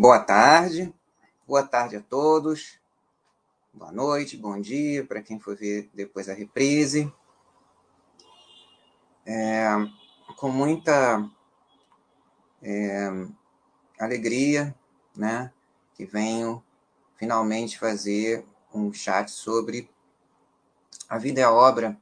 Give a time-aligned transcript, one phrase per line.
[0.00, 0.94] Boa tarde,
[1.44, 2.78] boa tarde a todos,
[3.74, 7.12] boa noite, bom dia para quem for ver depois a reprise.
[9.26, 9.66] É,
[10.36, 11.28] com muita
[12.62, 13.08] é,
[13.98, 14.72] alegria,
[15.16, 15.52] né,
[15.94, 16.62] que venho
[17.16, 19.90] finalmente fazer um chat sobre
[21.08, 22.00] a vida e a obra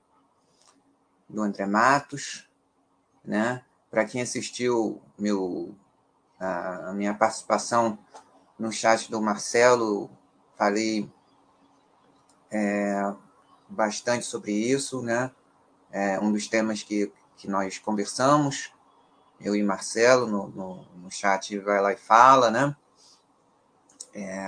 [1.26, 2.46] do André Matos,
[3.24, 3.64] né?
[3.90, 5.74] Para quem assistiu meu
[6.38, 7.98] a, minha participação
[8.58, 10.10] no chat do Marcelo,
[10.56, 11.10] falei
[12.50, 13.12] é,
[13.68, 15.30] bastante sobre isso, né?
[15.90, 18.72] É um dos temas que, que nós conversamos,
[19.40, 22.76] eu e Marcelo, no, no, no chat vai lá e fala, né?
[24.14, 24.46] É,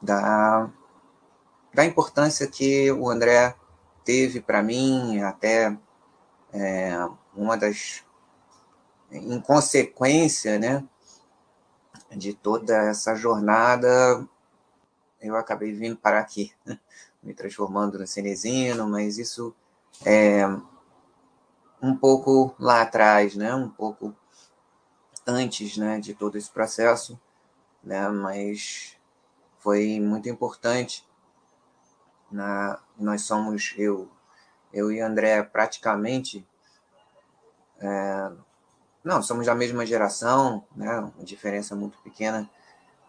[0.00, 0.70] da,
[1.74, 3.54] da importância que o André
[4.04, 5.76] teve para mim, até
[6.52, 6.96] é,
[7.34, 8.02] uma das
[9.10, 10.82] em consequência, né,
[12.16, 14.26] de toda essa jornada,
[15.20, 16.52] eu acabei vindo para aqui,
[17.22, 19.54] me transformando no Cenezino, mas isso
[20.04, 20.46] é
[21.82, 23.54] um pouco lá atrás, né?
[23.54, 24.16] um pouco
[25.26, 27.20] antes né, de todo esse processo,
[27.84, 28.08] né?
[28.08, 28.96] mas
[29.58, 31.06] foi muito importante.
[32.30, 34.10] Na, nós somos, eu,
[34.72, 36.46] eu e André, praticamente
[37.78, 38.32] é,
[39.06, 40.98] não, somos da mesma geração, né?
[40.98, 42.50] Uma diferença muito pequena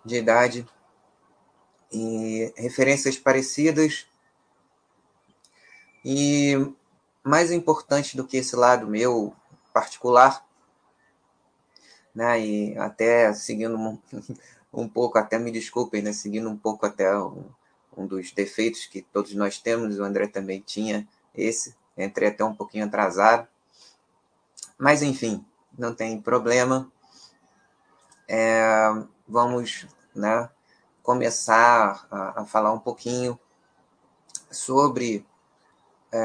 [0.05, 0.69] de idade
[1.91, 4.05] e referências parecidas.
[6.05, 6.53] E
[7.23, 9.35] mais importante do que esse lado meu
[9.73, 10.45] particular,
[12.13, 12.39] né?
[12.45, 13.97] E até seguindo um,
[14.71, 16.13] um pouco, até me desculpem, né?
[16.13, 17.43] Seguindo um pouco até um,
[17.97, 22.53] um dos defeitos que todos nós temos, o André também tinha esse, entrei até um
[22.53, 23.47] pouquinho atrasado.
[24.77, 25.43] Mas enfim,
[25.77, 26.92] não tem problema.
[28.27, 28.89] É,
[29.27, 30.49] vamos né,
[31.04, 33.39] começar a, a, falar um pouquinho
[34.52, 35.26] sobre,
[36.11, 36.20] é,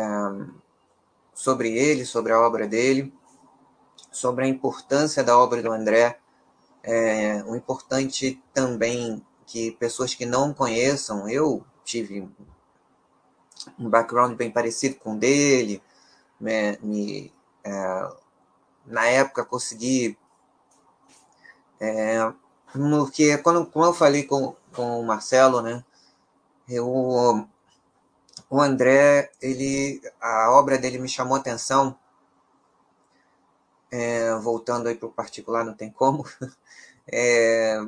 [1.35, 3.13] sobre ele, sobre a obra dele,
[4.11, 6.19] sobre a importância da obra do André.
[6.83, 12.29] É, o importante também que pessoas que não conheçam, eu tive
[13.79, 15.83] um background bem parecido com o dele,
[16.41, 18.13] me, me é,
[18.87, 20.19] na época consegui.
[21.81, 22.33] É,
[22.73, 25.85] porque quando, quando eu falei com, com o Marcelo, né,
[26.69, 26.87] eu,
[28.49, 31.99] o André, ele, a obra dele me chamou atenção.
[33.91, 36.25] É, voltando aí para o particular, não tem como.
[37.15, 37.85] É,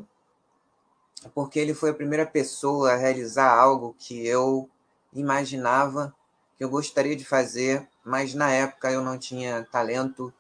[1.33, 4.69] porque ele foi a primeira pessoa a realizar algo que eu
[5.13, 6.13] imaginava
[6.57, 10.33] que eu gostaria de fazer, mas na época eu não tinha talento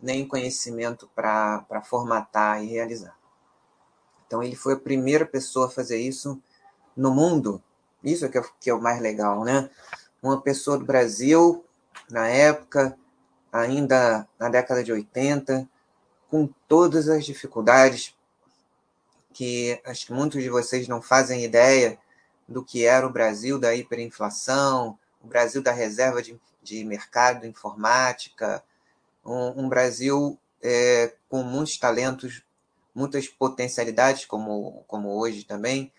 [0.00, 3.16] nem conhecimento para formatar e realizar.
[4.26, 6.40] Então, ele foi a primeira pessoa a fazer isso
[6.96, 7.62] no mundo.
[8.02, 9.70] Isso é que é, que é o mais legal, né?
[10.22, 11.64] Uma pessoa do Brasil,
[12.10, 12.96] na época,
[13.52, 15.68] ainda na década de 80,
[16.30, 18.14] com todas as dificuldades
[19.32, 21.98] que acho que muitos de vocês não fazem ideia
[22.48, 28.62] do que era o Brasil da hiperinflação, o Brasil da reserva de, de mercado informática,
[29.28, 32.42] um, um Brasil é, com muitos talentos,
[32.94, 35.92] muitas potencialidades, como, como hoje também,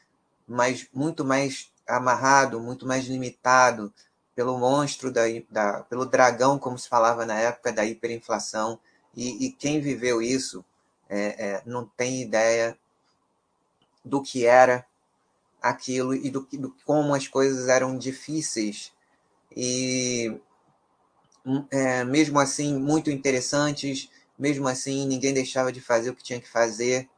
[0.47, 3.93] mas muito mais amarrado, muito mais limitado
[4.35, 8.79] pelo monstro, da, da, pelo dragão, como se falava na época da hiperinflação.
[9.15, 10.63] E, e quem viveu isso
[11.07, 12.77] é, é, não tem ideia
[14.03, 14.85] do que era
[15.61, 18.93] aquilo e do, do como as coisas eram difíceis.
[19.55, 20.39] E
[21.71, 26.49] é, mesmo assim muito interessantes, mesmo assim ninguém deixava de fazer o que tinha que
[26.49, 27.09] fazer,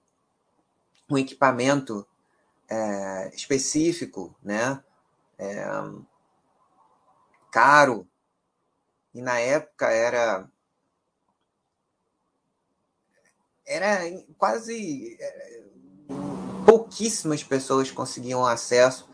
[1.11, 2.06] um equipamento
[2.72, 4.82] é, específico, né,
[5.38, 5.62] é,
[7.50, 8.08] caro,
[9.12, 10.48] e na época era
[13.66, 13.98] era
[14.38, 15.62] quase é,
[16.64, 19.06] pouquíssimas pessoas conseguiam acesso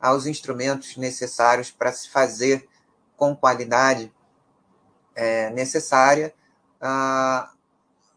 [0.00, 2.68] aos instrumentos necessários para se fazer
[3.16, 4.12] com qualidade
[5.14, 6.34] é, necessária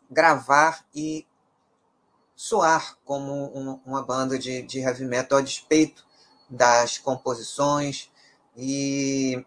[0.09, 1.26] gravar e
[2.37, 6.05] soar como um, uma banda de, de heavy metal a despeito
[6.47, 8.11] das composições
[8.55, 9.43] e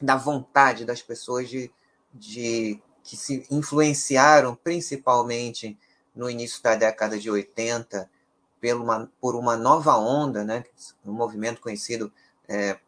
[0.00, 1.70] da vontade das pessoas de,
[2.14, 5.78] de que se influenciaram principalmente
[6.16, 8.10] no início da década de 80
[8.58, 10.64] por uma, por uma nova onda, né,
[11.04, 12.10] um movimento conhecido
[12.48, 12.78] é,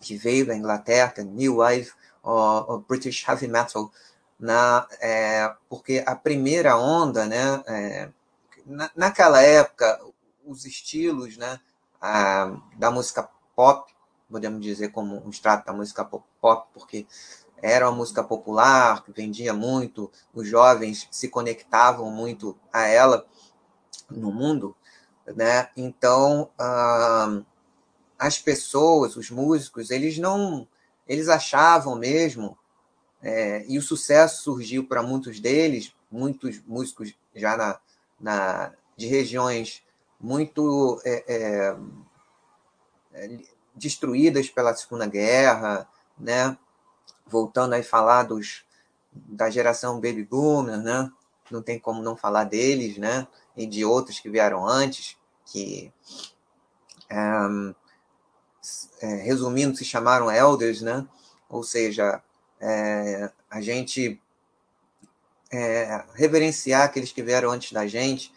[0.00, 3.90] que veio da Inglaterra, New Wave, ou, British Heavy Metal,
[4.38, 8.10] na, é, porque a primeira onda, né, é,
[8.66, 10.00] na, naquela época,
[10.44, 11.60] os estilos né,
[12.00, 13.92] a, da música pop,
[14.30, 17.06] podemos dizer como um extrato da música pop, porque
[17.62, 23.26] era uma música popular, que vendia muito, os jovens se conectavam muito a ela
[24.10, 24.74] no mundo,
[25.26, 25.68] né?
[25.76, 26.50] Então,
[28.18, 30.66] as pessoas, os músicos, eles não,
[31.06, 32.56] eles achavam mesmo
[33.22, 37.78] é, e o sucesso surgiu para muitos deles, muitos músicos já na,
[38.20, 39.82] na de regiões
[40.20, 41.76] muito é, é,
[43.14, 43.38] é,
[43.74, 45.88] destruídas pela Segunda Guerra,
[46.18, 46.56] né?
[47.26, 48.64] voltando a falar dos,
[49.10, 51.10] da geração Baby Boomer, né?
[51.50, 53.26] não tem como não falar deles, né?
[53.56, 55.90] e de outros que vieram antes, que,
[57.08, 57.16] é,
[59.00, 61.06] é, resumindo, se chamaram Elders, né?
[61.48, 62.22] ou seja,
[62.60, 64.20] é, a gente
[65.52, 68.32] é, reverenciar aqueles que vieram antes da gente,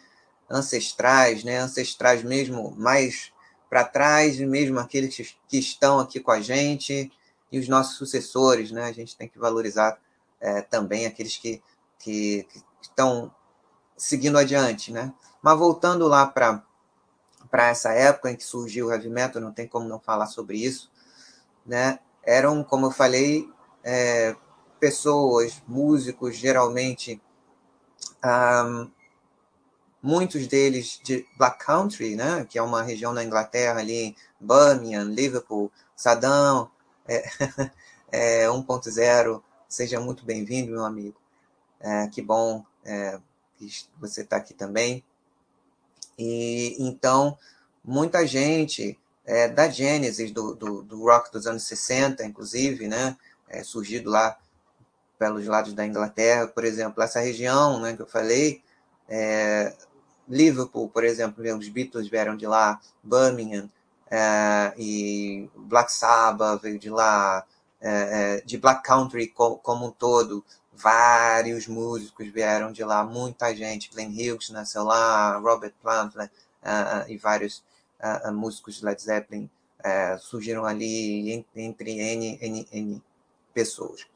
[0.50, 1.58] ancestrais, né?
[1.58, 3.32] ancestrais mesmo mais
[3.70, 7.10] para trás, mesmo aqueles que estão aqui com a gente
[7.50, 8.84] e os nossos sucessores, né?
[8.84, 9.98] A gente tem que valorizar
[10.40, 11.62] é, também aqueles que,
[11.98, 13.34] que, que, estão
[13.96, 15.12] seguindo adiante, né?
[15.42, 16.62] Mas voltando lá para
[17.50, 20.58] para essa época em que surgiu o heavy metal, não tem como não falar sobre
[20.58, 20.90] isso,
[21.64, 22.00] né?
[22.24, 23.48] Eram, como eu falei,
[23.84, 24.34] é,
[24.84, 27.18] pessoas, músicos, geralmente,
[28.22, 28.90] um,
[30.02, 35.72] muitos deles de Black Country, né, que é uma região na Inglaterra ali, Birmingham, Liverpool,
[35.96, 36.70] Saddam,
[37.08, 37.24] é,
[38.44, 41.16] é 1.0, seja muito bem-vindo, meu amigo.
[41.80, 43.18] É, que bom é,
[43.56, 43.66] que
[43.98, 45.02] você está aqui também.
[46.18, 47.38] E então,
[47.82, 53.16] muita gente é, da Genesis, do, do, do, rock dos anos 60, inclusive, né,
[53.48, 54.38] é, surgido lá
[55.24, 58.62] pelos lados da Inglaterra, por exemplo, essa região né, que eu falei,
[59.08, 59.74] é,
[60.28, 63.70] Liverpool, por exemplo, os Beatles vieram de lá, Birmingham,
[64.10, 67.42] é, e Black Sabbath veio de lá,
[67.80, 73.56] é, é de Black Country como, como um todo, vários músicos vieram de lá, muita
[73.56, 76.28] gente, Glenn Hughes nasceu lá, Robert Plant né,
[76.62, 77.62] uh, e vários
[78.34, 79.48] músicos de Led Zeppelin
[80.18, 83.02] surgiram ali entre N, N, N
[83.54, 84.06] pessoas.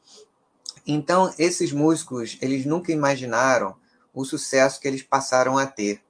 [0.91, 3.75] Então, esses músicos, eles nunca imaginaram
[4.11, 6.01] o sucesso que eles passaram a ter.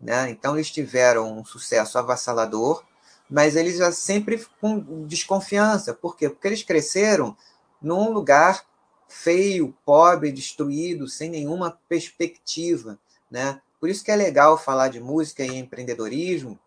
[0.00, 0.30] Né?
[0.30, 2.82] Então, eles tiveram um sucesso avassalador,
[3.28, 5.92] mas eles já sempre com desconfiança.
[5.92, 6.30] Por quê?
[6.30, 7.36] Porque eles cresceram
[7.82, 8.64] num lugar
[9.06, 12.98] feio, pobre, destruído, sem nenhuma perspectiva.
[13.30, 13.60] Né?
[13.78, 16.58] Por isso que é legal falar de música e empreendedorismo.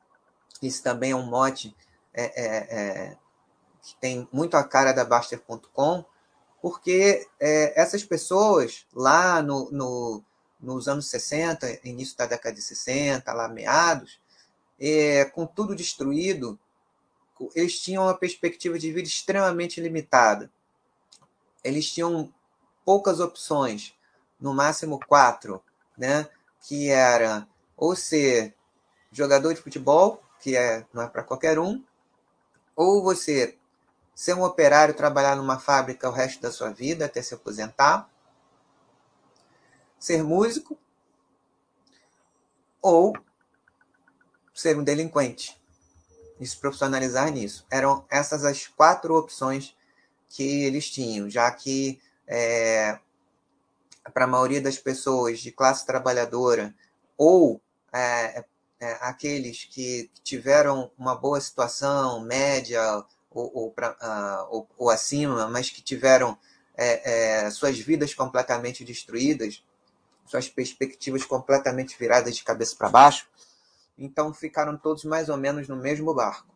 [0.61, 1.75] Isso também é um mote
[2.13, 3.17] é, é, é,
[3.81, 6.05] que tem muito a cara da Baster.com,
[6.65, 10.23] porque é, essas pessoas lá no, no,
[10.59, 14.19] nos anos 60, início da década de 60, lá meados,
[14.79, 16.59] é, com tudo destruído,
[17.53, 20.51] eles tinham uma perspectiva de vida extremamente limitada.
[21.63, 22.33] eles tinham
[22.83, 23.93] poucas opções,
[24.39, 25.61] no máximo quatro,
[25.95, 26.27] né?
[26.67, 28.55] Que era ou ser
[29.11, 31.83] jogador de futebol, que é, não é para qualquer um,
[32.75, 33.55] ou você
[34.15, 38.09] ser um operário, trabalhar numa fábrica o resto da sua vida até se aposentar,
[39.99, 40.79] ser músico,
[42.81, 43.13] ou
[44.53, 45.59] ser um delinquente.
[46.39, 47.65] E se profissionalizar nisso.
[47.69, 49.75] Eram essas as quatro opções
[50.29, 52.99] que eles tinham, já que é,
[54.13, 56.75] para a maioria das pessoas de classe trabalhadora
[57.17, 58.43] ou é,
[58.79, 63.03] é, aqueles que tiveram uma boa situação média
[63.35, 66.37] ou, ou, pra, uh, ou, ou acima, mas que tiveram
[66.75, 69.61] é, é, suas vidas completamente destruídas,
[70.25, 73.27] suas perspectivas completamente viradas de cabeça para baixo,
[73.97, 76.47] então ficaram todos mais ou menos no mesmo barco,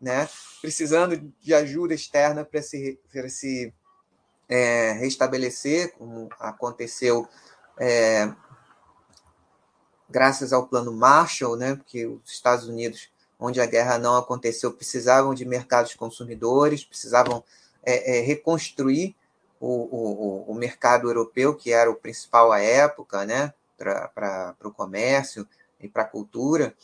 [0.00, 0.28] né?
[0.60, 3.72] precisando de ajuda externa para se, se
[4.48, 7.28] é, restabelecer, como aconteceu
[7.78, 8.32] é,
[10.08, 13.10] graças ao plano Marshall, né, porque os Estados Unidos,
[13.44, 17.44] onde a guerra não aconteceu, precisavam de mercados consumidores, precisavam
[17.82, 19.14] é, é, reconstruir
[19.60, 25.46] o, o, o, mercado europeu, que era o principal à época, né, para o comércio
[25.80, 26.74] e para a cultura.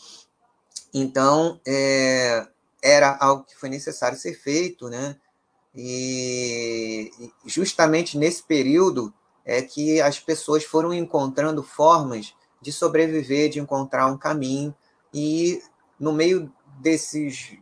[0.93, 2.47] Então, é,
[2.83, 5.17] era algo que foi necessário ser feito, né,
[5.75, 7.11] e
[7.47, 9.15] justamente nesse período
[9.45, 14.75] é que as pessoas foram encontrando formas de sobreviver, de encontrar um caminho,
[15.13, 15.63] e
[16.01, 17.59] no meio desses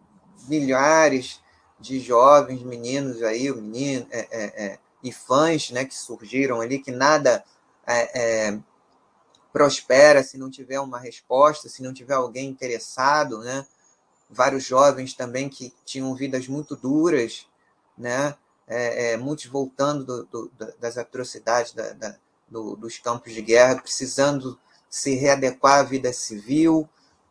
[0.47, 1.42] milhares
[1.80, 6.92] de jovens, meninos aí, menino, é, é, é, e fãs né, que surgiram ali, que
[6.92, 7.45] nada
[7.87, 8.59] é, é,
[9.52, 13.66] prospera se não tiver uma resposta, se não tiver alguém interessado, né?
[14.30, 17.47] Vários jovens também que tinham vidas muito duras,
[17.97, 18.37] né?
[18.66, 22.16] É, é, muitos voltando do, do, das atrocidades da, da,
[22.47, 24.59] do, dos campos de guerra, precisando
[24.90, 26.88] se readequar à vida civil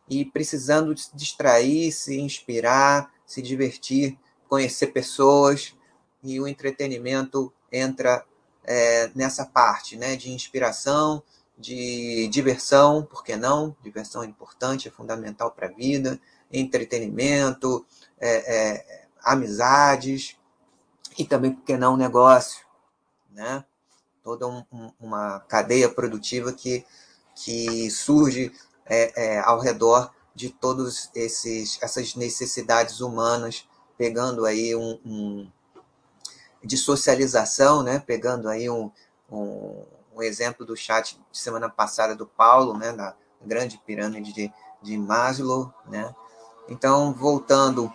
[0.08, 5.74] e precisando se distrair, se inspirar, se divertir, conhecer pessoas
[6.22, 8.24] e o entretenimento entra
[8.64, 11.22] é, nessa parte né, de inspiração,
[11.56, 13.76] de diversão, por que não?
[13.82, 16.20] Diversão é importante, é fundamental para a vida,
[16.52, 17.84] entretenimento,
[18.18, 20.36] é, é, amizades,
[21.18, 22.64] e também, por que não, negócio,
[23.30, 23.64] né?
[24.22, 26.84] Toda um, um, uma cadeia produtiva que,
[27.34, 28.52] que surge
[28.88, 35.50] é, é, ao redor de todas essas necessidades humanas, pegando aí um, um,
[36.62, 37.98] de socialização, né?
[37.98, 38.90] Pegando aí um,
[39.30, 42.92] um, um, exemplo do chat de semana passada do Paulo, né?
[42.92, 43.14] Da
[43.44, 46.14] grande pirâmide de, de Maslow, né?
[46.68, 47.92] Então, voltando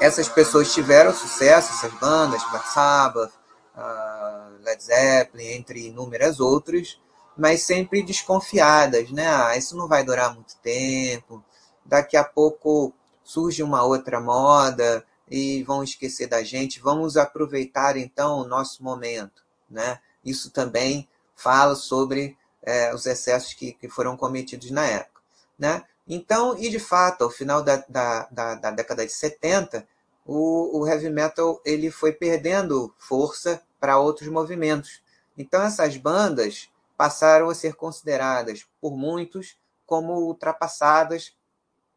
[0.00, 3.32] essas pessoas tiveram sucesso, essas bandas, Black Sabbath,
[3.76, 7.00] uh, Led Zeppelin, entre inúmeras outras,
[7.38, 9.28] mas sempre desconfiadas, né?
[9.28, 11.42] Ah, isso não vai durar muito tempo,
[11.86, 12.92] daqui a pouco
[13.22, 19.44] surge uma outra moda e vão esquecer da gente, vamos aproveitar então o nosso momento,
[19.70, 20.00] né?
[20.24, 25.20] Isso também fala sobre é, os excessos que, que foram cometidos na época,
[25.56, 25.84] né?
[26.08, 29.86] Então, e de fato, ao final da, da, da, da década de 70,
[30.26, 35.02] o, o heavy metal ele foi perdendo força para outros movimentos.
[35.36, 36.68] Então, essas bandas
[36.98, 41.34] passaram a ser consideradas por muitos como ultrapassadas,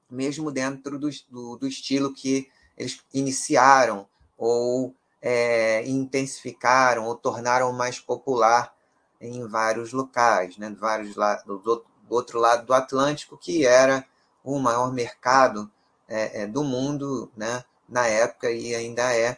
[0.09, 7.99] mesmo dentro do, do, do estilo que eles iniciaram ou é, intensificaram ou tornaram mais
[7.99, 8.73] popular
[9.19, 10.73] em vários locais, né?
[10.79, 11.15] vários
[11.45, 14.05] do, do outro lado do Atlântico, que era
[14.43, 15.69] o maior mercado
[16.07, 19.37] é, é, do mundo né, na época e ainda é.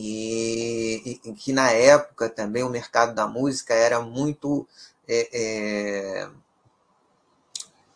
[0.00, 4.66] E, e, que na época também o mercado da música era muito
[5.08, 6.30] é, é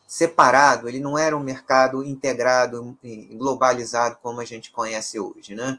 [0.07, 5.79] separado, ele não era um mercado integrado e globalizado como a gente conhece hoje, né?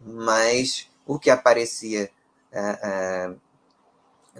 [0.00, 2.10] Mas o que aparecia
[2.50, 3.34] é, é,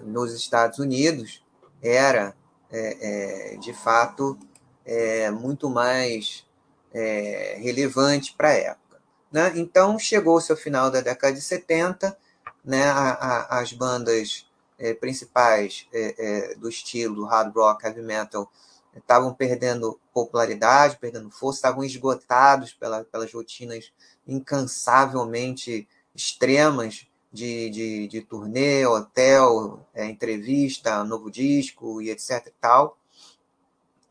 [0.02, 1.44] nos Estados Unidos
[1.82, 2.34] era
[2.70, 4.38] é, é, de fato
[5.38, 6.44] muito mais
[7.58, 8.89] relevante para a época.
[9.30, 9.52] Né?
[9.56, 12.16] Então, chegou-se ao final da década de 70,
[12.64, 14.46] né, a, a, as bandas
[14.78, 18.50] é, principais é, é, do estilo hard rock, heavy metal,
[18.96, 23.92] estavam perdendo popularidade, perdendo força, estavam esgotados pela, pelas rotinas
[24.26, 32.98] incansavelmente extremas de, de, de turnê, hotel, é, entrevista, novo disco e etc e tal.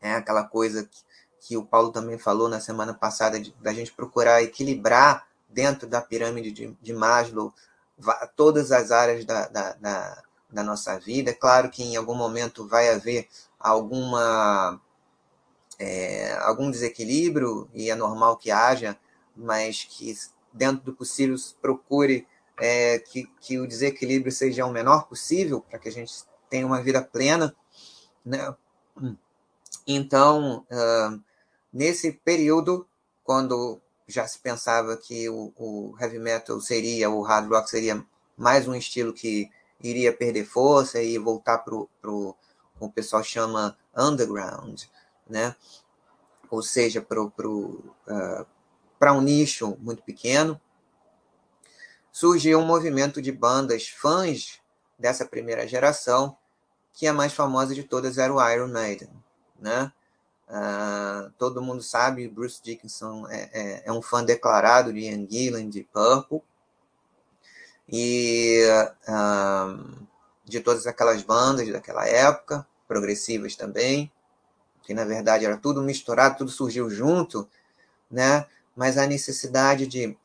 [0.00, 0.98] É aquela coisa que,
[1.40, 6.00] que o Paulo também falou na semana passada, de, da gente procurar equilibrar dentro da
[6.00, 7.52] pirâmide de, de Maslow
[8.36, 11.34] todas as áreas da, da, da, da nossa vida.
[11.34, 13.28] Claro que em algum momento vai haver
[13.58, 14.80] alguma
[15.78, 18.96] é, algum desequilíbrio e é normal que haja,
[19.34, 20.14] mas que
[20.52, 22.26] dentro do possível procure
[22.58, 26.12] é, que, que o desequilíbrio seja o menor possível para que a gente
[26.50, 27.54] tenha uma vida plena,
[28.24, 28.54] né?
[29.86, 31.22] Então, uh,
[31.72, 32.86] nesse período,
[33.24, 38.04] quando já se pensava que o, o, heavy metal seria, o hard rock seria
[38.36, 39.50] mais um estilo que
[39.82, 42.36] iria perder força e voltar para o
[42.80, 44.84] o pessoal chama underground,
[45.28, 45.54] né?
[46.50, 48.46] Ou seja, para uh,
[49.12, 50.60] um nicho muito pequeno,
[52.10, 54.60] surgiu um movimento de bandas fãs
[54.98, 56.36] dessa primeira geração,
[56.92, 59.10] que a mais famosa de todas era o Iron Maiden,
[59.58, 59.92] né?
[60.50, 65.70] Uh, todo mundo sabe, Bruce Dickinson é, é, é, um fã declarado de Ian Gillan,
[65.70, 66.42] de Purple,
[67.88, 68.64] e
[69.08, 70.06] uh,
[70.44, 74.10] de todas aquelas bandas daquela época, progressivas também,
[74.82, 77.48] que na verdade era tudo misturado, tudo surgiu junto,
[78.10, 78.44] né?
[78.74, 80.18] mas a necessidade de,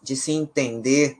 [0.00, 1.18] de se entender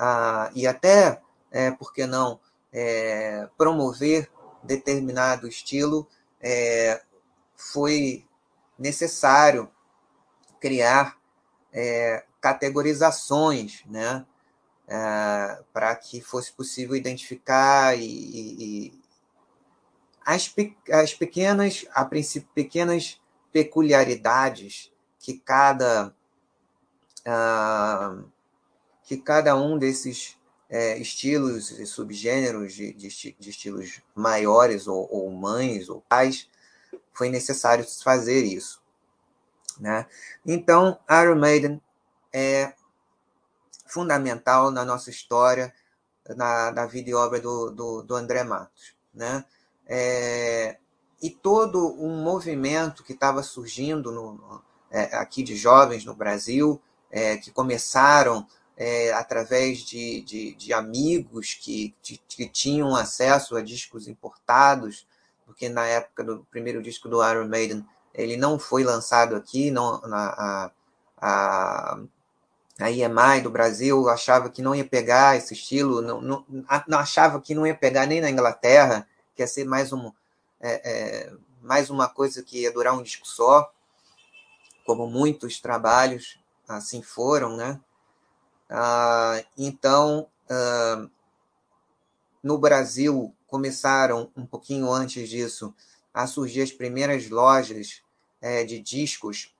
[0.00, 2.40] uh, e até, é, por que não,
[2.72, 4.30] é, promover
[4.62, 6.08] determinado estilo
[6.40, 7.02] é,
[7.60, 8.24] foi
[8.78, 9.70] necessário
[10.60, 11.18] criar
[11.72, 14.24] é, categorizações, né,
[14.88, 19.00] é, para que fosse possível identificar e, e
[20.24, 20.52] as,
[20.92, 23.20] as pequenas, a princípio, pequenas
[23.52, 26.14] peculiaridades que cada
[27.26, 28.24] uh,
[29.04, 35.30] que cada um desses é, estilos e subgêneros de, de, de, estilos maiores ou, ou
[35.30, 36.48] mães ou pais
[37.12, 38.80] foi necessário fazer isso.
[39.78, 40.06] Né?
[40.44, 41.80] Então, Iron Maiden
[42.32, 42.74] é
[43.86, 45.72] fundamental na nossa história,
[46.36, 48.94] na, na vida e obra do, do, do André Matos.
[49.12, 49.44] Né?
[49.86, 50.78] É,
[51.20, 56.80] e todo um movimento que estava surgindo no, no, é, aqui de jovens no Brasil,
[57.10, 58.46] é, que começaram
[58.76, 65.06] é, através de, de, de amigos que, de, que tinham acesso a discos importados,
[65.50, 67.84] porque na época do primeiro disco do Iron Maiden
[68.14, 70.70] ele não foi lançado aqui, não, na, a,
[71.20, 72.00] a,
[72.78, 76.46] a EMI do Brasil achava que não ia pegar esse estilo, não, não,
[76.86, 80.12] não achava que não ia pegar nem na Inglaterra, que ia ser mais, um,
[80.60, 80.90] é,
[81.28, 83.72] é, mais uma coisa que ia durar um disco só,
[84.86, 87.80] como muitos trabalhos assim foram, né?
[88.68, 91.08] Ah, então, ah,
[92.42, 95.74] no Brasil, começaram um pouquinho antes disso
[96.14, 98.02] a surgir as primeiras lojas
[98.40, 99.54] é, de discos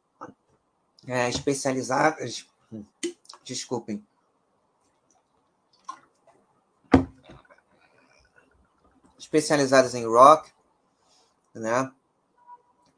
[1.06, 2.46] é, especializadas.
[3.44, 4.06] Desculpem.
[9.18, 10.50] Especializadas em rock,
[11.54, 11.92] né?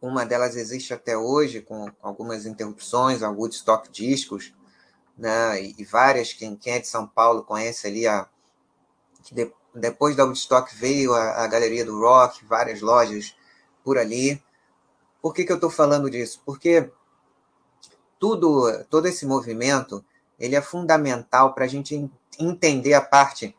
[0.00, 4.52] Uma delas existe até hoje, com algumas interrupções, a Woodstock Discos,
[5.16, 5.62] né?
[5.62, 8.28] E, e várias, quem, quem é de São Paulo conhece ali a.
[9.22, 13.34] Que de, depois da Woodstock veio a, a Galeria do Rock, várias lojas
[13.84, 14.42] por ali.
[15.20, 16.42] Por que, que eu estou falando disso?
[16.44, 16.90] Porque
[18.18, 20.04] tudo, todo esse movimento
[20.38, 23.56] ele é fundamental para a gente entender a parte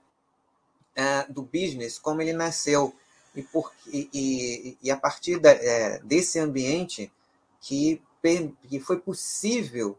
[0.96, 2.94] é, do business, como ele nasceu.
[3.36, 7.12] E, por, e, e, e a partir da, é, desse ambiente
[7.60, 8.02] que,
[8.70, 9.98] que foi possível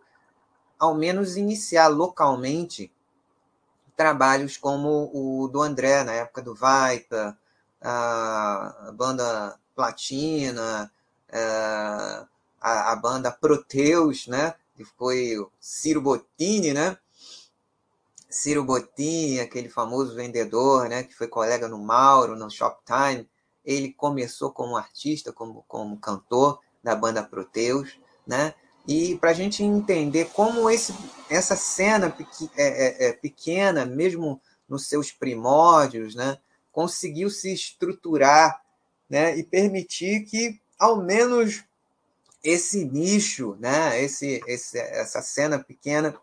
[0.79, 2.92] ao menos iniciar localmente
[3.96, 7.37] trabalhos como o do André, na época do Viper,
[7.80, 10.90] a banda Platina,
[12.61, 14.54] a, a banda Proteus, né?
[14.74, 16.96] que foi Ciro Bottini, né?
[18.28, 21.04] Ciro Bottini, aquele famoso vendedor, né?
[21.04, 23.28] que foi colega no Mauro, no Shoptime,
[23.64, 28.54] ele começou como artista, como, como cantor da banda Proteus, né?
[28.86, 30.94] E para a gente entender como esse,
[31.30, 32.14] essa cena
[32.56, 36.38] é, é, é, pequena, mesmo nos seus primórdios, né,
[36.70, 38.62] conseguiu se estruturar
[39.08, 41.64] né, e permitir que, ao menos,
[42.42, 46.14] esse nicho, né, esse, esse, essa cena pequena,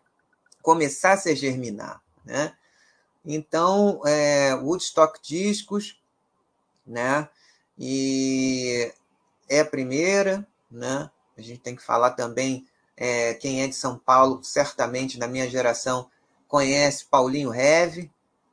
[0.62, 2.00] começasse a germinar.
[2.24, 2.54] Né?
[3.24, 6.00] Então, é, Woodstock Discos,
[6.86, 7.28] né,
[7.76, 8.92] e
[9.48, 12.66] é a primeira, né, a gente tem que falar também,
[12.96, 16.08] é, quem é de São Paulo, certamente da minha geração,
[16.46, 18.10] conhece Paulinho Reve,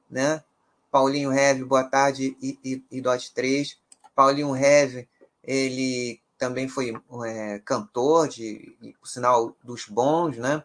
[0.10, 0.44] né?
[0.92, 3.78] Paulinho Reve, boa tarde, e, e, e Dot 3.
[4.16, 5.08] Paulinho Reve,
[5.44, 6.94] ele também foi
[7.26, 10.64] é, cantor, de, por sinal, dos bons, né?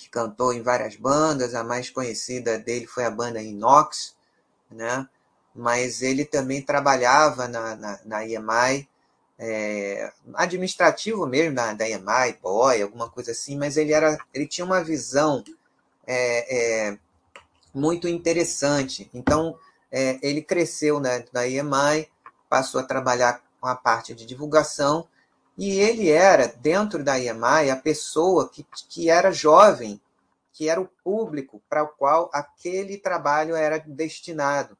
[0.00, 4.16] que cantou em várias bandas, a mais conhecida dele foi a banda Inox,
[4.70, 5.06] né?
[5.54, 8.88] mas ele também trabalhava na, na, na EMI,
[9.42, 14.66] é, administrativo mesmo da, da EMI, boy, alguma coisa assim, mas ele, era, ele tinha
[14.66, 15.42] uma visão
[16.06, 16.98] é, é,
[17.72, 19.10] muito interessante.
[19.14, 19.58] Então,
[19.90, 22.06] é, ele cresceu né, na EMI,
[22.50, 25.08] passou a trabalhar com a parte de divulgação,
[25.56, 29.98] e ele era, dentro da EMI, a pessoa que, que era jovem,
[30.52, 34.76] que era o público para o qual aquele trabalho era destinado.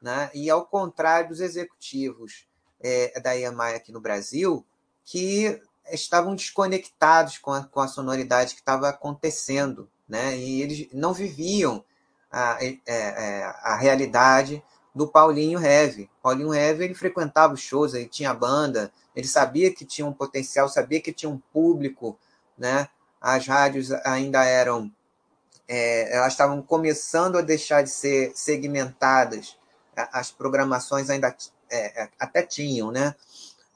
[0.00, 0.30] Né?
[0.32, 2.47] E ao contrário dos executivos
[2.80, 4.64] é, da EMI aqui no Brasil,
[5.04, 5.60] que
[5.90, 10.36] estavam desconectados com a, com a sonoridade que estava acontecendo, né?
[10.36, 11.84] e eles não viviam
[12.30, 14.62] a, é, é, a realidade
[14.94, 16.10] do Paulinho Heve.
[16.22, 20.68] Paulinho Heve ele frequentava os shows, ele tinha banda, ele sabia que tinha um potencial,
[20.68, 22.18] sabia que tinha um público,
[22.56, 22.88] né?
[23.20, 24.92] As rádios ainda eram,
[25.66, 29.56] é, elas estavam começando a deixar de ser segmentadas
[30.12, 31.34] as programações ainda
[31.70, 33.14] é, é, até tinham, né?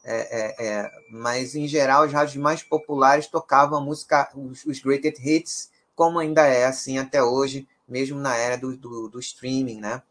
[0.04, 4.80] É, é, é, mas em geral as rádios mais populares tocavam a música, os, os
[4.80, 9.80] greatest hits, como ainda é assim até hoje, mesmo na era do, do, do streaming,
[9.80, 10.02] né?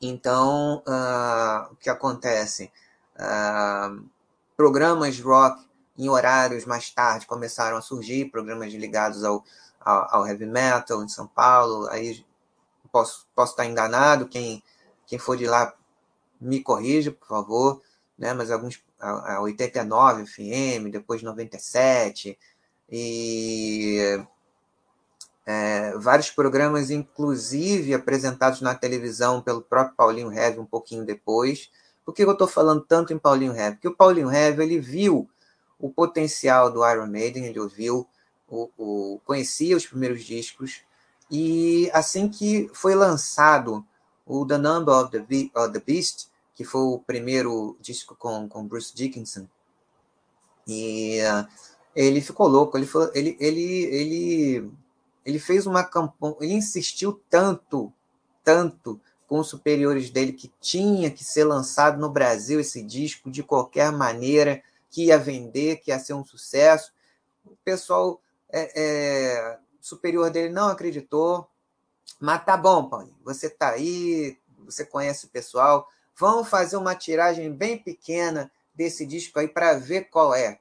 [0.00, 2.72] Então, uh, o que acontece?
[3.16, 4.08] Uh,
[4.56, 5.66] programas rock
[5.98, 9.44] em horários mais tarde começaram a surgir, programas ligados ao,
[9.80, 11.88] ao, ao heavy metal em São Paulo.
[11.88, 12.24] Aí
[12.92, 14.62] posso, posso estar enganado, quem
[15.08, 15.74] quem for de lá,
[16.40, 17.82] me corrija, por favor,
[18.18, 18.32] né?
[18.32, 22.38] mas alguns, a, a 89 FM, depois 97,
[22.90, 24.20] e
[25.46, 31.70] é, vários programas, inclusive apresentados na televisão pelo próprio Paulinho Heavy um pouquinho depois.
[32.04, 33.76] Por que eu estou falando tanto em Paulinho Heavy?
[33.76, 35.28] Porque o Paulinho Heavy ele viu
[35.78, 38.06] o potencial do Iron Maiden, ele ouviu,
[38.48, 40.82] o, o, conhecia os primeiros discos,
[41.30, 43.84] e assim que foi lançado
[44.26, 46.27] o The Number of the, Be of the Beast,
[46.58, 49.46] que foi o primeiro disco com, com Bruce Dickinson.
[50.66, 51.46] E uh,
[51.94, 54.72] ele ficou louco, ele, ele, ele, ele,
[55.24, 57.92] ele fez uma campanha, ele insistiu tanto,
[58.42, 63.44] tanto com os superiores dele que tinha que ser lançado no Brasil esse disco de
[63.44, 66.92] qualquer maneira, que ia vender, que ia ser um sucesso.
[67.46, 71.48] O pessoal é, é, superior dele não acreditou,
[72.18, 75.86] mas tá bom, Paulinho, você tá aí, você conhece o pessoal,
[76.18, 80.58] vamos fazer uma tiragem bem pequena desse disco aí para ver qual é.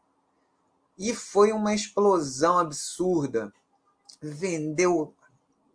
[0.98, 3.54] E foi uma explosão absurda.
[4.22, 5.14] Vendeu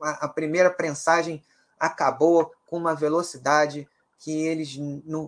[0.00, 1.42] a, a primeira prensagem
[1.78, 4.76] acabou com uma velocidade que eles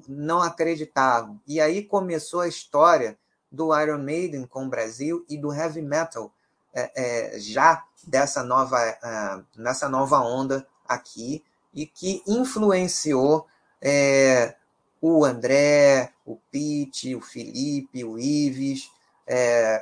[0.09, 1.41] não acreditavam.
[1.47, 3.19] E aí começou a história
[3.51, 6.33] do Iron Maiden com o Brasil e do heavy metal
[6.73, 13.47] é, é, já dessa nova, uh, nessa nova onda aqui e que influenciou
[13.85, 14.57] é,
[15.01, 18.91] o André, o Pete, o Felipe, o Ives,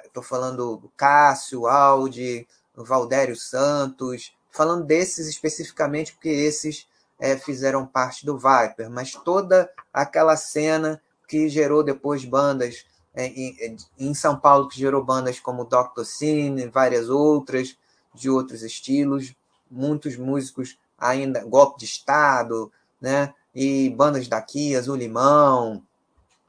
[0.04, 6.88] estou é, falando do Cássio, Aldi, o Valdério Santos, falando desses especificamente porque esses
[7.20, 12.84] é, fizeram parte do Viper, mas toda aquela cena que gerou depois bandas
[13.14, 16.04] é, em, em, São Paulo, que gerou bandas como Dr.
[16.04, 17.76] Cine, várias outras,
[18.12, 19.34] de outros estilos,
[19.70, 23.32] muitos músicos ainda, Golpe de Estado, né?
[23.54, 25.82] E bandas daqui, Azul Limão,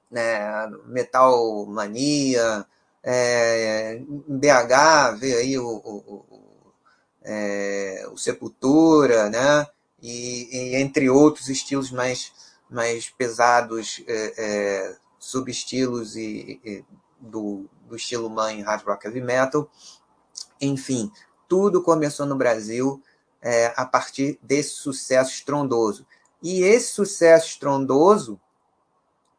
[0.10, 0.70] né?
[0.86, 2.66] Metal Mania,
[3.04, 6.74] é, BH veio aí o, o, o,
[7.24, 9.68] é, o Sepultura, né?
[10.02, 12.32] E, e, entre outros estilos mais,
[12.70, 16.86] mais pesados, é, é subestilos e, e
[17.20, 19.70] do, do estilo mãe hard rock heavy metal.
[20.60, 21.12] Enfim,
[21.48, 23.02] tudo começou no Brasil
[23.42, 26.06] é, a partir desse sucesso estrondoso.
[26.44, 28.38] E esse sucesso estrondoso,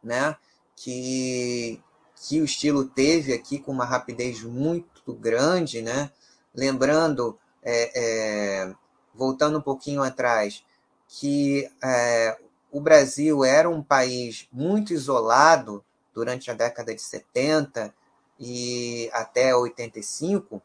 [0.02, 0.36] né,
[0.74, 1.78] que,
[2.16, 6.10] que o estilo teve aqui com uma rapidez muito grande, né,
[6.54, 8.74] lembrando, é, é,
[9.14, 10.64] voltando um pouquinho atrás,
[11.06, 12.38] que é,
[12.72, 17.94] o Brasil era um país muito isolado durante a década de 70
[18.40, 20.62] e até 85.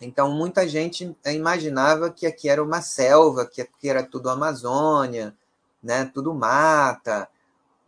[0.00, 5.34] Então, muita gente imaginava que aqui era uma selva, que aqui era tudo Amazônia,
[5.82, 6.10] né?
[6.12, 7.28] tudo mata,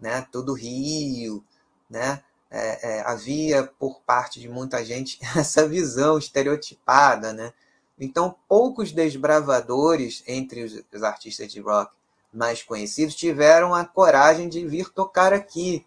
[0.00, 0.26] né?
[0.30, 1.44] tudo rio.
[1.88, 2.22] Né?
[2.50, 7.32] É, é, havia, por parte de muita gente, essa visão estereotipada.
[7.32, 7.52] Né?
[7.98, 11.96] Então, poucos desbravadores entre os, os artistas de rock
[12.32, 15.86] mais conhecidos tiveram a coragem de vir tocar aqui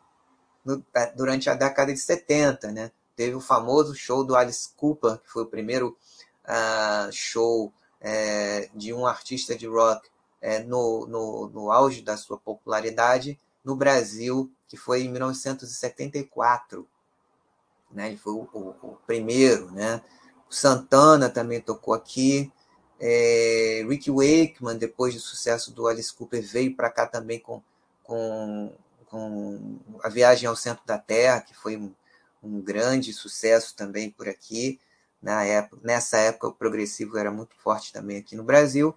[0.66, 2.92] no, é, durante a década de 70, né?
[3.16, 5.98] Teve o famoso show do Alice Cooper, que foi o primeiro
[6.46, 10.10] uh, show é, de um artista de rock
[10.42, 16.88] é, no, no, no auge da sua popularidade no Brasil, que foi em 1974.
[17.92, 18.08] Né?
[18.08, 19.72] Ele foi o, o, o primeiro.
[19.72, 20.02] Né?
[20.50, 22.52] O Santana também tocou aqui.
[23.00, 27.62] É, Rick Wakeman, depois do sucesso do Alice Cooper, veio para cá também com,
[28.04, 28.72] com,
[29.08, 31.94] com a Viagem ao Centro da Terra, que foi um,
[32.44, 34.80] um grande sucesso também por aqui.
[35.22, 38.96] Na época, nessa época, o progressivo era muito forte também aqui no Brasil.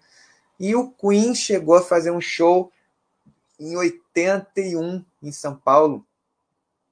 [0.59, 2.73] E o Queen chegou a fazer um show
[3.59, 6.07] em 81 em São Paulo,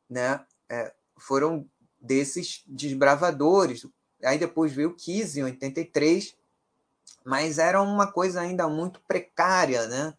[0.09, 0.45] né?
[0.69, 1.67] É, foram
[2.01, 3.87] desses desbravadores.
[4.25, 6.37] Aí depois veio o Kiss em 83,
[7.25, 10.15] mas era uma coisa ainda muito precária, né?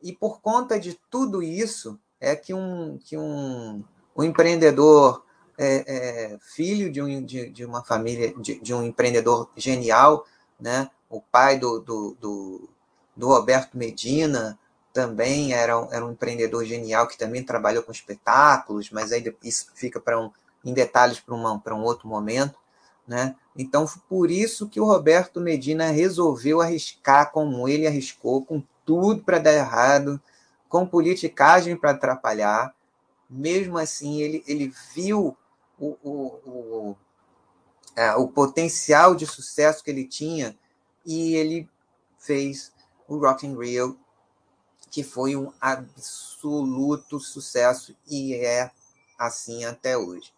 [0.00, 3.84] E por conta de tudo isso é que um, que um,
[4.16, 5.24] um empreendedor
[5.58, 5.84] é,
[6.34, 10.26] é, filho de, um, de, de uma família, de, de, um empreendedor genial,
[10.58, 10.90] né?
[11.12, 12.68] O pai do, do, do,
[13.14, 14.58] do Roberto Medina
[14.94, 20.00] também era era um empreendedor genial que também trabalhou com espetáculos, mas aí isso fica
[20.00, 20.30] para um,
[20.64, 22.58] em detalhes para um outro momento.
[23.06, 23.36] Né?
[23.54, 29.38] Então, por isso que o Roberto Medina resolveu arriscar como ele arriscou, com tudo para
[29.38, 30.20] dar errado,
[30.66, 32.74] com politicagem para atrapalhar.
[33.28, 35.36] Mesmo assim, ele, ele viu
[35.78, 36.96] o, o, o,
[37.96, 40.56] é, o potencial de sucesso que ele tinha
[41.04, 41.68] e ele
[42.18, 42.72] fez
[43.08, 43.98] o Rock in Rio,
[44.90, 48.70] que foi um absoluto sucesso e é
[49.18, 50.32] assim até hoje.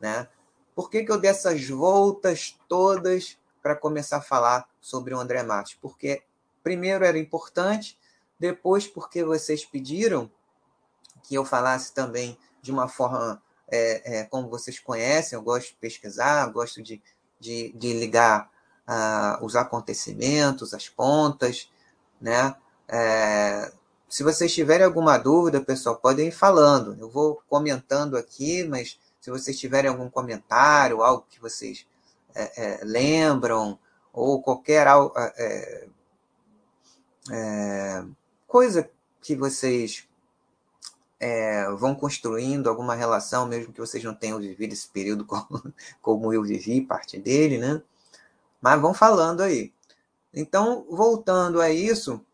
[0.00, 0.28] Né?
[0.74, 5.42] Por que, que eu dei essas voltas todas para começar a falar sobre o André
[5.42, 5.74] Matos?
[5.80, 6.22] Porque,
[6.62, 7.98] primeiro, era importante,
[8.38, 10.30] depois, porque vocês pediram
[11.22, 15.76] que eu falasse também de uma forma é, é, como vocês conhecem, eu gosto de
[15.76, 17.02] pesquisar, gosto de,
[17.40, 18.50] de, de ligar
[18.86, 21.70] ah, os acontecimentos, as pontas,
[22.20, 22.54] né?
[22.88, 23.72] É,
[24.08, 26.96] se vocês tiverem alguma dúvida, pessoal, podem ir falando.
[27.00, 31.86] Eu vou comentando aqui, mas se vocês tiverem algum comentário, algo que vocês
[32.34, 33.78] é, é, lembram,
[34.12, 34.86] ou qualquer
[35.36, 35.88] é,
[37.30, 38.04] é,
[38.46, 38.88] coisa
[39.20, 40.06] que vocês
[41.18, 46.32] é, vão construindo alguma relação, mesmo que vocês não tenham vivido esse período como, como
[46.32, 47.82] eu vivi, parte dele, né?
[48.64, 49.74] Mas vão falando aí.
[50.32, 52.24] Então, voltando a isso,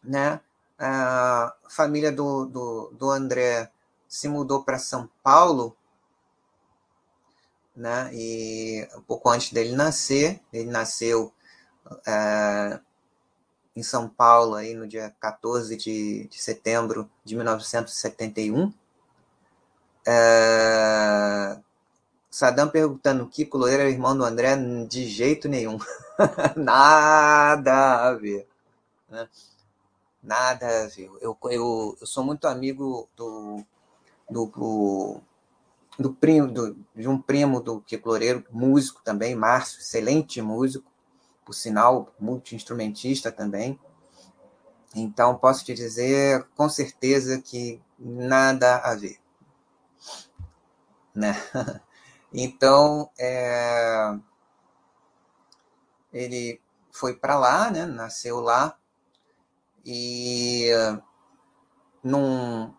[0.00, 0.40] né?
[0.78, 3.72] A família do, do, do André
[4.06, 5.76] se mudou para São Paulo,
[7.74, 8.10] né?
[8.14, 11.32] E um pouco antes dele nascer, ele nasceu
[12.06, 12.78] é,
[13.74, 18.72] em São Paulo, aí no dia 14 de, de setembro de 1971.
[20.06, 21.58] É...
[22.36, 24.54] Saddam perguntando: Kiko Loureiro era irmão do André?
[24.86, 25.78] De jeito nenhum.
[26.54, 28.46] Nada a ver.
[29.08, 29.26] Né?
[30.22, 31.10] Nada a ver.
[31.22, 33.64] Eu, eu, eu sou muito amigo do,
[34.28, 35.20] do, do,
[35.98, 40.92] do primo, do, de um primo do Kiko Loureiro, músico também, Márcio, excelente músico
[41.42, 43.80] por sinal, multi-instrumentista também.
[44.94, 49.16] Então, posso te dizer com certeza que nada a ver.
[51.14, 51.34] Né?
[52.32, 54.16] Então, é...
[56.12, 56.60] ele
[56.90, 57.86] foi para lá, né?
[57.86, 58.76] nasceu lá,
[59.84, 60.70] e
[62.02, 62.72] num,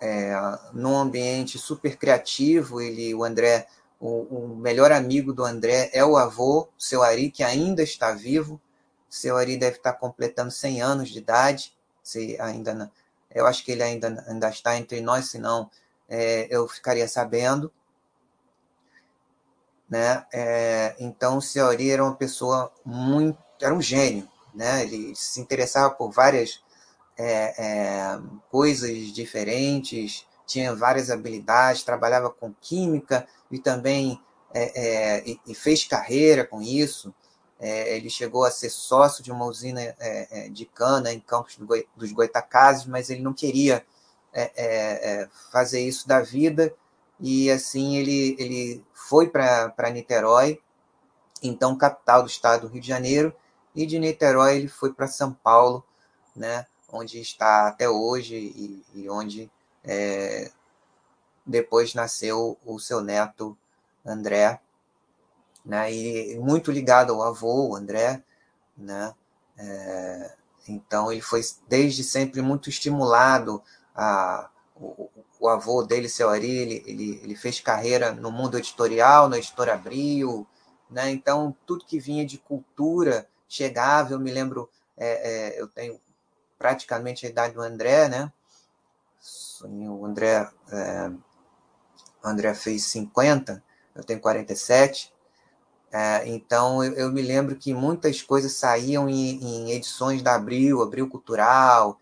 [0.00, 0.32] é,
[0.72, 3.66] num ambiente super criativo, ele, o André
[4.00, 8.60] o, o, melhor amigo do André é o avô, seu Ari, que ainda está vivo.
[9.08, 11.76] Seu Ari deve estar completando 100 anos de idade.
[12.02, 12.90] Se ainda não,
[13.34, 15.68] eu acho que ele ainda, ainda está entre nós, senão
[16.08, 17.72] é, eu ficaria sabendo.
[19.88, 20.24] Né?
[20.32, 23.38] É, então, o seu Ari era uma pessoa muito.
[23.60, 24.28] era um gênio.
[24.54, 24.82] Né?
[24.82, 26.60] Ele se interessava por várias
[27.16, 28.20] é, é
[28.50, 34.20] coisas diferentes, tinha várias habilidades, trabalhava com química e também
[34.52, 37.14] é, é, e, e, fez carreira com isso.
[37.60, 39.96] É, ele chegou a ser sócio de uma usina
[40.52, 43.84] de cana em Campos do Goi, dos Goitacazes, mas ele não queria
[45.50, 46.72] fazer isso da vida
[47.20, 50.60] e assim ele, ele foi para Niterói,
[51.42, 53.34] então capital do estado do Rio de Janeiro,
[53.74, 55.84] e de Niterói ele foi para São Paulo,
[56.34, 59.50] né, onde está até hoje e, e onde
[59.84, 60.50] é,
[61.44, 63.56] depois nasceu o seu neto
[64.04, 64.60] André,
[65.64, 65.92] né?
[65.92, 68.22] E muito ligado ao avô, André,
[68.76, 69.14] né?
[69.56, 70.34] É,
[70.68, 73.62] então ele foi desde sempre muito estimulado
[73.94, 74.50] a
[75.40, 79.74] o avô dele, seu Ari, ele, ele, ele, fez carreira no mundo editorial, na editora
[79.74, 80.46] Abril,
[80.90, 81.10] né?
[81.10, 84.12] Então, tudo que vinha de cultura chegava.
[84.12, 86.00] Eu me lembro, é, é, eu tenho
[86.58, 88.32] praticamente a idade do André, né?
[89.62, 91.10] O André, é,
[92.22, 93.62] o André fez 50,
[93.94, 95.12] eu tenho 47.
[95.90, 100.82] É, então, eu, eu, me lembro que muitas coisas saíam em, em, edições da Abril,
[100.82, 102.00] Abril Cultural.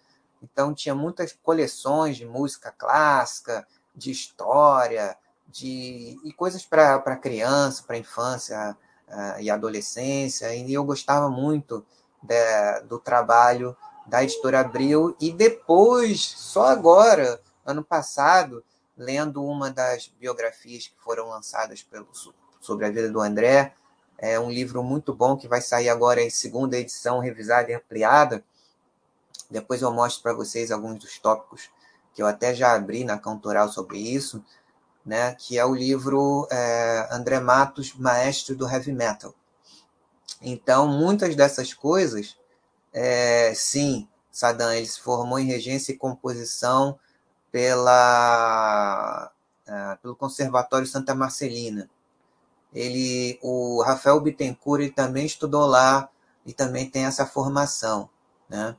[0.52, 5.16] Então, tinha muitas coleções de música clássica, de história,
[5.48, 8.76] de e coisas para criança, para infância
[9.08, 10.54] uh, e adolescência.
[10.54, 11.84] E eu gostava muito
[12.22, 15.16] de, do trabalho da editora Abril.
[15.20, 18.64] E depois, só agora, ano passado,
[18.96, 22.08] lendo uma das biografias que foram lançadas pelo
[22.60, 23.74] sobre a vida do André.
[24.18, 28.42] É um livro muito bom que vai sair agora em segunda edição, revisada e ampliada.
[29.50, 31.70] Depois eu mostro para vocês alguns dos tópicos
[32.14, 34.42] que eu até já abri na Cantoral sobre isso,
[35.04, 35.34] né?
[35.34, 39.34] que é o livro é, André Matos, Maestro do Heavy Metal.
[40.40, 42.36] Então, muitas dessas coisas,
[42.92, 46.98] é, sim, Saddam ele se formou em regência e composição
[47.50, 49.30] pela,
[49.66, 51.88] é, pelo Conservatório Santa Marcelina
[52.76, 56.08] ele, o Rafael Bittencourt ele também estudou lá
[56.44, 58.08] e também tem essa formação,
[58.48, 58.76] né?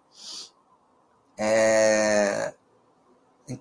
[1.38, 2.54] É,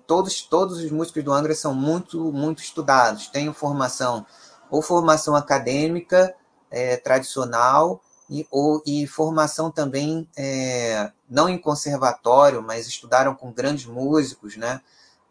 [0.05, 4.25] todos, todos os músicos do Angra são muito, muito estudados, têm formação
[4.69, 6.35] ou formação acadêmica
[6.69, 13.85] é, tradicional e, ou, e formação também é, não em conservatório, mas estudaram com grandes
[13.85, 14.81] músicos, né?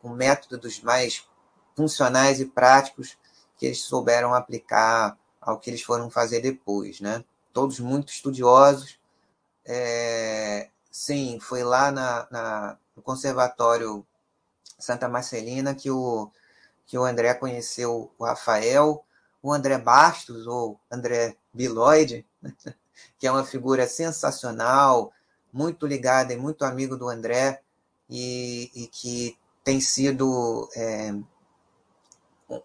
[0.00, 1.26] com métodos mais
[1.74, 3.18] funcionais e práticos
[3.58, 7.24] que eles souberam aplicar ao que eles foram fazer depois, né?
[7.52, 8.98] Todos muito estudiosos.
[9.64, 14.04] É, sim, foi lá na, na, no Conservatório
[14.78, 16.30] Santa Marcelina que o,
[16.86, 19.04] que o André conheceu o Rafael,
[19.42, 22.26] o André Bastos, ou André Biloide,
[23.18, 25.12] que é uma figura sensacional,
[25.52, 27.60] muito ligada e muito amigo do André,
[28.08, 31.14] e, e que tem sido é,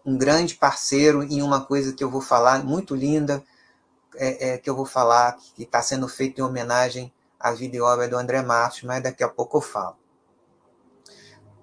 [0.06, 3.44] um grande parceiro em uma coisa que eu vou falar, muito linda,
[4.16, 7.12] é, é, que eu vou falar, que está sendo feito em homenagem
[7.42, 9.96] à vida e obra do André Matos, mas daqui a pouco eu falo.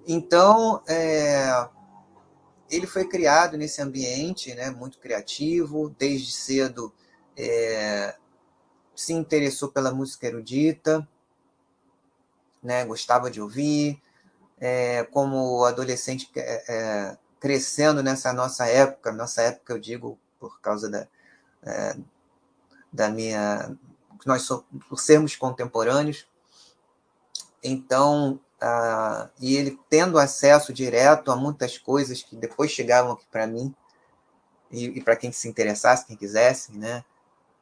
[0.06, 1.68] Então, é,
[2.70, 6.92] ele foi criado nesse ambiente né, muito criativo, desde cedo
[7.36, 8.16] é,
[8.94, 11.06] se interessou pela música erudita,
[12.62, 14.00] né, gostava de ouvir,
[14.60, 20.90] é, como adolescente é, é crescendo nessa nossa época, nossa época eu digo por causa
[20.90, 21.08] da,
[21.62, 21.96] é,
[22.92, 23.76] da minha.
[24.26, 26.26] Nós somos, por sermos contemporâneos,
[27.62, 33.46] então, ah, e ele tendo acesso direto a muitas coisas que depois chegavam aqui para
[33.46, 33.74] mim,
[34.70, 37.04] e, e para quem se interessasse, quem quisesse, né?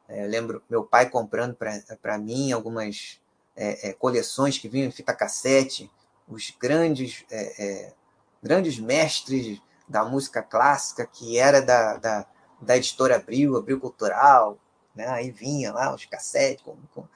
[0.07, 1.55] É, eu lembro meu pai comprando
[2.01, 3.19] para mim algumas
[3.55, 5.91] é, é, coleções que vinham em fita cassete,
[6.27, 7.93] os grandes, é, é,
[8.41, 12.25] grandes mestres da música clássica, que era da, da,
[12.61, 14.57] da editora Abril, Abril Cultural,
[14.95, 15.07] né?
[15.07, 17.07] aí vinha lá os cassetes com, com,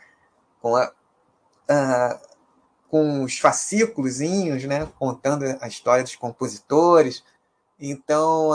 [0.62, 0.91] com, a,
[2.89, 4.89] com os fascículos, né?
[4.97, 7.23] contando a história dos compositores.
[7.79, 8.51] Então,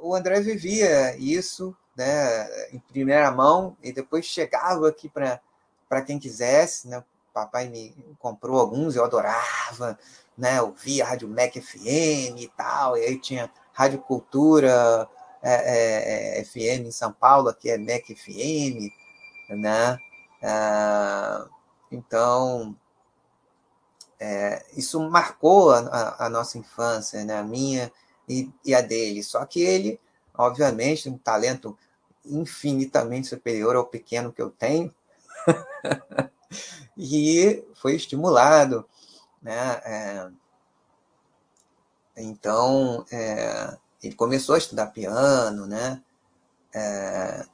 [0.00, 6.88] o André vivia isso né, em primeira mão e depois chegava aqui para quem quisesse.
[6.88, 7.02] Né?
[7.32, 9.98] Papai me comprou alguns, eu adorava
[10.36, 15.06] né, ouvia Rádio Mac FM e tal, e aí tinha Rádio Cultura
[15.42, 18.92] é, é, é FM em São Paulo, aqui é Mac FM,
[19.50, 19.98] né?
[20.42, 21.46] Ah,
[21.90, 22.76] então,
[24.18, 27.38] é, isso marcou a, a, nossa infância, né?
[27.38, 27.92] a minha
[28.28, 29.22] e, e a dele.
[29.22, 30.00] Só que ele,
[30.34, 31.76] obviamente, um talento
[32.24, 34.94] infinitamente superior ao pequeno que eu tenho,
[36.96, 38.86] e foi estimulado
[39.40, 39.80] né?
[39.84, 40.30] É,
[42.16, 46.02] então, é, ele começou a estudar piano, né?
[46.74, 47.44] É,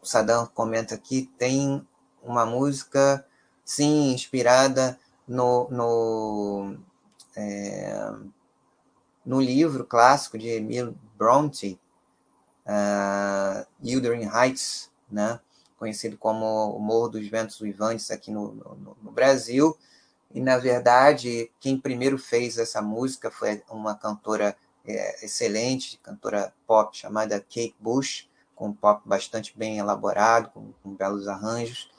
[0.00, 1.86] o Sadam comenta aqui, tem
[2.22, 3.24] uma música,
[3.64, 6.76] sim, inspirada no, no,
[7.36, 8.12] é,
[9.24, 11.78] no livro clássico de Emile Bronte,
[12.64, 15.40] uh, Wuthering Heights, né?
[15.78, 19.76] conhecido como o Morro dos Ventos Uivantes aqui no, no, no Brasil,
[20.34, 24.56] e, na verdade, quem primeiro fez essa música foi uma cantora
[24.88, 30.94] é, excelente, cantora pop chamada Kate Bush, com um pop bastante bem elaborado, com, com
[30.94, 31.90] belos arranjos.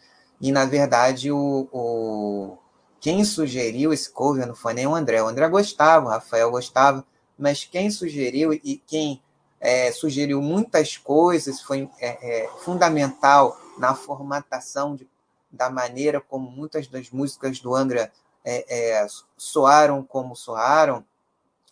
[0.42, 2.58] E, na verdade, o, o,
[3.00, 5.22] quem sugeriu esse cover não foi nem o André.
[5.22, 7.06] O André gostava, o Rafael gostava,
[7.38, 9.22] mas quem sugeriu e quem
[9.60, 15.08] é, sugeriu muitas coisas, foi é, é, fundamental na formatação de,
[15.52, 18.12] da maneira como muitas das músicas do Angra
[18.44, 21.06] é, é, soaram como soaram,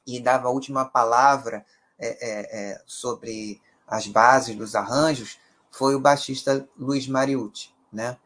[0.07, 1.65] e dava a última palavra
[1.99, 5.37] é, sobre as bases dos arranjos,
[5.69, 7.75] foi o baixista Luiz Mariucci.
[7.91, 8.17] Né?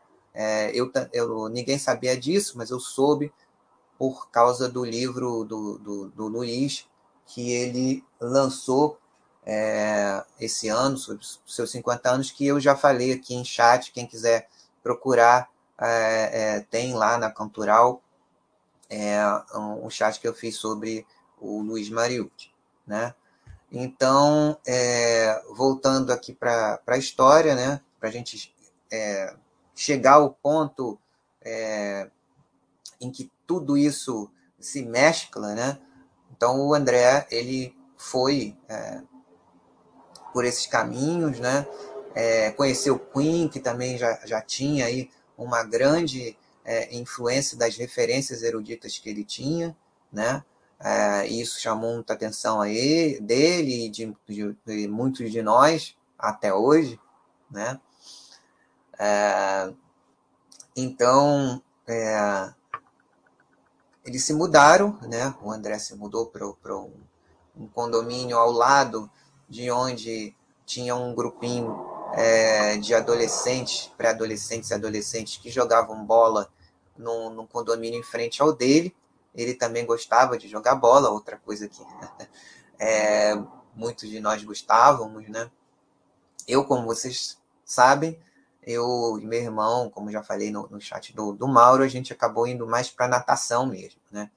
[0.74, 3.34] eu, eu, ninguém sabia disso, mas eu soube
[3.98, 6.88] por causa do livro do, do, do Luiz,
[7.28, 8.98] que ele lançou
[9.46, 14.08] é, esse ano, sobre seus 50 anos, que eu já falei aqui em chat, quem
[14.08, 14.48] quiser
[14.84, 18.02] procurar, é, é, tem lá na Cantural
[18.90, 19.20] é,
[19.56, 21.06] um, um, chat que eu fiz sobre
[21.42, 22.52] o Luiz Mariucci,
[22.88, 23.14] né?
[23.72, 28.54] Então, é, voltando aqui para a história, né, para a gente
[28.92, 29.34] é,
[29.76, 31.00] chegar ao ponto
[33.00, 34.30] em que tudo isso
[34.60, 35.80] se mescla, né?
[36.32, 38.56] Então, o André, ele foi
[40.32, 41.66] por esses caminhos, né?
[42.14, 48.44] É, conheceu Queen, que também já, já tinha aí uma grande é, influência das referências
[48.44, 49.76] eruditas que ele tinha,
[50.12, 50.44] né?
[50.84, 55.96] É, isso chamou muita atenção a ele, dele e de, de, de muitos de nós
[56.18, 57.00] até hoje,
[57.50, 57.80] né?
[58.98, 59.72] É,
[60.76, 62.54] então, é,
[64.06, 65.34] eles se mudaram, né?
[65.42, 66.92] O André se mudou para um,
[67.74, 69.10] condomínio ao lado
[69.48, 76.50] de onde tinha um grupinho é, de adolescentes, pré-adolescentes e adolescentes que jogavam bola
[76.98, 78.96] num, condomínio em frente ao dele.
[79.34, 81.82] Ele também gostava de jogar bola, outra coisa que
[82.80, 83.36] é,
[83.76, 85.50] muitos de nós gostávamos, né?
[86.48, 88.20] Eu, como vocês sabem,
[88.64, 92.14] eu e meu irmão, como já falei no, no chat do, do Mauro, a gente
[92.14, 94.30] acabou indo mais para natação mesmo, né?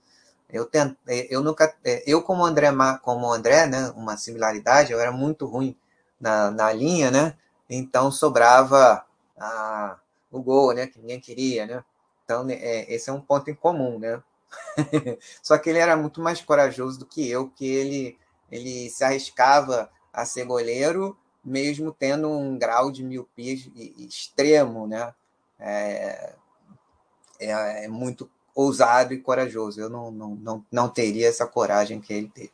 [0.49, 2.69] Eu, tento, é, eu nunca, é, eu como André,
[3.03, 5.77] como André, né, uma similaridade, eu era muito ruim
[6.21, 7.37] na, na linha, né?
[7.69, 9.05] Então sobrava
[9.39, 9.99] a,
[10.31, 11.85] o gol, né, que ninguém queria, né?
[12.25, 14.23] Então é, esse é um ponto em comum, né?
[15.43, 18.19] Só que ele era muito mais corajoso do que eu, que ele
[18.51, 23.55] ele se arriscava a ser goleiro, mesmo tendo um grau de miopia
[23.99, 25.13] extremo, né?
[25.59, 26.35] É,
[27.41, 29.81] é, é muito ousado e corajoso.
[29.81, 32.53] Eu não, não, não, não teria essa coragem que ele teve.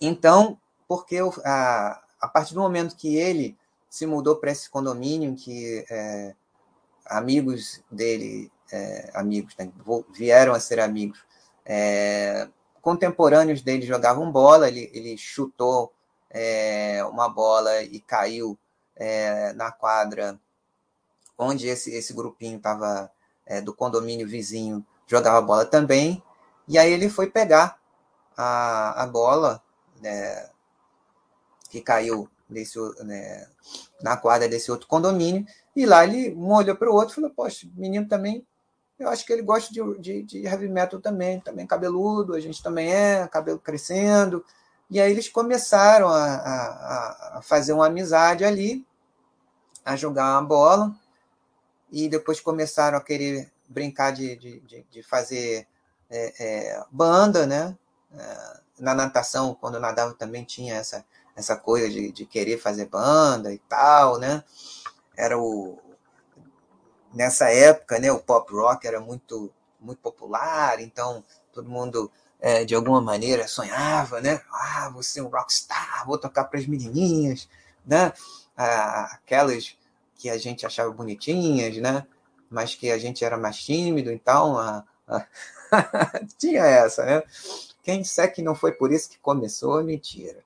[0.00, 3.56] Então, porque eu, a, a partir do momento que ele
[3.88, 6.34] se mudou para esse condomínio, que é,
[7.06, 9.70] amigos dele, é, amigos, né,
[10.12, 11.18] vieram a ser amigos,
[11.64, 12.48] é,
[12.80, 15.92] contemporâneos dele jogavam bola, ele, ele chutou
[16.30, 18.58] é, uma bola e caiu
[18.96, 20.38] é, na quadra
[21.36, 23.10] onde esse, esse grupinho estava
[23.46, 26.22] é, do condomínio vizinho jogava bola também.
[26.68, 27.80] E aí ele foi pegar
[28.36, 29.60] a, a bola
[30.00, 30.48] né,
[31.68, 33.48] que caiu desse, né,
[34.00, 35.44] na quadra desse outro condomínio.
[35.74, 38.46] E lá ele um olhou para o outro e falou: Poxa, menino também,
[39.00, 42.62] eu acho que ele gosta de, de, de heavy metal também, também cabeludo, a gente
[42.62, 44.44] também é, cabelo crescendo.
[44.90, 48.84] E aí eles começaram a, a, a fazer uma amizade ali,
[49.84, 50.94] a jogar uma bola
[51.90, 55.66] e depois começaram a querer brincar de, de, de fazer
[56.10, 57.76] é, é, banda, né?
[58.12, 61.04] É, na natação, quando eu nadava, também tinha essa,
[61.36, 64.42] essa coisa de, de querer fazer banda e tal, né?
[65.16, 65.78] Era o...
[67.12, 72.74] Nessa época, né, o pop rock era muito, muito popular, então todo mundo, é, de
[72.74, 74.40] alguma maneira, sonhava, né?
[74.52, 77.48] Ah, vou ser um rockstar, vou tocar para as menininhas,
[77.84, 78.12] né?
[78.56, 79.76] Ah, aquelas
[80.16, 82.06] que a gente achava bonitinhas, né?
[82.48, 85.26] Mas que a gente era mais tímido, então a, a...
[86.38, 87.22] tinha essa, né?
[87.82, 90.44] Quem disser que não foi por isso que começou, mentira.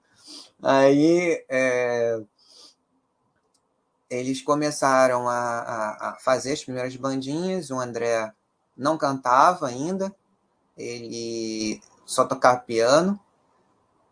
[0.63, 2.21] Aí é...
[4.09, 7.71] eles começaram a, a, a, fazer as primeiras bandinhas.
[7.71, 8.33] O André
[8.77, 10.15] não cantava ainda,
[10.77, 13.19] ele só tocava piano.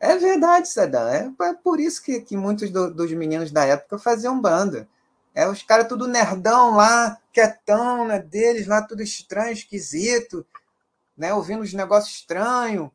[0.00, 1.08] É verdade, Sadam.
[1.08, 4.88] É por isso que, que muitos do, dos meninos da época faziam banda.
[5.34, 10.44] É, os caras tudo nerdão lá, quietão, né, deles lá, tudo estranho, esquisito,
[11.16, 12.90] né, ouvindo os negócios estranhos.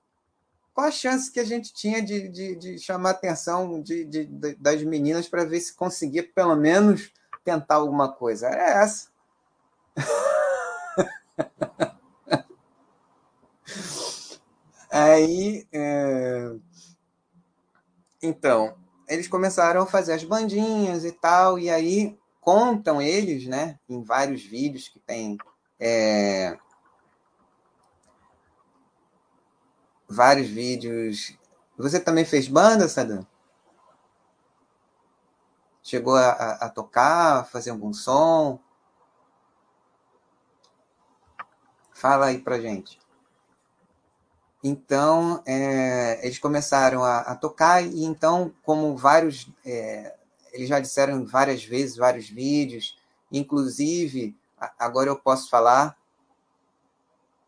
[0.78, 4.26] Qual a chance que a gente tinha de, de, de chamar a atenção de, de,
[4.60, 7.12] das meninas para ver se conseguia pelo menos
[7.44, 8.46] tentar alguma coisa?
[8.46, 9.08] Era essa.
[14.92, 16.52] Aí, é...
[18.22, 18.78] então,
[19.10, 24.44] eles começaram a fazer as bandinhas e tal, e aí contam eles, né, em vários
[24.44, 25.40] vídeos que tem
[25.80, 26.56] é,
[30.08, 31.38] vários vídeos.
[31.78, 33.26] Você também fez banda, Sadam?
[35.88, 38.60] chegou a, a, a tocar, fazer algum som?
[41.94, 43.00] Fala aí pra gente.
[44.62, 49.50] Então, é, eles começaram a, a, tocar, e então, como vários.
[49.66, 50.14] É,
[50.52, 52.98] eles já disseram várias vezes, vários vídeos,
[53.32, 54.36] inclusive,
[54.78, 55.96] agora eu posso falar.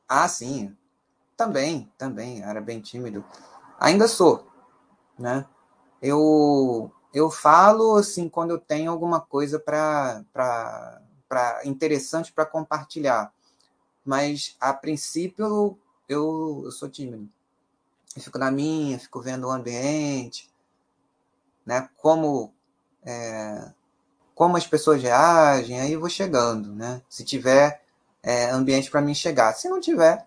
[0.07, 0.75] Ah, sim,
[1.39, 3.23] também, também, era bem tímido.
[3.79, 4.45] Ainda sou,
[5.17, 5.45] né?
[6.01, 10.23] Eu, eu falo assim quando eu tenho alguma coisa para
[11.63, 13.33] interessante para compartilhar
[14.09, 15.79] mas a princípio eu,
[16.63, 17.29] eu sou tímido.
[18.15, 20.49] Eu fico na minha, fico vendo o ambiente,
[21.63, 21.87] né?
[21.97, 22.51] Como
[23.05, 23.71] é,
[24.33, 27.03] como as pessoas reagem, aí eu vou chegando, né?
[27.07, 27.83] Se tiver
[28.23, 30.25] é, ambiente para mim chegar, se não tiver,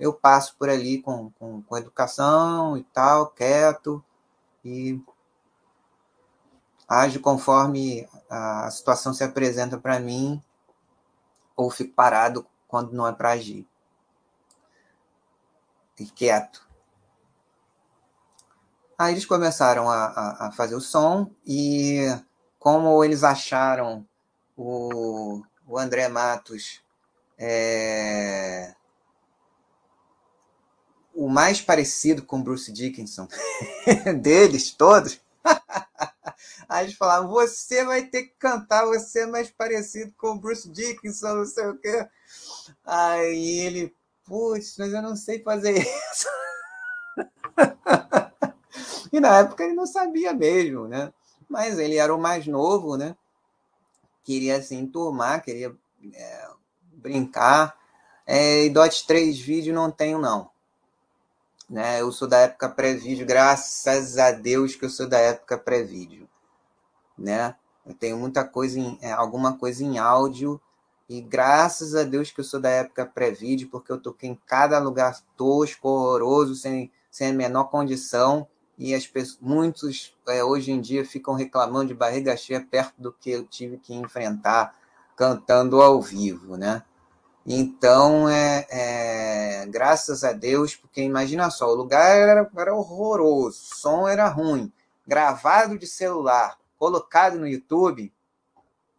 [0.00, 4.02] eu passo por ali com, com, com educação e tal, quieto
[4.64, 4.98] e
[6.88, 10.42] ajo conforme a situação se apresenta para mim
[11.54, 13.68] ou fico parado quando não é para agir.
[15.98, 16.66] E quieto.
[18.96, 22.06] Aí eles começaram a, a, a, fazer o som e
[22.58, 24.06] como eles acharam
[24.56, 26.82] o, o André Matos
[27.38, 28.74] é,
[31.14, 33.28] o mais parecido com Bruce Dickinson
[34.20, 35.20] deles todos,
[36.68, 41.34] Aí eles falavam, você vai ter que cantar, você é mais parecido com Bruce Dickinson,
[41.34, 42.08] não sei o quê.
[42.84, 43.94] Aí ele,
[44.24, 46.28] putz, mas eu não sei fazer isso.
[49.12, 51.12] e na época ele não sabia mesmo, né?
[51.48, 53.16] Mas ele era o mais novo, né?
[54.22, 55.74] Queria se assim, enturmar, queria
[56.14, 56.48] é,
[56.80, 57.76] brincar.
[58.24, 60.50] É, e DOT 3 vídeo não tenho, não.
[61.70, 62.00] Né?
[62.00, 66.28] Eu sou da época pré-vídeo, graças a Deus que eu sou da época pré-vídeo
[67.20, 67.54] né?
[67.86, 70.60] Eu tenho muita coisa, em, é, alguma coisa em áudio
[71.08, 74.78] e graças a Deus que eu sou da época pré-vídeo, porque eu toquei em cada
[74.78, 78.46] lugar tosco, horroroso, sem, sem a menor condição
[78.78, 83.12] e as pessoas, muitos é, hoje em dia ficam reclamando de barriga cheia perto do
[83.12, 84.74] que eu tive que enfrentar
[85.16, 86.82] cantando ao vivo, né?
[87.46, 93.74] Então, é, é, graças a Deus, porque imagina só, o lugar era, era horroroso, o
[93.76, 94.72] som era ruim,
[95.06, 98.12] gravado de celular, colocado no YouTube,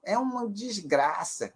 [0.03, 1.53] é uma desgraça,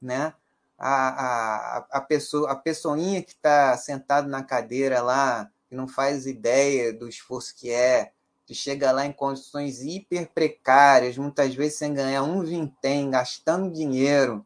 [0.00, 0.32] né?
[0.78, 6.26] A, a, a, pessoa, a pessoinha que está sentado na cadeira lá, que não faz
[6.26, 8.12] ideia do esforço que é,
[8.46, 14.44] que chega lá em condições hiper precárias, muitas vezes sem ganhar um vintém, gastando dinheiro,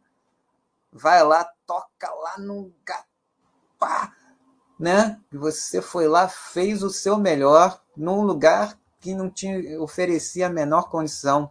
[0.93, 2.73] vai lá, toca lá no
[3.79, 4.13] pá,
[4.79, 5.21] né?
[5.33, 10.89] Você foi lá, fez o seu melhor num lugar que não te oferecia a menor
[10.89, 11.51] condição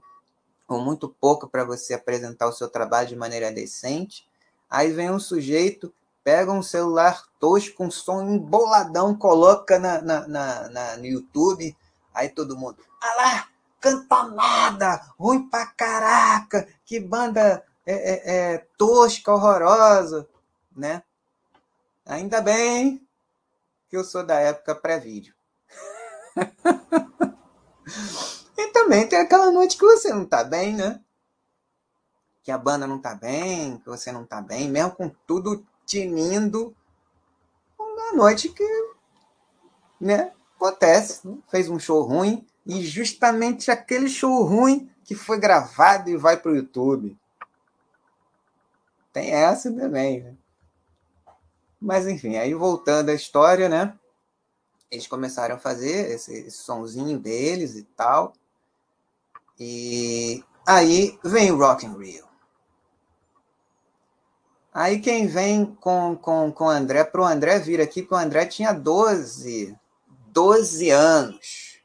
[0.67, 4.27] ou muito pouco para você apresentar o seu trabalho de maneira decente.
[4.69, 10.69] Aí vem um sujeito, pega um celular tosco, um som emboladão, coloca na, na, na,
[10.69, 11.75] na no YouTube,
[12.13, 13.47] aí todo mundo, ah lá,
[13.79, 20.27] canta nada, ruim pra caraca, que banda é, é, é, tosca, horrorosa,
[20.75, 21.01] né?
[22.05, 23.07] Ainda bem
[23.89, 25.33] que eu sou da época pré-vídeo.
[28.57, 30.99] E também tem aquela noite que você não tá bem, né?
[32.43, 36.75] Que a banda não tá bem, que você não tá bem, mesmo com tudo tinindo.
[37.79, 38.67] Uma noite que,
[40.01, 41.25] né, acontece.
[41.27, 41.37] Né?
[41.49, 46.55] Fez um show ruim e justamente aquele show ruim que foi gravado e vai pro
[46.55, 47.15] YouTube.
[49.17, 50.35] Tem essa também, né?
[51.81, 53.97] Mas enfim, aí voltando à história, né?
[54.91, 58.33] eles começaram a fazer esse, esse sonzinho deles e tal.
[59.59, 62.27] E aí vem o Rock in Rio.
[64.71, 68.17] Aí quem vem com, com, com o André, para o André vir aqui, que o
[68.17, 69.75] André tinha 12,
[70.27, 71.79] 12 anos,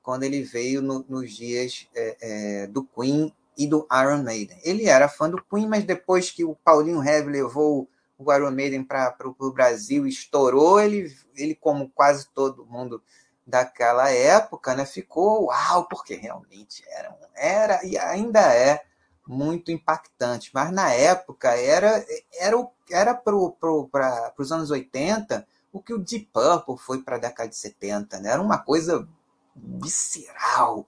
[0.00, 4.58] quando ele veio no, nos dias é, é, do Queen e do Iron Maiden.
[4.62, 7.88] Ele era fã do Queen, mas depois que o Paulinho Heavy levou
[8.18, 13.02] o Iron Maiden para o Brasil estourou, ele, ele, como quase todo mundo
[13.46, 18.82] daquela época, né, ficou uau, porque realmente era, era e ainda é
[19.26, 20.50] muito impactante.
[20.54, 22.04] Mas na época era,
[22.38, 23.90] era, era para pro,
[24.38, 28.18] os anos 80 o que o Deep Purple foi para a década de 70.
[28.20, 28.30] Né?
[28.30, 29.06] Era uma coisa
[29.54, 30.86] visceral.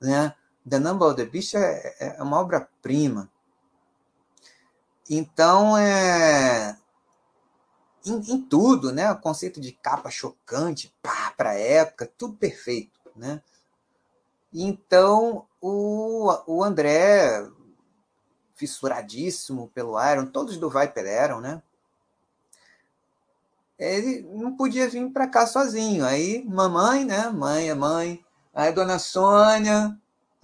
[0.00, 0.34] Né?
[0.68, 3.30] The Number of the Beast é, é uma obra-prima.
[5.08, 6.76] Então, é,
[8.04, 9.10] em, em, tudo, né?
[9.10, 13.42] O conceito de capa chocante, para a época, tudo perfeito, né?
[14.52, 17.48] Então, o, o André,
[18.54, 21.62] fissuradíssimo pelo Iron, todos do Viper eram, né?
[23.78, 26.04] Ele não podia vir para cá sozinho.
[26.04, 27.30] Aí, mamãe, né?
[27.30, 28.24] Mãe é mãe.
[28.54, 29.98] Aí, dona Sônia,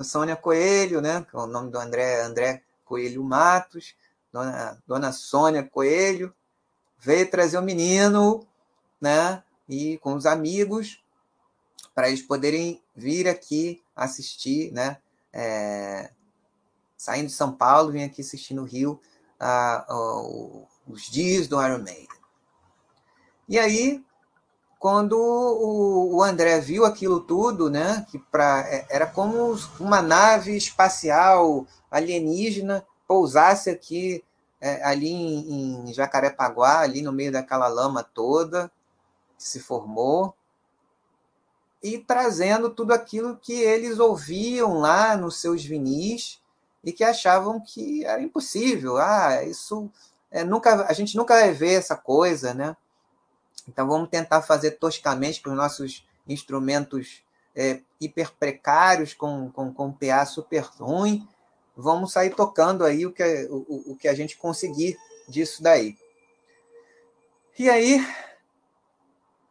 [0.05, 1.24] Sônia Coelho, né?
[1.28, 3.94] Que é o nome do André, André Coelho Matos.
[4.32, 6.34] Dona, dona Sônia Coelho
[6.99, 8.47] veio trazer o menino,
[9.01, 9.42] né?
[9.68, 11.03] E com os amigos,
[11.94, 14.99] para eles poderem vir aqui assistir, né?
[15.32, 16.11] É,
[16.97, 19.01] saindo de São Paulo, vim aqui assistir no Rio
[20.86, 22.09] os dias do Iron Maiden.
[23.49, 24.05] E aí,
[24.78, 30.56] quando o, o André viu aquilo tudo, né, que pra, é, era como uma nave
[30.56, 34.22] espacial alienígena pousasse aqui
[34.60, 38.70] é, ali em, em Jacarepaguá, ali no meio daquela lama toda
[39.36, 40.34] que se formou,
[41.82, 46.40] e trazendo tudo aquilo que eles ouviam lá nos seus vinis
[46.82, 48.96] e que achavam que era impossível.
[48.96, 49.90] Ah, isso
[50.30, 52.76] é, nunca a gente nunca vai ver essa coisa, né?
[53.68, 57.22] Então vamos tentar fazer toscamente com os nossos instrumentos
[57.54, 61.26] é, hiper precários, com, com, com PA super ruim,
[61.76, 64.96] vamos sair tocando aí o que, o, o que a gente conseguir
[65.28, 65.96] disso daí.
[67.58, 68.06] E aí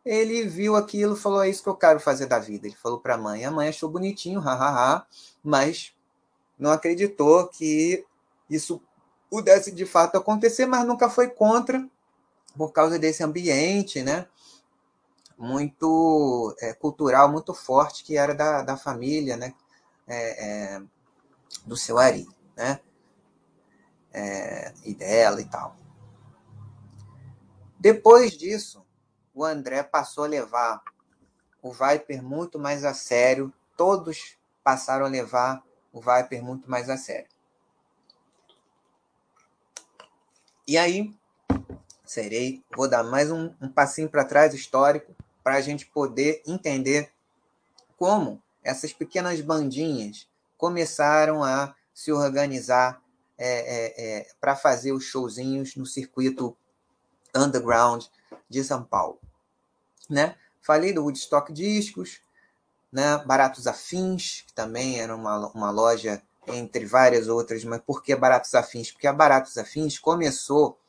[0.06, 2.68] ele viu aquilo, falou: é isso que eu quero fazer da vida.
[2.68, 3.44] Ele falou para a mãe.
[3.44, 5.06] A mãe achou bonitinho, hahaha,
[5.44, 5.94] mas
[6.58, 8.06] não acreditou que
[8.48, 8.80] isso
[9.30, 11.84] pudesse de fato acontecer, mas nunca foi contra
[12.58, 14.28] por causa desse ambiente, né?
[15.38, 19.54] Muito é, cultural, muito forte que era da, da família, né?
[20.08, 20.82] É, é,
[21.66, 22.80] do seu Ari, né?
[24.14, 25.76] É, e dela e tal.
[27.78, 28.86] Depois disso,
[29.34, 30.82] o André passou a levar
[31.62, 33.54] o Viper muito mais a sério.
[33.76, 37.30] Todos passaram a levar o Viper muito mais a sério.
[40.68, 41.14] E aí,
[42.06, 47.12] serei, vou dar mais um, um passinho para trás histórico para a gente poder entender
[47.98, 50.28] como essas pequenas bandinhas
[50.58, 53.02] começaram a se organizar
[53.38, 56.56] é, é, é, para fazer os showzinhos no circuito
[57.36, 58.06] underground
[58.50, 59.20] de São Paulo.
[60.10, 60.36] Né?
[60.62, 62.22] Falei do Woodstock Discos,
[62.92, 63.18] né?
[63.26, 68.56] Baratos Afins, que também era uma, uma loja entre várias outras, mas por que Baratos
[68.56, 68.90] Afins?
[68.90, 70.80] Porque a Baratos Afins começou,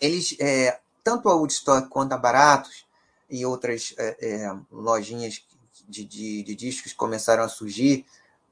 [0.00, 2.86] eles, é, tanto a Woodstock quanto a Baratos
[3.30, 5.42] e outras é, é, lojinhas
[5.88, 8.04] de, de, de discos começaram a surgir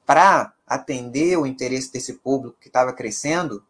[0.05, 3.63] para atender o interesse desse público que estava crescendo,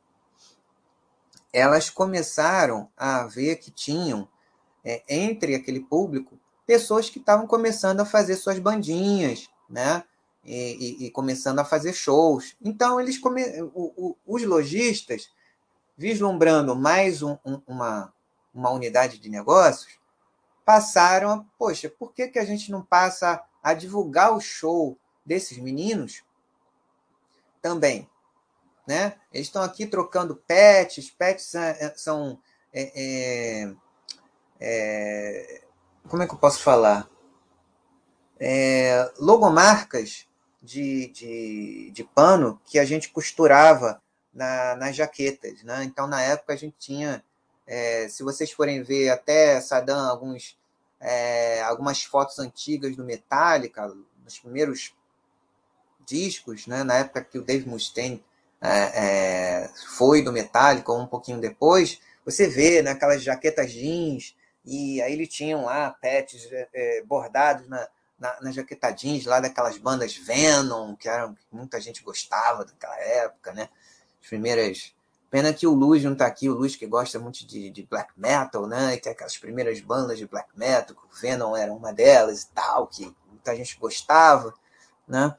[1.51, 4.27] elas começaram a ver que tinham
[4.83, 10.03] é, entre aquele público pessoas que estavam começando a fazer suas bandinhas, né?
[10.45, 12.55] E, e, e começando a fazer shows.
[12.61, 13.43] Então, eles come...
[13.73, 15.29] o, o, os lojistas,
[15.99, 18.13] vislumbrando mais um, um, uma,
[18.53, 19.99] uma unidade de negócios,
[20.63, 25.57] passaram a, poxa, por que, que a gente não passa a divulgar o show desses
[25.57, 26.23] meninos
[27.61, 28.09] também?
[28.87, 29.15] Né?
[29.33, 32.39] Eles estão aqui trocando pets, pets é, são
[32.71, 33.75] é, é,
[34.57, 35.63] é,
[36.07, 37.09] como é que eu posso falar?
[38.39, 40.25] É, logomarcas
[40.63, 44.01] de, de, de pano que a gente costurava
[44.39, 45.61] na, nas jaquetas.
[45.63, 45.83] Né?
[45.83, 47.21] Então, na época, a gente tinha,
[47.67, 50.57] é, se vocês forem ver até Saddam, alguns,
[50.99, 54.95] é, algumas fotos antigas do Metallica, nos primeiros
[56.05, 56.83] discos, né?
[56.83, 58.23] na época que o Dave Mustaine
[58.61, 64.35] é, é, foi do Metallica, ou um pouquinho depois, você vê né, jaquetas jeans
[64.65, 67.87] e aí eles tinham lá pets é, bordados na,
[68.17, 73.53] na, na jaqueta jeans lá daquelas bandas Venom, que eram muita gente gostava daquela época,
[73.53, 73.69] né?
[74.29, 74.93] As primeiras.
[75.31, 78.11] Pena que o Luz não tá aqui, o Luz que gosta muito de, de black
[78.15, 78.93] metal, né?
[78.93, 82.47] E tem aquelas primeiras bandas de black metal, que o Venom era uma delas e
[82.49, 84.53] tal, que muita gente gostava,
[85.07, 85.35] né?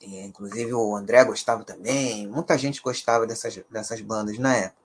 [0.00, 4.82] E, inclusive o André gostava também, muita gente gostava dessas, dessas bandas na época.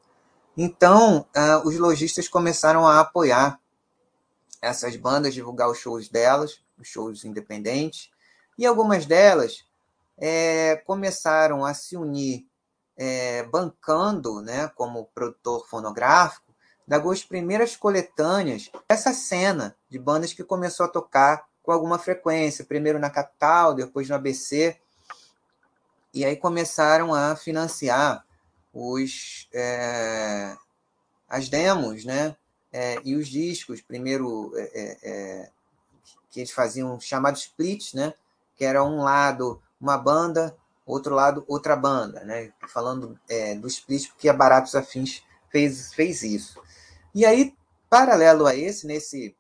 [0.58, 3.58] Então, uh, os lojistas começaram a apoiar
[4.62, 8.10] essas bandas, divulgar os shows delas, os shows independentes,
[8.58, 9.66] e algumas delas
[10.18, 12.51] é, começaram a se unir
[13.04, 16.54] é, bancando, né, como produtor fonográfico,
[16.88, 23.00] das primeiras coletâneas, essa cena de bandas que começou a tocar com alguma frequência, primeiro
[23.00, 24.78] na capital, depois no ABC,
[26.14, 28.24] e aí começaram a financiar
[28.72, 30.56] os, é,
[31.28, 32.36] as demos, né?
[32.72, 34.52] É, e os discos, primeiro
[36.30, 38.14] que eles faziam chamados splits, né?
[38.56, 40.56] Que era um lado uma banda,
[40.92, 42.52] outro lado outra banda, né?
[42.68, 46.62] Falando é, do split porque a Baratos Afins fez, fez isso.
[47.14, 47.54] E aí,
[47.90, 49.36] paralelo a esse, nesse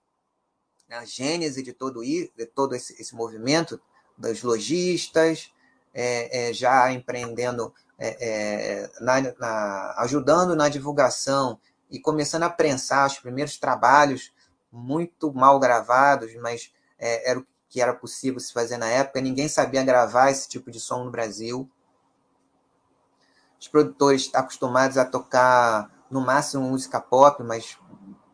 [0.89, 3.79] a gênese de todo, de todo esse, esse movimento
[4.17, 5.51] dos lojistas,
[5.93, 13.07] é, é, já empreendendo, é, é, na, na, ajudando na divulgação e começando a prensar
[13.07, 14.33] os primeiros trabalhos
[14.71, 19.21] muito mal gravados, mas é, era o que era possível se fazer na época.
[19.21, 21.67] Ninguém sabia gravar esse tipo de som no Brasil.
[23.57, 27.79] Os produtores acostumados a tocar no máximo música pop, mas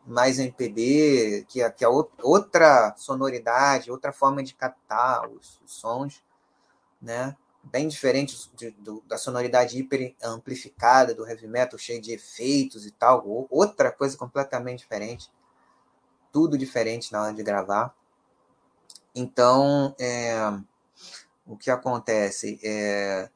[0.04, 6.24] mais MPB, que é, que é outra sonoridade, outra forma de captar os, os sons,
[7.00, 7.36] né?
[7.62, 12.90] Bem diferente de, do, da sonoridade hiper amplificada do heavy metal, cheio de efeitos e
[12.90, 15.30] tal, outra coisa completamente diferente,
[16.32, 17.94] tudo diferente na hora de gravar.
[19.18, 20.38] Então, é,
[21.44, 23.28] o que acontece é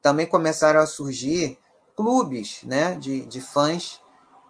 [0.00, 1.58] também começaram a surgir
[1.94, 4.00] clubes, né, de, de fãs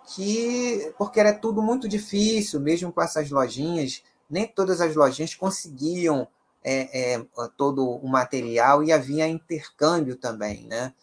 [0.07, 6.29] que, porque era tudo muito difícil, mesmo com essas lojinhas, nem todas as lojinhas conseguiam
[6.63, 7.27] é, é,
[7.57, 10.95] todo o material e havia intercâmbio também, né?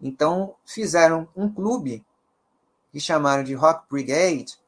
[0.00, 2.02] Então fizeram um clube
[2.92, 4.58] que chamaram de Rock Brigade,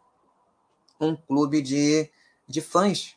[1.00, 2.10] um clube de,
[2.46, 3.16] de fãs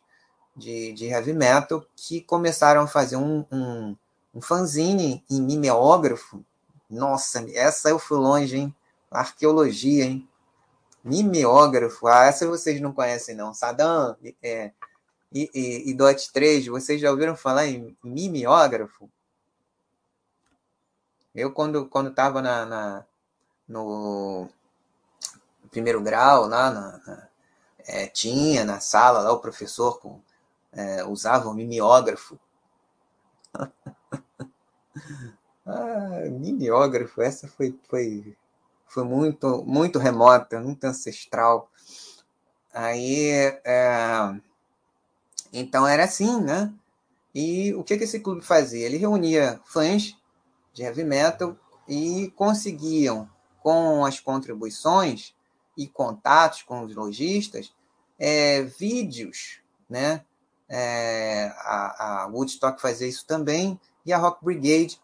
[0.56, 3.96] de, de heavy metal que começaram a fazer um, um,
[4.34, 6.44] um fanzine em mimeógrafo.
[6.90, 8.76] Nossa, essa eu fui longe, hein?
[9.12, 10.28] Arqueologia, hein?
[11.04, 12.08] mimeógrafo.
[12.08, 13.54] Ah, essa vocês não conhecem, não.
[13.54, 14.72] Sadam é,
[15.32, 19.10] e, e, e DOT 3, vocês já ouviram falar em mimeógrafo?
[21.36, 23.06] Eu, quando quando estava na, na,
[23.68, 24.48] no
[25.72, 27.28] primeiro grau, lá na, na
[27.86, 30.22] é, tinha na sala lá o professor com,
[30.74, 32.40] é, usava o mimeógrafo.
[35.66, 38.36] ah, mimeógrafo, essa foi, foi
[38.94, 41.68] foi muito, muito remota, muito ancestral.
[42.72, 43.32] Aí,
[43.66, 44.40] é...
[45.52, 46.72] então era assim, né?
[47.34, 48.86] E o que, que esse clube fazia?
[48.86, 50.16] Ele reunia fãs
[50.72, 51.58] de heavy metal
[51.88, 53.28] e conseguiam,
[53.64, 55.34] com as contribuições
[55.76, 57.74] e contatos com os lojistas,
[58.20, 59.60] é, vídeos,
[59.90, 60.24] né?
[60.70, 65.00] É, a, a Woodstock fazia isso também, e a Rock Brigade,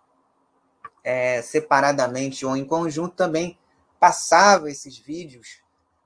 [1.04, 3.58] é, separadamente ou em conjunto, também
[4.00, 5.62] passava esses vídeos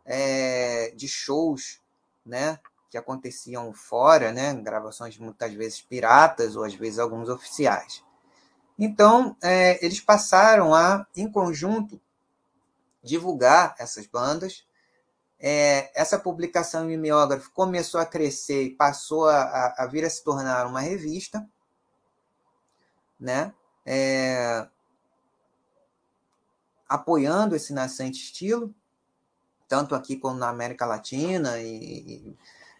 [0.05, 1.81] é, de shows,
[2.25, 8.03] né, que aconteciam fora, né, gravações muitas vezes piratas ou às vezes alguns oficiais.
[8.77, 12.01] Então, é, eles passaram a, em conjunto,
[13.03, 14.65] divulgar essas bandas.
[15.45, 20.23] É, essa publicação em mimeógrafo começou a crescer e passou a, a, vir a se
[20.23, 21.45] tornar uma revista,
[23.19, 23.53] né?
[23.85, 24.65] É,
[26.87, 28.73] apoiando esse nascente estilo,
[29.67, 32.37] tanto aqui como na América Latina, e,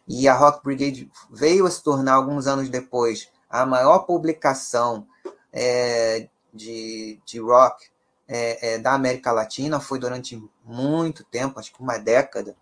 [0.07, 5.05] e a Rock Brigade veio a se tornar, alguns anos depois, a maior publicação
[5.51, 7.92] é, de, de rock
[8.27, 12.55] é, é, da América Latina, foi durante muito tempo, acho que uma década.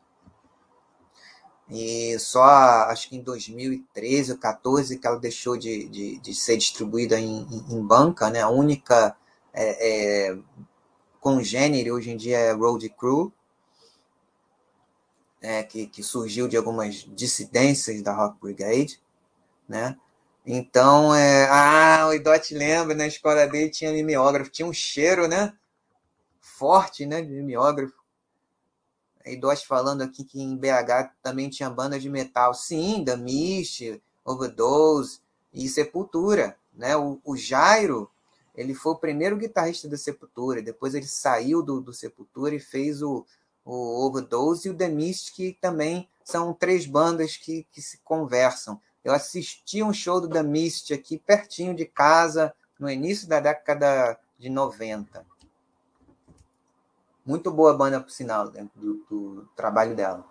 [1.70, 6.58] E só acho que em 2013 ou 2014 que ela deixou de, de, de ser
[6.58, 8.42] distribuída em, em, em, banca, né?
[8.42, 9.16] a única
[9.54, 10.38] é, é
[11.22, 13.32] congênere hoje em dia é Road Crew,
[15.42, 19.02] é, que, que surgiu de algumas dissidências da Rock Brigade,
[19.68, 19.98] né?
[20.46, 21.48] Então, é...
[21.50, 25.54] ah, o Idot lembra, na escola dele tinha mimeógrafo, tinha um cheiro, né?
[26.40, 28.02] Forte, né, de mimeógrafo.
[29.26, 32.54] Idot falando aqui que em BH também tinha banda de metal.
[32.54, 35.20] Sim, da Mist, Overdose
[35.54, 36.96] e Sepultura, né?
[36.98, 38.10] O, o Jairo,
[38.56, 43.02] ele foi o primeiro guitarrista da Sepultura, depois ele saiu do, do Sepultura e fez
[43.02, 43.26] o,
[43.64, 48.80] o Overdose e o The Mist, que também são três bandas que, que se conversam.
[49.04, 54.20] Eu assisti um show do The Mist aqui pertinho de casa, no início da década
[54.38, 55.26] de 90.
[57.26, 60.26] Muito boa banda, por sinal, dentro do, do trabalho dela.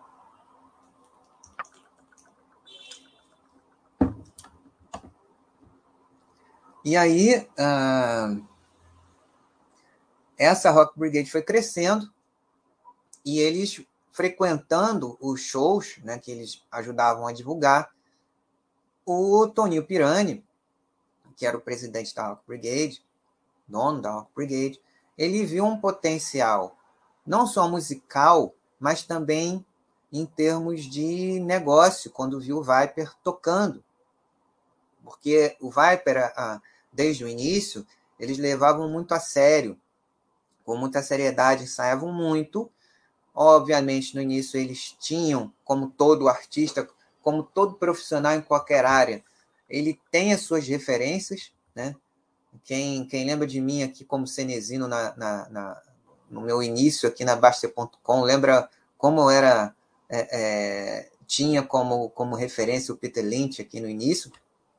[6.85, 8.47] E aí, uh,
[10.37, 12.11] essa Rock Brigade foi crescendo
[13.25, 17.91] e eles frequentando os shows né, que eles ajudavam a divulgar,
[19.05, 20.45] o Toninho Pirani,
[21.37, 23.05] que era o presidente da Rock Brigade,
[23.67, 24.81] dono da Rock Brigade,
[25.17, 26.77] ele viu um potencial
[27.27, 29.65] não só musical, mas também
[30.13, 33.83] em termos de negócio, quando viu o Viper tocando.
[35.05, 36.33] Porque o Viper,
[36.93, 37.87] desde o início,
[38.19, 39.81] eles levavam muito a sério,
[40.65, 42.71] com muita seriedade, ensaiavam muito.
[43.35, 46.89] Obviamente, no início, eles tinham, como todo artista,
[47.23, 49.23] como todo profissional em qualquer área,
[49.69, 51.95] ele tem as suas referências, né?
[52.65, 55.83] Quem, quem lembra de mim aqui como Cenezino na, na, na
[56.29, 59.75] no meu início aqui na Baster.com, lembra como era
[60.09, 64.33] é, é, tinha como, como referência o Peter Lynch aqui no início,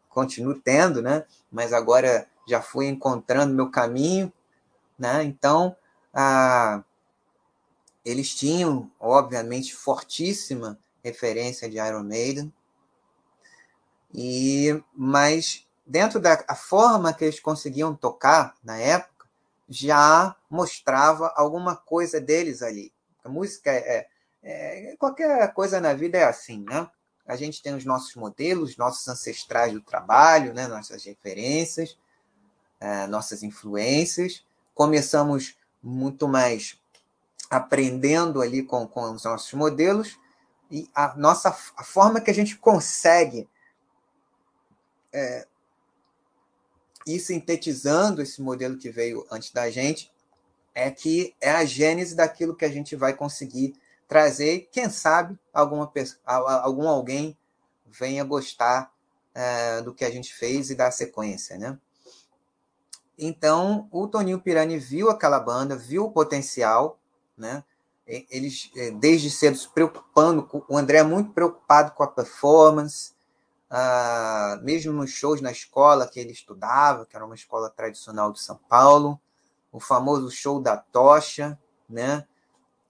[0.09, 1.25] continuo tendo, né?
[1.49, 4.31] Mas agora já fui encontrando meu caminho,
[4.99, 5.23] né?
[5.23, 5.75] Então,
[6.13, 6.83] a,
[8.03, 12.53] eles tinham, obviamente, fortíssima referência de Iron Maiden,
[14.13, 19.27] e mas dentro da forma que eles conseguiam tocar na época
[19.69, 22.93] já mostrava alguma coisa deles ali.
[23.23, 24.07] A música é,
[24.43, 26.89] é qualquer coisa na vida é assim, né?
[27.25, 30.67] A gente tem os nossos modelos, nossos ancestrais do trabalho, né?
[30.67, 31.97] nossas referências,
[32.79, 34.45] é, nossas influências.
[34.73, 36.77] Começamos muito mais
[37.49, 40.19] aprendendo ali com, com os nossos modelos
[40.71, 43.47] e a nossa a forma que a gente consegue
[45.11, 45.45] é,
[47.05, 50.11] ir sintetizando esse modelo que veio antes da gente
[50.73, 53.75] é que é a gênese daquilo que a gente vai conseguir
[54.07, 54.69] trazer.
[54.71, 55.91] Quem sabe alguma
[56.25, 57.37] algum alguém
[57.85, 58.91] venha gostar
[59.33, 61.77] é, do que a gente fez e dar sequência, né?
[63.17, 66.99] Então, o Toninho Pirani viu aquela banda, viu o potencial,
[67.37, 67.63] né?
[68.29, 73.13] Eles, é, desde cedo, se preocupando, o André é muito preocupado com a performance,
[73.69, 78.41] ah, mesmo nos shows na escola que ele estudava, que era uma escola tradicional de
[78.41, 79.17] São Paulo,
[79.71, 81.57] o famoso show da tocha,
[81.89, 82.27] né?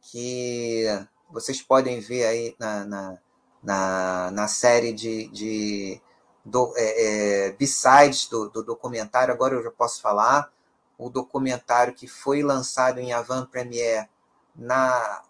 [0.02, 0.86] Que
[1.30, 3.18] vocês podem ver aí na, na,
[3.62, 6.02] na, na série de, de
[6.44, 10.52] do, é, é, B-sides do, do documentário, agora eu já posso falar,
[10.98, 14.10] o documentário que foi lançado em Avant Premiere
[14.56, 15.24] na,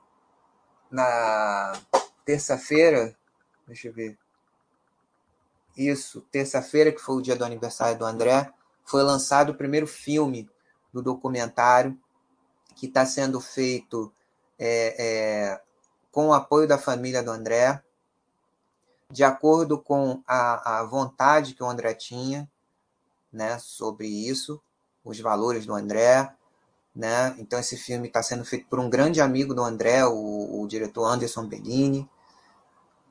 [0.90, 1.74] na
[2.26, 3.16] terça-feira,
[3.68, 4.18] deixa eu ver,
[5.76, 8.52] isso, terça-feira, que foi o dia do aniversário do André,
[8.84, 10.50] foi lançado o primeiro filme
[10.94, 11.98] do documentário,
[12.76, 14.12] que está sendo feito
[14.60, 15.62] é, é,
[16.12, 17.82] com o apoio da família do André,
[19.10, 22.50] de acordo com a, a vontade que o André tinha
[23.32, 24.62] né, sobre isso,
[25.04, 26.34] os valores do André.
[26.96, 27.36] Né?
[27.39, 31.06] Então, esse filme está sendo feito por um grande amigo do André, o, o diretor
[31.06, 32.08] Anderson Bellini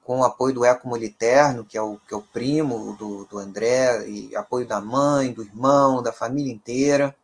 [0.04, 3.38] com o apoio do Eco Moliterno, que é o, que é o primo do, do
[3.38, 7.14] André, e apoio da mãe, do irmão, da família inteira.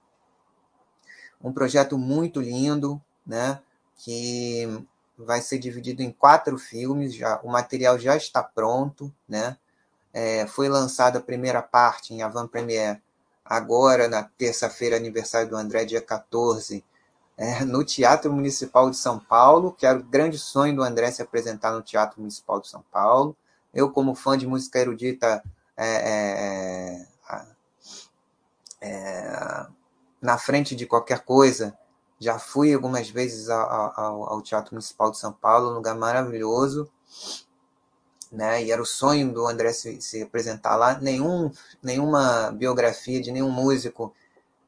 [1.42, 3.60] Um projeto muito lindo, né?
[3.96, 4.68] que
[5.18, 9.56] vai ser dividido em quatro filmes, já, o material já está pronto, né?
[10.12, 13.02] É, foi lançada a primeira parte em avant premiere
[13.48, 16.84] agora na terça-feira, aniversário do André, dia 14,
[17.36, 21.22] é, no Teatro Municipal de São Paulo, que era o grande sonho do André se
[21.22, 23.36] apresentar no Teatro Municipal de São Paulo.
[23.72, 25.42] Eu, como fã de música erudita,
[25.76, 27.06] é,
[28.80, 29.66] é, é
[30.20, 31.76] na frente de qualquer coisa,
[32.18, 36.90] já fui algumas vezes ao, ao, Teatro Municipal de São Paulo, um lugar maravilhoso,
[38.30, 38.64] né?
[38.64, 40.98] E era o sonho do André se, se apresentar lá.
[40.98, 41.50] Nenhum,
[41.82, 44.14] nenhuma biografia de nenhum músico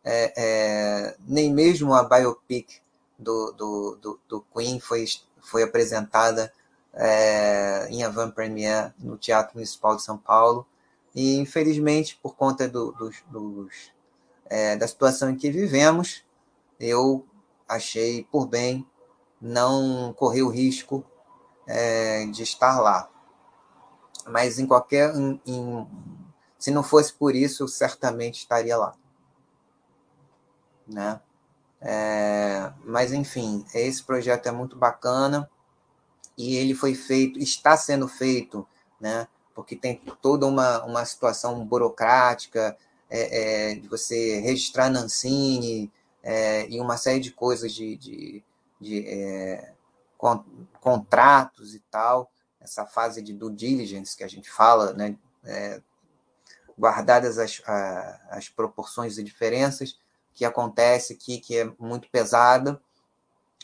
[0.05, 2.81] é, é, nem mesmo a biopic
[3.19, 5.05] do, do, do, do, Queen foi,
[5.43, 6.53] foi apresentada
[6.95, 10.67] é, em avant premiere no Teatro Municipal de São Paulo.
[11.15, 13.93] E, infelizmente, por conta do, dos,
[14.47, 16.25] é, da situação em que vivemos,
[16.79, 17.27] eu
[17.69, 18.87] achei por bem
[19.41, 21.05] não correr o risco
[21.67, 23.11] é, de estar lá.
[24.31, 25.15] Mas em qualquer.
[25.17, 25.87] Em,
[26.59, 28.95] se não fosse por isso, eu certamente estaria lá
[30.89, 31.21] né?
[31.81, 35.49] É, mas enfim, esse projeto é muito bacana
[36.37, 38.67] e ele foi feito, está sendo feito,
[39.01, 39.29] né?
[39.55, 42.77] Porque tem toda uma, uma situação burocrática
[43.11, 48.45] é, é, de você registrar Nancine é, e uma série de coisas de, de,
[48.81, 49.73] de é,
[50.17, 50.45] con,
[50.81, 55.17] contratos e tal, essa fase de due diligence que a gente fala, né?
[55.45, 55.81] É,
[56.79, 59.99] guardadas as, a, as proporções e diferenças,
[60.35, 62.81] que acontece aqui, que é muito pesada,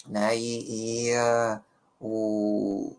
[0.07, 0.37] né?
[0.37, 1.61] E, e uh,
[2.01, 2.97] o,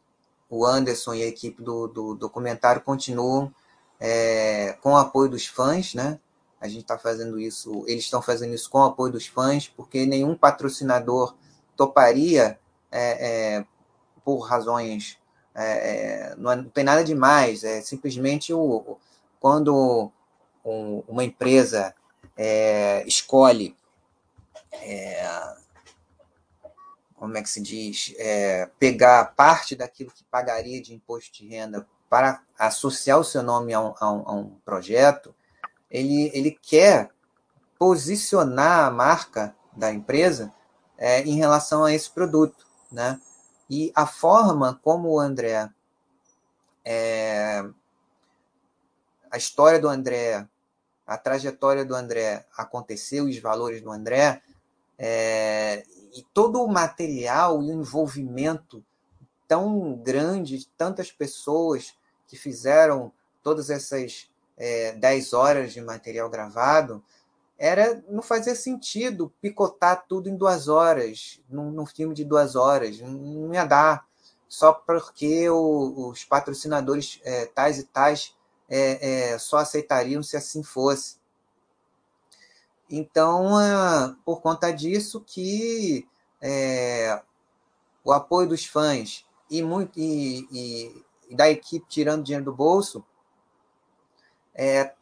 [0.50, 3.54] o Anderson e a equipe do, do documentário continuam
[4.00, 6.20] é, com o apoio dos fãs, né?
[6.60, 10.06] A gente está fazendo isso, eles estão fazendo isso com o apoio dos fãs, porque
[10.06, 11.36] nenhum patrocinador
[11.76, 12.60] toparia
[12.92, 13.66] é, é,
[14.24, 15.18] por razões.
[15.56, 18.98] É, é, não, é, não, tem nada demais, é simplesmente o,
[19.40, 20.12] quando
[20.66, 21.96] um, uma empresa
[22.36, 23.74] é, escolhe
[24.74, 25.56] é,
[27.16, 31.88] como é que se diz, é, pegar parte daquilo que pagaria de imposto de renda
[32.10, 35.34] para associar o seu nome a um, a um, a um projeto,
[35.90, 37.10] ele, ele quer
[37.80, 40.54] posicionar a marca da empresa
[41.26, 43.20] em relação a esse produto, né?
[43.70, 45.70] E a forma como o André,
[46.84, 47.64] é,
[49.32, 50.48] a história do André,
[51.06, 54.42] a trajetória do André aconteceu, os valores do André,
[54.98, 55.84] é,
[56.16, 58.84] e todo o material e o envolvimento
[59.48, 61.96] tão grande de tantas pessoas
[62.28, 63.12] que fizeram
[63.44, 67.04] todas essas é, 10 horas de material gravado,
[67.58, 73.00] era não fazia sentido picotar tudo em duas horas, num, num filme de duas horas.
[73.00, 74.06] Não ia dar,
[74.48, 78.36] só porque o, os patrocinadores é, tais e tais
[78.70, 81.18] é, é, só aceitariam se assim fosse.
[82.90, 86.08] Então, é, por conta disso que
[86.42, 87.22] é,
[88.04, 93.04] o apoio dos fãs e, muito, e, e, e, da equipe tirando dinheiro do bolso
[94.54, 94.94] é,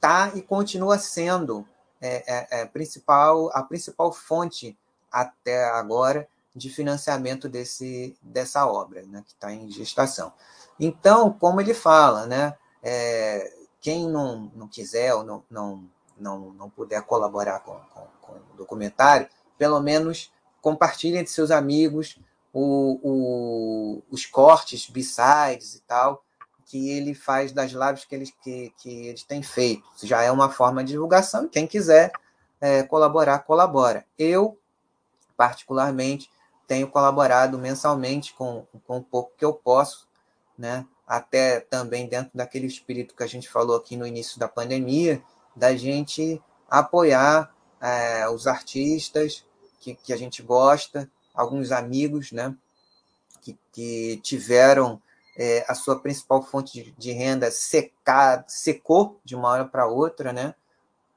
[0.00, 1.66] tá e continua sendo
[2.02, 4.76] é, é, é, principal, a principal fonte
[5.10, 10.32] até agora de financiamento desse, dessa obra, né, que está em gestação.
[10.80, 15.84] Então, como ele fala, né, é, quem não, não quiser ou não, não,
[16.18, 22.18] não, não puder colaborar com, com, com o documentário, pelo menos compartilhem entre seus amigos
[22.52, 26.24] o, o, os cortes, b-sides e tal,
[26.72, 29.84] que ele faz das lives que eles, que, que eles têm feito.
[30.02, 32.10] Já é uma forma de divulgação, e quem quiser
[32.58, 34.06] é, colaborar, colabora.
[34.18, 34.58] Eu,
[35.36, 36.30] particularmente,
[36.66, 40.08] tenho colaborado mensalmente com, com o pouco que eu posso,
[40.56, 40.86] né?
[41.06, 45.22] até também dentro daquele espírito que a gente falou aqui no início da pandemia,
[45.54, 49.44] da gente apoiar é, os artistas
[49.78, 52.56] que, que a gente gosta, alguns amigos né?
[53.42, 55.02] que, que tiveram
[55.36, 60.32] é, a sua principal fonte de, de renda secar, secou de uma hora para outra,
[60.32, 60.54] né?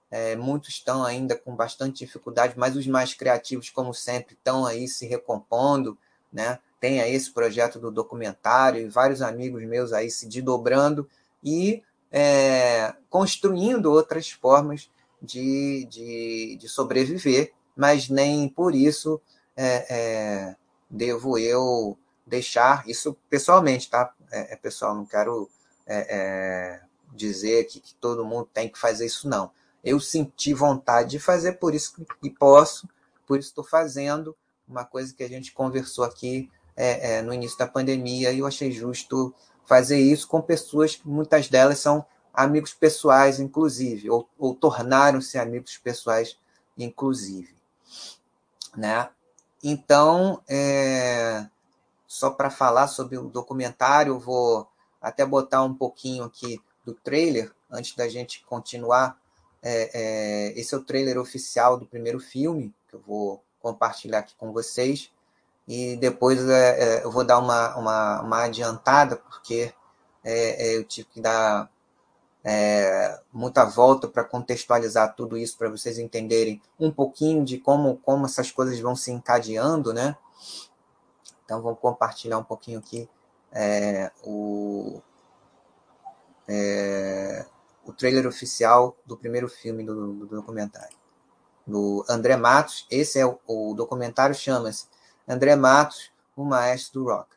[0.09, 4.87] É, muitos estão ainda com bastante dificuldade, mas os mais criativos, como sempre, estão aí
[4.87, 5.97] se recompondo,
[6.31, 6.59] né?
[6.79, 11.09] Tem aí esse projeto do documentário e vários amigos meus aí se desdobrando
[11.43, 14.89] e é, construindo outras formas
[15.21, 19.19] de, de, de, sobreviver, mas nem por isso
[19.57, 20.55] é, é
[20.89, 24.13] devo eu deixar isso pessoalmente, tá?
[24.31, 25.49] É, é pessoal, não quero
[25.85, 26.81] é, é,
[27.13, 29.51] dizer que, que, todo mundo tem que fazer isso, não.
[29.83, 32.89] Eu senti vontade de fazer, por isso que posso,
[33.27, 34.35] por isso estou fazendo
[34.67, 38.47] uma coisa que a gente conversou aqui é, é, no início da pandemia e eu
[38.47, 39.33] achei justo
[39.65, 45.77] fazer isso com pessoas que muitas delas são amigos pessoais, inclusive, ou, ou tornaram-se amigos
[45.77, 46.37] pessoais,
[46.77, 47.55] inclusive,
[48.75, 49.09] né?
[49.63, 51.47] Então, é,
[52.15, 54.65] só para falar sobre o documentário, vou
[55.01, 59.19] até botar um pouquinho aqui do trailer antes da gente continuar.
[59.61, 64.33] É, é, esse é o trailer oficial do primeiro filme que eu vou compartilhar aqui
[64.37, 65.11] com vocês
[65.67, 69.73] e depois é, é eu vou dar uma, uma, uma adiantada porque
[70.23, 71.69] é, é, eu tive que dar
[73.33, 78.51] muita volta para contextualizar tudo isso para vocês entenderem um pouquinho de como, como essas
[78.51, 80.15] coisas vão se encadeando, né?
[81.45, 83.07] Então, vamos compartilhar um pouquinho aqui
[83.51, 85.01] é, o,
[86.47, 87.45] é,
[87.85, 90.97] o trailer oficial do primeiro filme do, do documentário.
[91.65, 92.85] Do André Matos.
[92.91, 94.87] Esse é o, o documentário, chama-se
[95.27, 97.34] André Matos, o maestro do rock.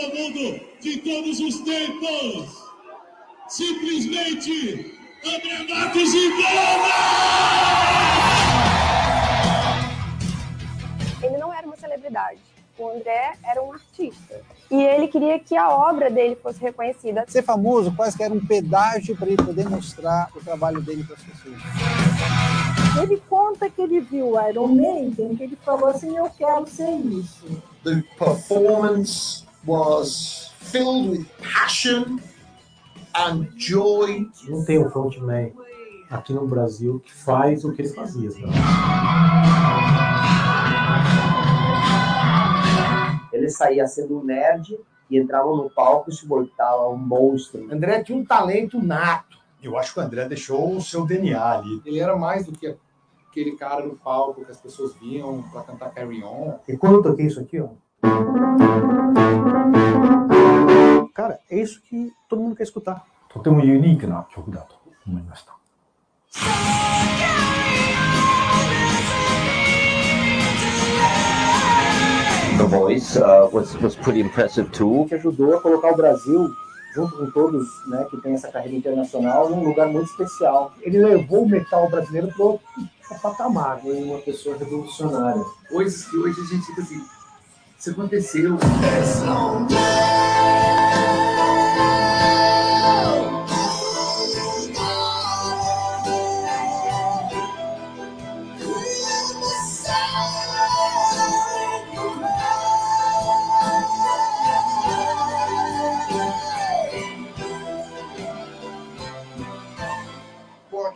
[0.00, 2.70] Cantores do mundo de todos os tempos.
[3.48, 6.90] Simplesmente André Matos e Banda!
[11.22, 12.38] Ele não era uma celebridade.
[12.78, 14.40] O André era um artista.
[14.70, 17.26] E ele queria que a obra dele fosse reconhecida.
[17.28, 21.16] Ser famoso quase que era um pedágio para ele poder mostrar o trabalho dele para
[21.16, 21.58] as pessoas.
[22.94, 26.90] Teve conta que ele viu o Iron Maiden, que ele falou assim, eu quero ser
[26.90, 27.62] isso.
[27.84, 32.20] The performance was filled with passion
[33.14, 34.26] and joy.
[34.48, 35.52] Não tem um frontman
[36.10, 38.30] aqui no Brasil que faz o que ele fazia.
[38.30, 38.38] Tá?
[43.32, 47.72] Ele saía sendo um nerd e entrava no palco e se voltava um monstro.
[47.72, 49.38] André tinha um talento nato.
[49.62, 51.82] Eu acho que o André deixou o seu DNA ali.
[51.84, 52.74] Ele era mais do que
[53.28, 56.58] aquele cara no palco que as pessoas viam para cantar Carry On.
[56.66, 57.68] E quando eu toquei isso aqui, ó
[61.13, 63.05] Cara, é isso que todo mundo quer escutar.
[63.35, 64.75] とてもユニークな曲だと
[65.05, 65.53] 思いました。
[72.57, 75.05] The voice uh, was was pretty impressive too.
[75.09, 76.49] Que ajudou a colocar o Brasil
[76.93, 80.73] junto com todos, né, que tem essa carreira internacional, num lugar muito especial.
[80.81, 82.65] Ele levou o metal brasileiro para outro
[83.21, 83.81] patamar.
[83.81, 85.43] Foi uma pessoa revolucionária.
[85.67, 87.01] Coisas que hoje a gente fica assim,
[87.77, 88.57] isso aconteceu.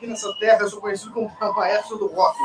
[0.04, 2.38] aqui nessa terra eu sou conhecido como maestro do rock.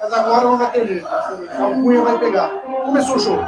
[0.00, 1.06] Mas agora não vai ter jeito.
[1.06, 2.50] A alcunha vai pegar.
[2.84, 3.38] Começou o show.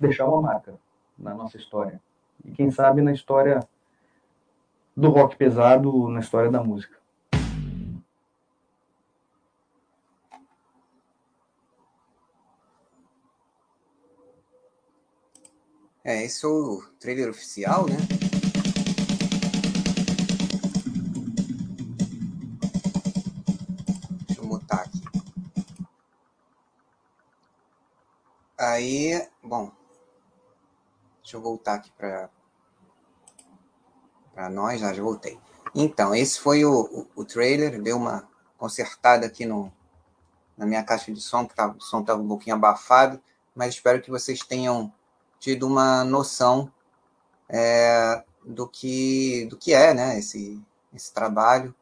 [0.00, 0.74] Deixar uma marca
[1.18, 2.00] na nossa história.
[2.44, 3.60] E quem sabe na história
[4.96, 6.97] do rock pesado, na história da música.
[16.08, 17.98] É, esse é o trailer oficial, né?
[24.26, 25.02] Deixa eu mutar aqui.
[28.56, 29.70] Aí, bom.
[31.22, 32.30] Deixa eu voltar aqui para
[34.32, 35.38] para nós, já voltei.
[35.74, 39.70] Então, esse foi o, o, o, trailer, deu uma consertada aqui no,
[40.56, 43.22] na minha caixa de som, que tava, o som estava um pouquinho abafado,
[43.54, 44.90] mas espero que vocês tenham
[45.38, 46.70] tido uma noção
[47.48, 50.60] é, do, que, do que é né, esse,
[50.94, 51.74] esse trabalho,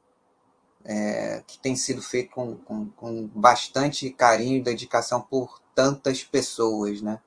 [0.84, 7.02] é, que tem sido feito com, com, com bastante carinho e dedicação por tantas pessoas,
[7.02, 7.20] né?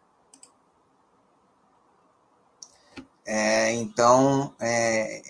[3.25, 5.21] É, então, é,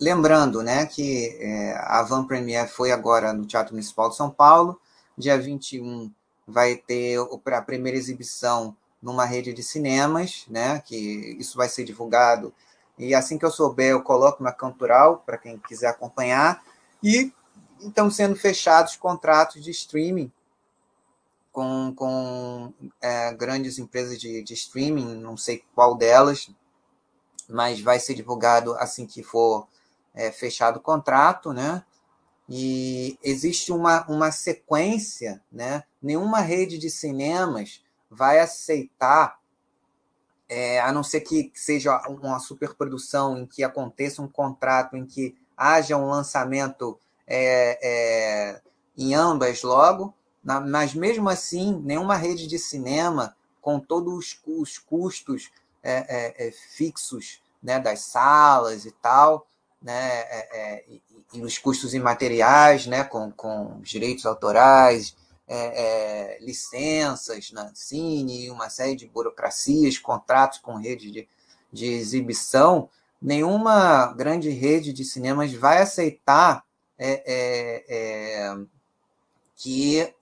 [0.00, 4.80] lembrando né, que é, a Van Premier foi agora no Teatro Municipal de São Paulo,
[5.18, 6.12] dia 21
[6.46, 12.54] vai ter a primeira exibição numa rede de cinemas, né, que isso vai ser divulgado,
[12.96, 16.62] e assim que eu souber eu coloco na Cantural, para quem quiser acompanhar,
[17.02, 17.32] e
[17.80, 20.30] estão sendo fechados contratos de streaming
[21.50, 26.50] com, com é, grandes empresas de, de streaming, não sei qual delas,
[27.48, 29.68] mas vai ser divulgado assim que for
[30.14, 31.84] é, fechado o contrato, né?
[32.48, 35.84] E existe uma, uma sequência, né?
[36.02, 37.81] Nenhuma rede de cinemas
[38.12, 39.40] vai aceitar,
[40.48, 45.34] é, a não ser que seja uma superprodução em que aconteça um contrato em que
[45.56, 48.60] haja um lançamento é, é,
[48.96, 50.14] em ambas logo,
[50.44, 55.50] mas mesmo assim, nenhuma rede de cinema, com todos os custos
[55.82, 59.46] é, é, é, fixos né, das salas e tal,
[59.80, 60.24] né,
[60.88, 61.00] e,
[61.32, 65.16] e, os custos imateriais, né, com, com direitos autorais,
[65.54, 71.28] é, licenças na Cine, uma série de burocracias, contratos com redes de,
[71.72, 72.88] de exibição,
[73.20, 76.64] nenhuma grande rede de cinemas vai aceitar
[79.56, 80.14] que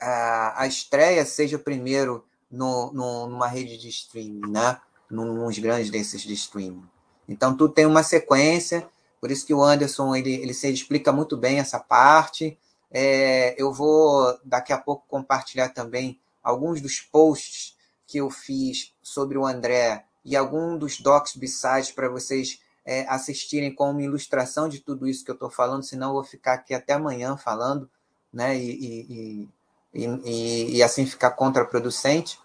[0.00, 4.80] a, a estreia seja primeiro no, no, numa rede de streaming, né?
[5.10, 6.84] Nos grandes desses de streaming.
[7.28, 8.88] Então, tudo tem uma sequência,
[9.20, 12.58] por isso que o Anderson ele, ele se explica muito bem essa parte.
[12.90, 17.76] É, eu vou daqui a pouco compartilhar também alguns dos posts
[18.06, 23.74] que eu fiz sobre o André e algum dos docs besides para vocês é, assistirem
[23.74, 26.74] com uma ilustração de tudo isso que eu estou falando, senão eu vou ficar aqui
[26.74, 27.88] até amanhã falando,
[28.32, 28.56] né?
[28.56, 29.48] E,
[29.94, 32.38] e, e, e, assim ficar contraproducente.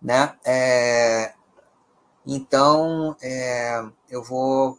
[0.00, 0.34] Né?
[0.44, 1.34] É,
[2.26, 4.78] então, é, eu vou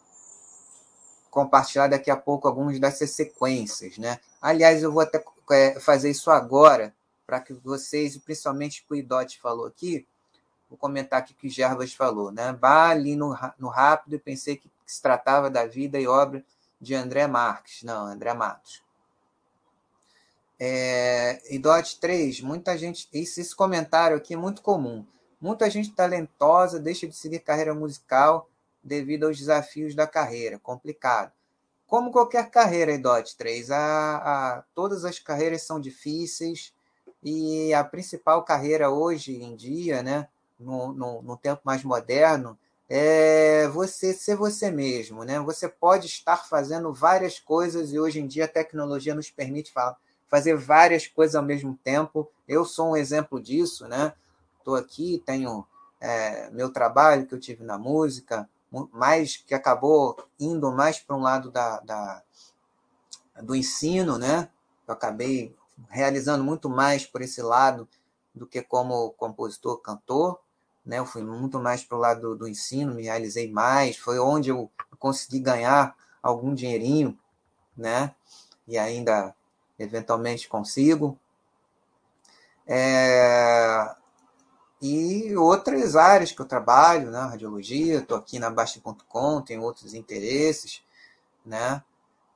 [1.34, 4.20] compartilhar daqui a pouco algumas dessas sequências, né?
[4.40, 6.94] Aliás, eu vou até é, fazer isso agora,
[7.26, 10.06] para que vocês, principalmente o Idote falou aqui,
[10.70, 12.54] vou comentar aqui o que o Gerbas falou, né?
[12.54, 16.46] Bah, ali no, no rápido pensei que se tratava da vida e obra
[16.80, 17.82] de André Marques.
[17.82, 18.84] Não, André Matos.
[20.60, 23.10] É, e DOT 3, muita gente.
[23.12, 25.04] Esse, esse comentário aqui é muito comum.
[25.42, 28.48] Muita gente talentosa deixa de seguir carreira musical
[28.84, 30.60] devido aos desafios da carreira.
[30.60, 31.32] Complicado.
[31.88, 36.74] Como qualquer carreira, DOT 3, a, a, todas as carreiras são difíceis
[37.22, 40.28] e a principal carreira hoje em dia, né,
[40.60, 42.58] no, no, no tempo mais moderno,
[42.90, 45.40] é você ser você mesmo, né?
[45.40, 49.74] Você pode estar fazendo várias coisas e hoje em dia a tecnologia nos permite
[50.28, 52.30] fazer várias coisas ao mesmo tempo.
[52.48, 54.14] Eu sou um exemplo disso, né?
[54.60, 55.66] Estou aqui, tenho
[56.00, 58.48] é, meu trabalho que eu tive na música,
[58.92, 62.24] mais que acabou indo mais para um lado da, da,
[63.42, 64.50] do ensino, né?
[64.88, 65.56] Eu acabei
[65.90, 67.88] realizando muito mais por esse lado
[68.34, 70.40] do que como compositor, cantor
[70.86, 71.00] né?
[71.00, 74.50] Eu fui muito mais para o lado do, do, ensino, me realizei mais, foi onde
[74.50, 74.70] eu
[75.00, 77.18] consegui ganhar algum dinheirinho,
[77.76, 78.14] né?
[78.68, 79.36] E ainda
[79.80, 81.18] eventualmente consigo.
[82.68, 83.96] É...
[84.86, 87.22] E outras áreas que eu trabalho, né?
[87.22, 90.84] Radiologia, estou aqui na Baixa.com, tenho outros interesses,
[91.46, 91.82] né?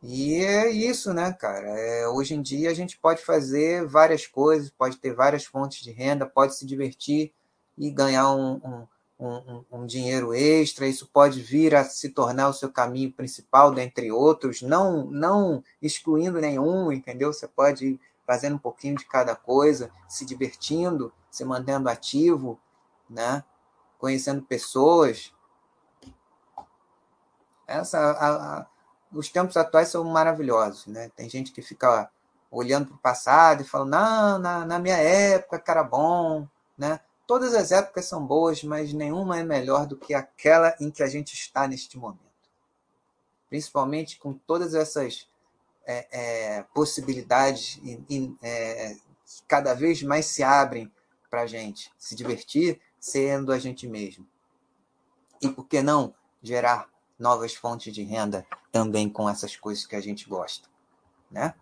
[0.02, 1.68] E é isso, né, cara?
[1.68, 5.92] É, hoje em dia a gente pode fazer várias coisas, pode ter várias fontes de
[5.92, 7.34] renda, pode se divertir
[7.78, 8.88] e ganhar um, um,
[9.20, 10.88] um, um, dinheiro extra.
[10.88, 16.40] Isso pode vir a se tornar o seu caminho principal, dentre outros, não, não excluindo
[16.40, 17.34] nenhum, entendeu?
[17.34, 22.60] Você pode ir fazendo um pouquinho de cada coisa, se divertindo, se mantendo ativo,
[23.08, 23.44] né?
[24.00, 25.34] conhecendo pessoas.
[27.68, 28.66] Essa, a, a,
[29.12, 30.88] os tempos atuais são maravilhosos.
[30.88, 31.10] Né?
[31.16, 32.10] Tem gente que fica
[32.50, 36.48] olhando para o passado e fala, não, na, na minha época que era bom,
[36.78, 37.00] né?
[37.28, 41.08] Todas as épocas são boas, mas nenhuma é melhor do que aquela em que a
[41.08, 42.22] gente está neste momento.
[43.50, 45.28] Principalmente com todas essas
[45.86, 47.82] é, é, possibilidades
[48.42, 50.90] é, que cada vez mais se abrem
[51.30, 54.28] para a gente se divertir sendo a gente mesmo.
[55.42, 60.02] E por que não gerar novas fontes de renda também com essas coisas que a
[60.02, 60.70] gente gosta,
[61.30, 61.54] né?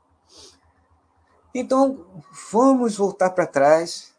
[1.53, 4.13] Então, vamos voltar para trás.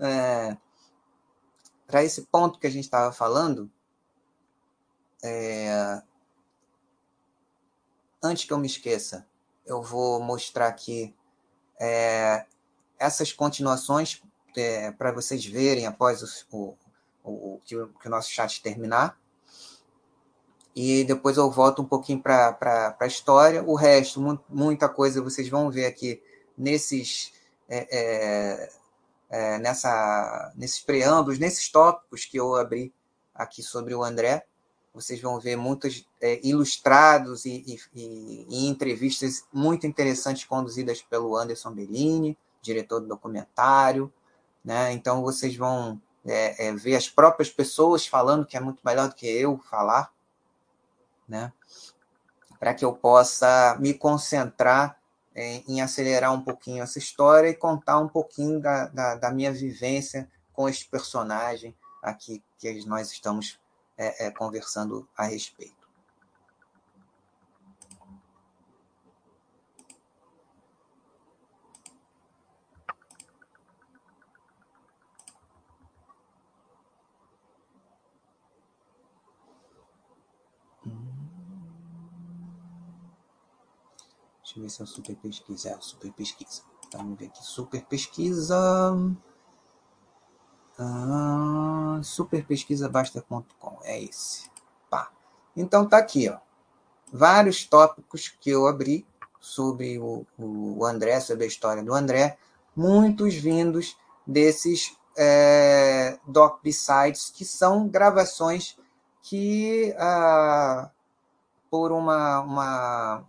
[0.00, 0.56] É,
[1.86, 3.70] para esse ponto que a gente estava falando,
[5.24, 6.02] é...
[8.22, 9.26] antes que eu me esqueça,
[9.64, 11.16] eu vou mostrar aqui
[11.80, 12.44] é...
[12.98, 14.22] essas continuações
[14.56, 16.76] é, para vocês verem após o, o,
[17.24, 19.18] o, que o, que o nosso chat terminar.
[20.74, 23.64] E depois eu volto um pouquinho para a história.
[23.64, 26.22] O resto, muita coisa vocês vão ver aqui
[26.56, 27.32] nesses
[27.68, 28.70] é, é,
[29.30, 32.92] é, nessa, nesses preâmbulos, nesses tópicos que eu abri
[33.34, 34.46] aqui sobre o André.
[34.94, 41.36] Vocês vão ver muitos é, ilustrados e, e, e, e, entrevistas muito interessantes conduzidas pelo
[41.36, 44.12] Anderson Bellini, diretor do documentário.
[44.68, 44.92] Né?
[44.92, 49.14] Então, vocês vão é, é ver as próprias pessoas falando, que é muito melhor do
[49.14, 50.12] que eu falar,
[51.26, 51.50] né?
[52.60, 54.98] para que eu possa me concentrar
[55.34, 59.50] em, em acelerar um pouquinho essa história e contar um pouquinho da, da, da minha
[59.50, 63.58] vivência com este personagem aqui que nós estamos
[63.96, 65.77] é, é, conversando a respeito.
[84.58, 85.68] Deixa eu ver se é o super pesquisa.
[85.70, 86.62] É o super pesquisa.
[86.86, 87.44] Então, vamos ver aqui.
[87.44, 89.14] Super pesquisa.
[90.78, 93.78] Ah, superpesquisabasta.com.
[93.82, 94.50] É esse.
[94.90, 95.10] Pá.
[95.56, 96.38] Então tá aqui, ó.
[97.12, 99.06] Vários tópicos que eu abri
[99.40, 102.36] sobre o, o André, sobre a história do André,
[102.76, 108.76] muitos vindos desses é, Doc B-Sides, que são gravações
[109.22, 110.90] que, ah,
[111.70, 113.24] por uma, uma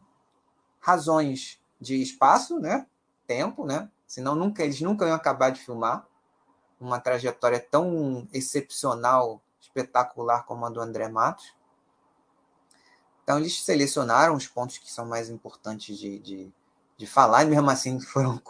[0.90, 2.88] razões de espaço, né?
[3.28, 3.90] Tempo, né?
[4.08, 6.06] Senão nunca, eles nunca iam acabar de filmar
[6.80, 11.54] uma trajetória tão excepcional, espetacular como a do André Matos.
[13.24, 16.52] Então eles selecionaram os pontos que são mais importantes de, de,
[16.98, 18.42] de falar, e mesmo assim foram,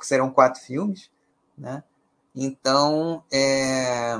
[0.00, 1.10] serão quatro filmes,
[1.56, 1.82] né?
[2.34, 4.16] Então, é,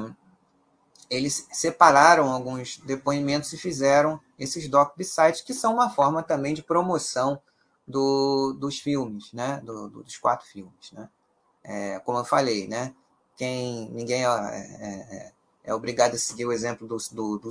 [1.11, 6.63] eles separaram alguns depoimentos e fizeram esses doc sites que são uma forma também de
[6.63, 7.41] promoção
[7.87, 9.61] do, dos filmes, né?
[9.65, 10.93] Do, do, dos quatro filmes.
[10.93, 11.09] Né?
[11.65, 12.95] É, como eu falei, né?
[13.37, 15.33] Quem, ninguém é, é,
[15.65, 17.51] é, obrigado a seguir o exemplo do, do, do.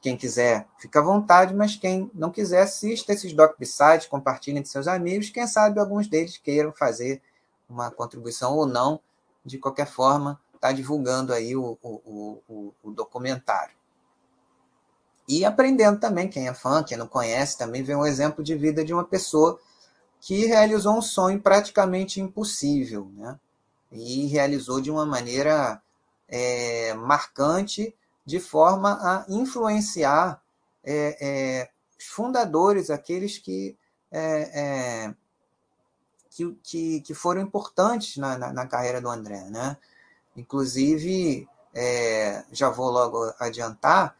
[0.00, 4.68] Quem quiser, fica à vontade, mas quem não quiser, assista esses doc sites, compartilhem com
[4.68, 5.30] seus amigos.
[5.30, 7.20] Quem sabe alguns deles queiram fazer
[7.68, 9.00] uma contribuição ou não.
[9.44, 13.74] De qualquer forma, está divulgando aí o, o, o, o, documentário.
[15.28, 18.84] E aprendendo também, quem é fã, quem não conhece, também vê um exemplo de vida
[18.84, 19.58] de uma pessoa
[20.20, 23.38] que realizou um sonho praticamente impossível, né?
[23.90, 25.80] E realizou de uma maneira
[26.28, 27.94] é, marcante,
[28.24, 30.42] de forma a influenciar
[30.84, 33.76] é, é, os fundadores, aqueles que,
[34.10, 35.14] é, é,
[36.30, 39.76] que, que, que, foram importantes na, na, na carreira do André, né?
[40.38, 44.16] Inclusive, é, já vou logo adiantar,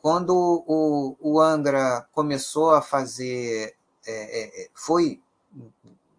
[0.00, 0.34] quando
[0.66, 3.74] o, o Angra começou a fazer,
[4.06, 5.20] é, é, foi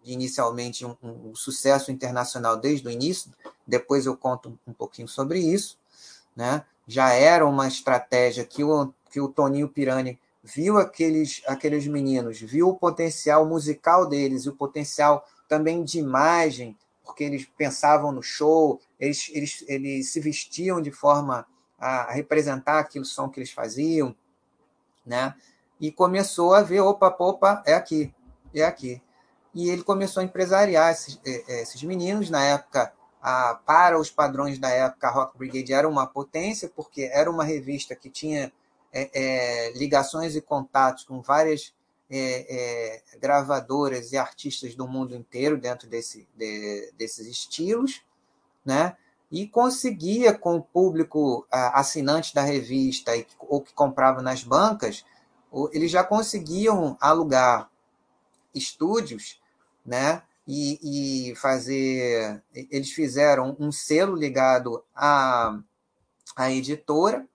[0.04, 3.32] inicialmente um, um, sucesso internacional desde o início,
[3.66, 5.76] depois eu conto um pouquinho sobre isso,
[6.36, 6.64] né?
[6.88, 12.70] já era uma estratégia que o, que o Toninho Pirani viu aqueles, aqueles meninos, viu
[12.70, 18.82] o potencial musical deles e o potencial também de imagem porque eles pensavam no show,
[19.00, 21.46] eles, eles, eles se vestiam de forma
[21.78, 24.16] a representar aquele som que eles faziam,
[25.06, 25.36] né?
[25.80, 28.14] E começou a ver, opa, opa, é aqui,
[28.54, 29.02] é aqui.
[29.54, 32.30] E ele começou a empresariar esses, é, é, esses meninos.
[32.30, 32.92] Na época,
[33.22, 37.44] a, para os padrões da época, a Rock Brigade era uma potência, porque era uma
[37.44, 38.52] revista que tinha
[38.92, 41.74] é, é, ligações e contatos com várias
[42.10, 48.04] é, é, gravadoras e artistas do mundo inteiro dentro desse, de, desses estilos,
[48.64, 48.96] né?
[49.32, 55.04] E conseguia com o público assinante da revista ou que comprava nas bancas,
[55.72, 57.70] eles já conseguiam alugar
[58.54, 59.42] estúdios,
[59.86, 60.22] né?
[60.48, 65.60] E, e fazer, eles fizeram um selo ligado à,
[66.36, 67.28] à editora,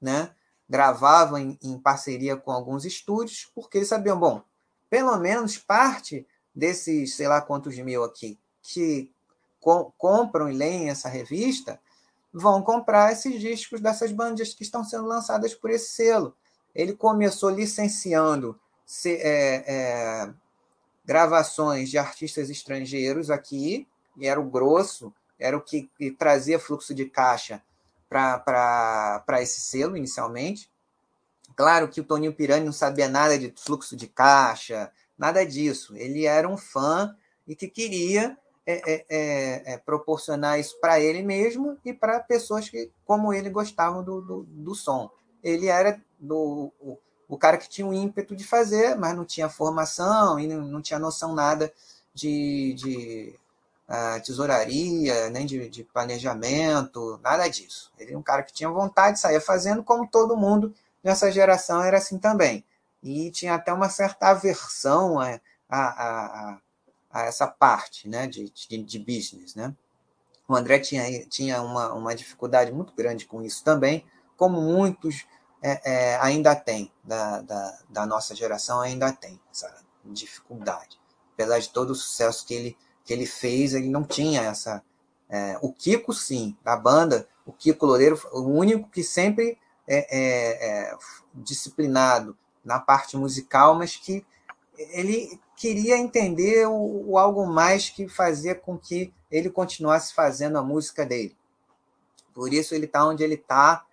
[0.00, 0.34] né?
[0.68, 4.42] Gravavam em, em, parceria com alguns estúdios, porque eles sabiam, bom,
[4.90, 9.10] pelo menos parte desses, sei lá quantos mil aqui, que
[9.60, 11.80] com, compram e leem essa revista,
[12.32, 16.36] vão comprar esses discos dessas bandas que estão sendo lançadas por esse selo.
[16.74, 20.34] Ele começou licenciando se, é, é,
[21.04, 23.86] gravações de artistas estrangeiros aqui,
[24.16, 27.62] e era o grosso, era o que, que trazia fluxo de caixa
[28.08, 30.70] para esse selo inicialmente.
[31.54, 35.96] Claro que o Toninho Pirani não sabia nada de fluxo de caixa, nada disso.
[35.96, 37.16] Ele era um fã
[37.46, 42.68] e que queria é, é, é, é proporcionar isso para ele mesmo e para pessoas
[42.68, 45.10] que, como ele, gostavam do, do, do som.
[45.42, 49.48] Ele era do, o, o, cara que tinha o ímpeto de fazer, mas não tinha
[49.48, 51.72] formação e não, não tinha noção nada
[52.12, 53.38] de, de
[54.24, 57.92] tesouraria, nem de, de, planejamento, nada disso.
[57.98, 61.98] Ele é um cara que tinha vontade, saía fazendo, como todo mundo nessa geração era
[61.98, 62.64] assim também.
[63.02, 66.58] E tinha até uma certa aversão a, a, a,
[67.10, 69.54] a essa parte né, de, de, de, business.
[69.54, 69.72] Né?
[70.48, 74.04] O André tinha, tinha uma, uma dificuldade muito grande com isso também,
[74.36, 75.24] como muitos
[75.62, 79.72] é, é, ainda têm, da, da, da nossa geração ainda tem essa
[80.04, 80.98] dificuldade.
[81.34, 82.76] Apesar de todo o sucesso que ele
[83.06, 84.82] que ele fez, ele não tinha essa.
[85.30, 89.56] É, o Kiko, sim, da banda, o Kiko Loureiro, o único que sempre
[89.86, 90.98] é, é, é,
[91.32, 94.26] disciplinado na parte musical, mas que
[94.76, 100.62] ele queria entender o, o, algo mais que fazia com que ele continuasse fazendo a
[100.62, 101.36] música dele.
[102.34, 103.86] Por isso ele está onde ele está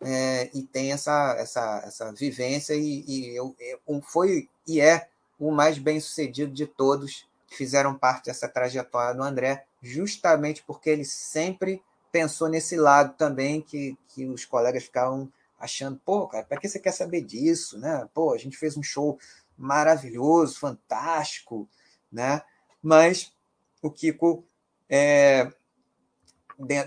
[0.00, 5.08] é, e tem essa, essa, essa vivência e, e eu, eu, foi e é
[5.38, 11.04] o mais bem sucedido de todos fizeram parte dessa trajetória do André, justamente porque ele
[11.04, 11.82] sempre
[12.12, 16.78] pensou nesse lado também que, que os colegas ficavam achando, pô, cara, para que você
[16.78, 18.08] quer saber disso, né?
[18.14, 19.18] Pô, a gente fez um show
[19.56, 21.68] maravilhoso, fantástico,
[22.10, 22.42] né?
[22.82, 23.32] Mas
[23.82, 24.44] o Kiko
[24.88, 25.52] é,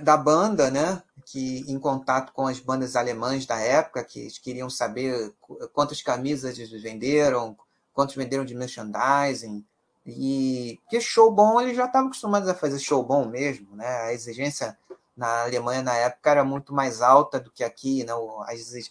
[0.02, 1.04] da banda, né?
[1.26, 5.34] Que em contato com as bandas alemãs da época, que queriam saber
[5.72, 7.56] quantas camisas eles venderam,
[7.94, 9.64] quantos venderam de merchandising,
[10.06, 13.88] e que show bom, eles já estavam acostumados a fazer show bom mesmo, né?
[13.88, 14.78] A exigência
[15.16, 18.12] na Alemanha na época era muito mais alta do que aqui, né?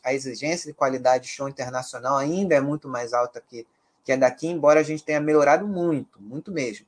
[0.05, 3.67] A exigência de qualidade de show internacional ainda é muito mais alta que,
[4.05, 6.87] que a daqui, embora a gente tenha melhorado muito, muito mesmo.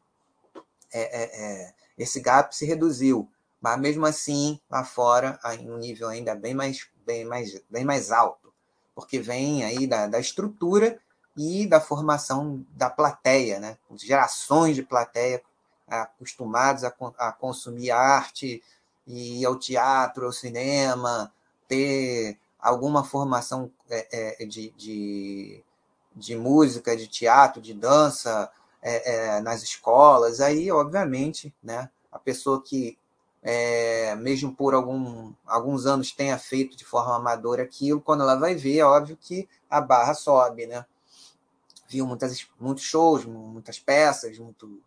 [0.92, 3.28] É, é, é, esse gap se reduziu,
[3.60, 8.10] Mas mesmo assim, lá fora, em um nível ainda bem mais, bem mais, bem mais
[8.10, 8.52] alto,
[8.94, 10.98] porque vem aí da, da estrutura
[11.36, 13.76] e da formação da plateia, né?
[13.96, 15.42] Gerações de plateia
[15.86, 18.62] acostumados a, a consumir arte
[19.06, 21.32] e ao teatro, ao cinema,
[21.68, 25.62] ter alguma formação é, é, de, de,
[26.14, 28.50] de, música, de teatro, de dança
[28.80, 32.96] é, é nas escolas, aí, obviamente, né, a pessoa que,
[33.42, 38.54] é, mesmo por algum, alguns anos, tenha feito de forma amadora aquilo, quando ela vai
[38.54, 40.86] ver, é óbvio que a barra sobe, né?
[41.88, 44.82] Viu muitas, muitos shows, muitas peças, muito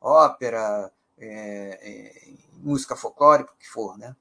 [0.00, 4.14] ópera, é, música folclórica, o que for, né?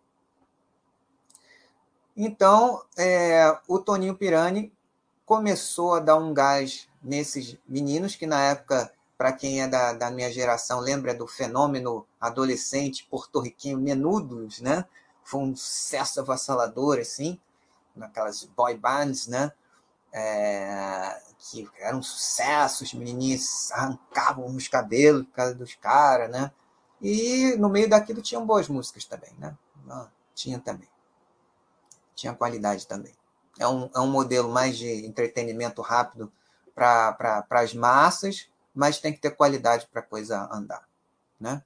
[2.16, 4.74] Então, é, o Toninho Pirani
[5.24, 10.10] começou a dar um gás nesses meninos, que na época, para quem é da, da,
[10.10, 14.86] minha geração, lembra do fenômeno adolescente porto-riquenho Menudos, né?
[15.24, 17.40] Foi um sucesso avassalador, assim,
[17.96, 19.52] naquelas boy bands, né?
[20.18, 26.52] É, que eram sucessos, os menininhos arrancavam os cabelos por causa dos caras, né?
[27.02, 29.56] E no meio daquilo tinham boas músicas também, né?
[30.34, 30.90] Tinha também
[32.18, 33.14] tinha qualidade também.
[33.60, 36.32] É um, é um modelo mais de entretenimento rápido
[36.76, 40.84] para as massas, mas tem que ter qualidade para a coisa andar.
[41.40, 41.64] Né?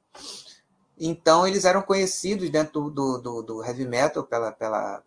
[1.00, 5.02] Então, eles eram conhecidos dentro do, do, do heavy metal pela, pela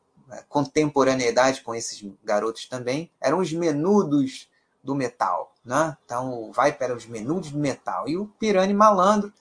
[0.49, 3.11] contemporaneidade com esses garotos também.
[3.21, 4.49] Eram os menudos
[4.83, 5.55] do metal.
[5.65, 5.97] Né?
[6.05, 8.09] Então, Viper era os menudos do metal.
[8.09, 9.33] E o Pirani Malandro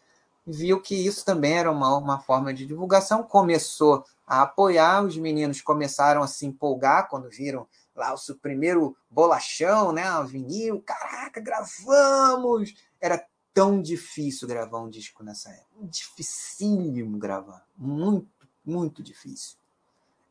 [0.45, 3.23] viu que isso também era uma, uma forma de divulgação.
[3.23, 5.03] Começou a apoiar.
[5.03, 10.09] Os meninos começaram a se empolgar quando viram lá o seu primeiro bolachão, né?
[10.19, 10.81] O vinil.
[10.81, 12.73] Caraca, gravamos!
[12.99, 13.23] Era
[13.53, 15.67] tão difícil gravar um disco nessa época.
[15.81, 17.65] Dificílimo gravar.
[17.77, 19.57] Muito, muito difícil.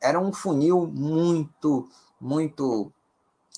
[0.03, 1.89] Era um funil muito,
[2.20, 2.93] muito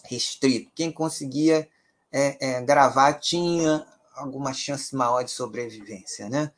[0.05, 0.71] restrito.
[0.75, 1.69] Quem conseguia
[2.13, 6.53] é, é, gravar tinha alguma chance maior de sobrevivência, né?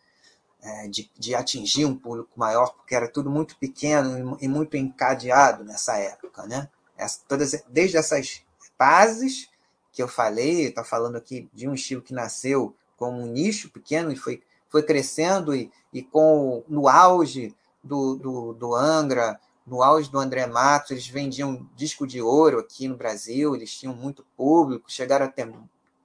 [0.67, 5.63] é, de, de, atingir um público maior, porque era tudo muito pequeno e muito encadeado
[5.63, 6.45] nessa época.
[6.47, 6.69] Né?
[6.97, 8.43] Essa, todas, desde essas
[8.77, 9.49] bases
[9.93, 14.11] que eu falei, estou falando aqui de um estilo que nasceu como um nicho pequeno
[14.11, 20.11] e foi, foi crescendo, e, e com no auge do, do, do Angra, no auge
[20.11, 24.91] do André Matos, eles vendiam disco de ouro aqui no Brasil, eles tinham muito público,
[24.91, 25.53] chegaram a ter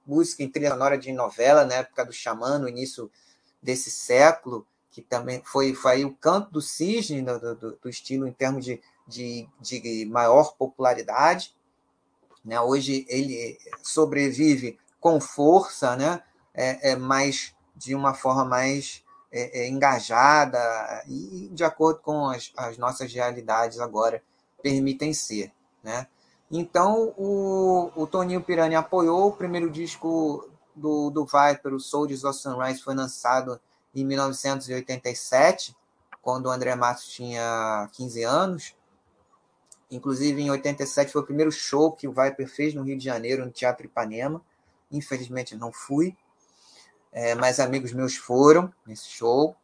[0.04, 3.10] música em trilha sonora de novela na época do Xamã, no início
[3.62, 8.32] desse século, que também foi, foi o canto do cisne do, do, do estilo em
[8.32, 11.54] termos de, de, de maior popularidade.
[12.44, 12.60] Né?
[12.60, 16.22] Hoje ele sobrevive com força, né?
[16.54, 19.02] é, é mais de uma forma mais
[19.32, 20.58] é, é, engajada
[21.08, 24.22] e de acordo com as, as nossas realidades agora
[24.62, 25.50] permitem ser.
[25.82, 26.06] Né?
[26.50, 32.38] Então, o, o Toninho Piranha apoiou o primeiro disco do, do Viper, o Soldiers of
[32.38, 33.58] Sunrise, foi lançado
[33.94, 35.74] em 1987,
[36.20, 38.76] quando o André Matos tinha 15 anos.
[39.90, 43.44] Inclusive, em 87 foi o primeiro show que o Viper fez no Rio de Janeiro,
[43.44, 44.40] no Teatro Ipanema.
[44.90, 46.16] Infelizmente, não fui,
[47.12, 49.54] é, mas amigos meus foram nesse show.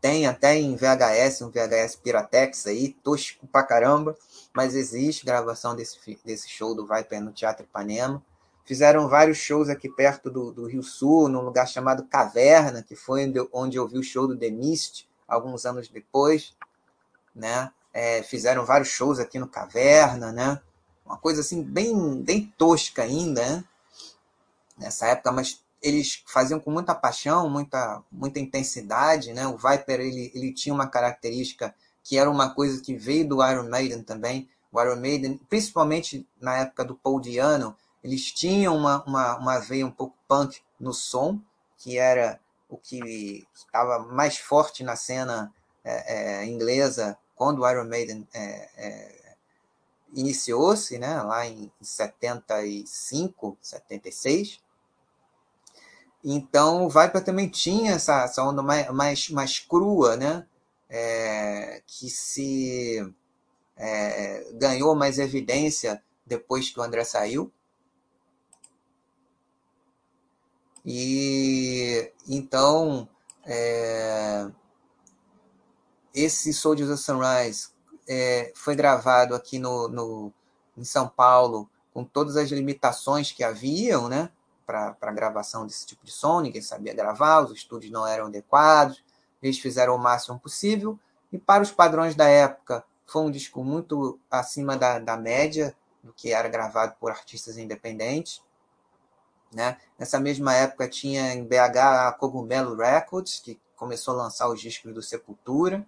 [0.00, 4.16] Tem até em VHS, um VHS Piratex aí, tosco pra caramba,
[4.52, 8.22] mas existe gravação desse, desse show do Viper no Teatro Ipanema.
[8.64, 13.32] Fizeram vários shows aqui perto do, do Rio Sul, num lugar chamado Caverna, que foi
[13.52, 16.56] onde, eu vi o show do The Mist, alguns anos depois.
[17.34, 17.70] Né?
[17.92, 20.60] É, fizeram vários shows aqui no Caverna, né?
[21.04, 23.64] Uma coisa assim, bem, bem tosca ainda, né?
[24.76, 29.46] Nessa época, mas eles faziam com muita paixão, muita, muita intensidade, né?
[29.46, 33.68] O Viper, ele, ele tinha uma característica que era uma coisa que veio do Iron
[33.68, 34.48] Maiden também.
[34.72, 39.86] O Iron Maiden, principalmente na época do Paul Diano, eles tinham uma, uma, uma veia
[39.86, 41.40] um pouco punk no som,
[41.76, 45.52] que era o que estava mais forte na cena
[45.84, 49.18] é, é, inglesa quando o Iron Maiden é, é
[50.12, 54.60] iniciou-se, né, lá em 75, 76.
[56.24, 60.46] Então, o Viper também tinha essa, essa onda mais, mais, mais crua, né,
[60.88, 63.14] é, que se
[63.76, 67.52] é, ganhou mais evidência depois que o André saiu.
[70.84, 73.08] E então
[73.44, 74.50] é,
[76.14, 77.68] esse Soldiers of Sunrise
[78.08, 80.32] é, foi gravado aqui no, no,
[80.76, 84.30] em São Paulo com todas as limitações que haviam, né?
[84.68, 89.02] Para gravação desse tipo de som, ninguém sabia gravar, os estúdios não eram adequados,
[89.42, 90.98] eles fizeram o máximo possível,
[91.32, 96.12] e para os padrões da época, foi um disco muito acima da, da média do
[96.12, 98.42] que era gravado por artistas independentes.
[99.50, 99.78] Né?
[99.98, 104.92] Nessa mesma época tinha em BH a Cogumelo Records, que começou a lançar os discos
[104.92, 105.86] do Sepultura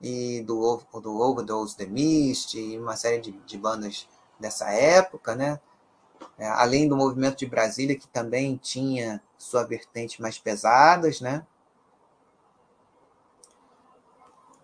[0.00, 4.08] e do, do Overdose The Mist e uma série de, de bandas
[4.40, 5.60] dessa época, né?
[6.38, 11.46] É, além do movimento de Brasília, que também tinha sua vertente mais pesadas, né?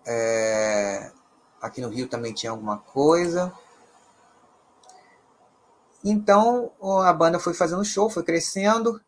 [0.07, 1.12] É,
[1.61, 3.53] aqui no Rio também tinha alguma coisa.
[6.05, 6.73] Então
[7.05, 9.01] a banda foi fazendo show, foi crescendo.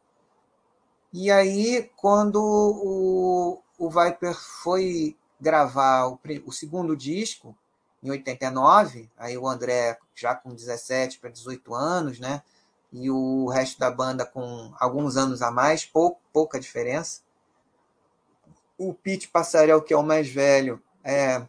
[1.12, 7.56] E aí, quando o, o Viper foi gravar o, o segundo disco,
[8.02, 12.42] em 89, aí o André já com 17 para 18 anos, né?
[12.92, 17.20] E o resto da banda com alguns anos a mais, pou, pouca diferença.
[18.76, 21.46] O Pete Passarel, que é o mais velho, é,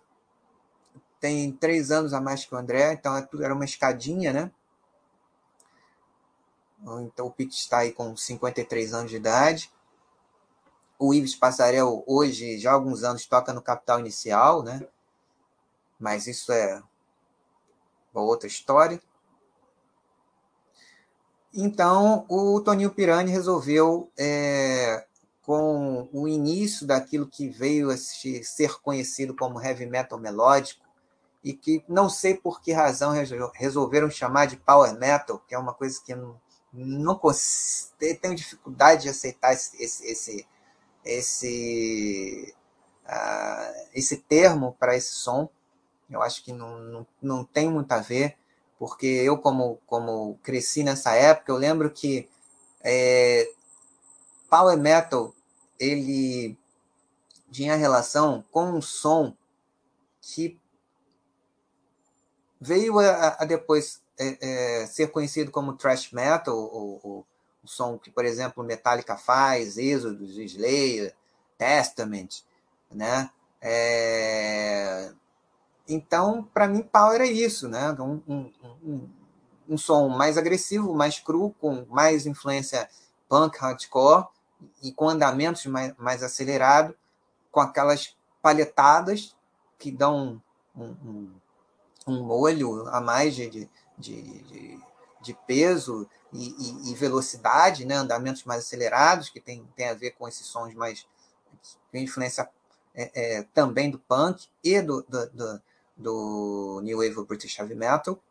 [1.20, 4.52] tem três anos a mais que o André, então é era uma escadinha, né?
[7.02, 9.72] Então o Pete está aí com 53 anos de idade.
[11.00, 14.86] O Ives Passarel, hoje, já há alguns anos, toca no Capital Inicial, né?
[16.04, 16.84] Mas isso é
[18.14, 19.02] uma outra história.
[21.54, 25.06] Então, o Toninho Pirani resolveu, é,
[25.44, 30.84] com o início daquilo que veio a ser conhecido como heavy metal melódico,
[31.42, 33.14] e que não sei por que razão
[33.54, 36.38] resolveram chamar de power metal, que é uma coisa que não,
[36.74, 37.18] não
[38.22, 40.48] tenho dificuldade de aceitar esse, esse, esse,
[41.06, 42.56] esse,
[43.06, 45.50] uh, esse termo para esse som.
[46.10, 48.36] Eu acho que não, não, não tem muito a ver,
[48.78, 52.30] porque eu, como, como cresci nessa época, eu lembro que
[52.84, 53.50] é,
[54.50, 55.34] Power Metal
[55.80, 56.58] ele
[57.52, 59.36] tinha relação com um som
[60.22, 60.60] que
[62.60, 67.26] veio a, a depois é, é, ser conhecido como thrash metal, o, o,
[67.66, 71.16] som que, por exemplo, Metallica faz, Exodus, Slayer,
[71.58, 72.44] Testament,
[72.92, 73.30] né?
[73.62, 75.14] É,
[75.88, 77.92] então, para mim, power é isso, né?
[78.00, 78.52] Um, um,
[78.84, 79.10] um,
[79.70, 82.90] um, som mais agressivo, mais cru, com mais influência
[83.28, 84.28] punk, hardcore,
[84.82, 86.96] e com andamentos mais, mais acelerados,
[87.52, 89.36] com aquelas palhetadas
[89.78, 90.42] que dão
[90.76, 91.30] um,
[92.08, 94.80] um, molho a mais de, de, de,
[95.22, 97.96] de peso e, e, e, velocidade, né?
[97.96, 101.06] andamentos mais acelerados, que tem, tem a ver com esses sons mais.
[101.92, 102.50] que influência
[102.96, 105.62] é, é, também do punk e do, do, do
[106.04, 108.22] do New Wave British Heavy Metal,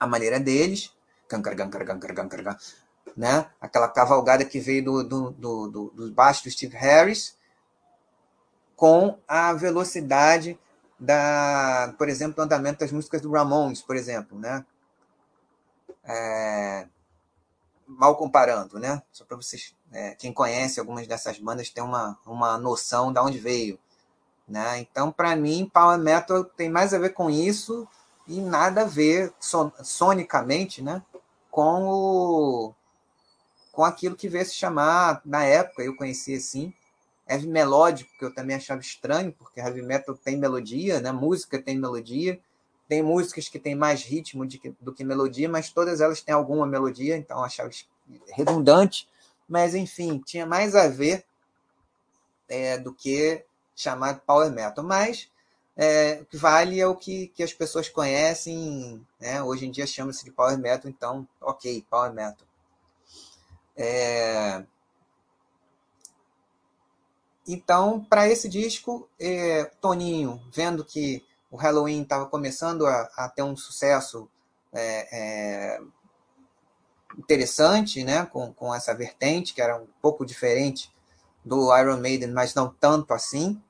[0.00, 0.92] a maneira deles,
[3.16, 3.50] né?
[3.60, 7.36] aquela cavalgada que veio do, do, do, do, do baixo do Steve Harris,
[8.74, 10.58] com a velocidade
[10.98, 14.64] da, por exemplo, do andamento das músicas do Ramones, por exemplo, né?
[16.04, 16.86] É,
[17.86, 19.02] mal comparando, né?
[19.12, 23.38] Só para vocês, é, quem conhece algumas dessas bandas tem uma, uma noção de onde
[23.38, 23.78] veio.
[24.48, 24.80] Né?
[24.80, 27.86] Então, para mim, Power Metal tem mais a ver com isso
[28.26, 31.02] e nada a ver son sonicamente né?
[31.50, 32.74] com, o,
[33.72, 36.72] com aquilo que veio se chamar, na época, eu conheci assim,
[37.28, 41.12] heavy melódico, que eu também achava estranho, porque heavy metal tem melodia, né?
[41.12, 42.40] música tem melodia,
[42.88, 46.66] tem músicas que têm mais ritmo que, do que melodia, mas todas elas têm alguma
[46.66, 47.70] melodia, então eu achava
[48.28, 49.06] redundante,
[49.46, 51.24] mas enfim, tinha mais a ver
[52.48, 53.44] é, do que
[53.78, 55.30] chamado Power Metal, mas
[55.76, 59.40] é, o que vale é o que, que as pessoas conhecem, né?
[59.40, 62.44] hoje em dia chama-se de Power Metal, então, ok, Power Metal.
[63.76, 64.64] É...
[67.46, 73.44] Então, para esse disco, é, Toninho, vendo que o Halloween estava começando a, a, ter
[73.44, 74.28] um sucesso
[74.72, 75.08] é,
[75.76, 75.80] é,
[77.16, 80.92] interessante, né, com, com essa vertente, que era um pouco diferente
[81.44, 83.62] do Iron Maiden, mas não tanto assim,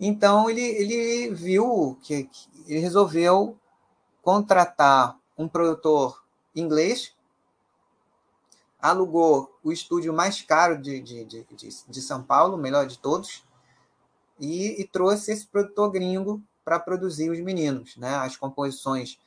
[0.00, 3.56] então ele, ele viu que, que ele resolveu
[4.22, 6.22] contratar um produtor
[6.54, 7.14] inglês,
[8.80, 12.98] alugou o estúdio mais caro de, de, de, de, de São Paulo, o melhor de
[12.98, 13.44] todos,
[14.38, 17.96] e, e trouxe esse produtor gringo para produzir os meninos.
[17.96, 18.14] Né?
[18.16, 19.18] As composições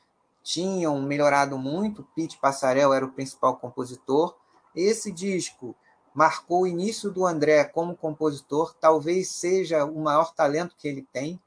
[0.42, 4.36] tinham melhorado muito, Pete Passarel era o principal compositor.
[4.74, 5.76] Esse disco
[6.14, 11.40] marcou o início do André como compositor, talvez seja o maior talento que ele tem,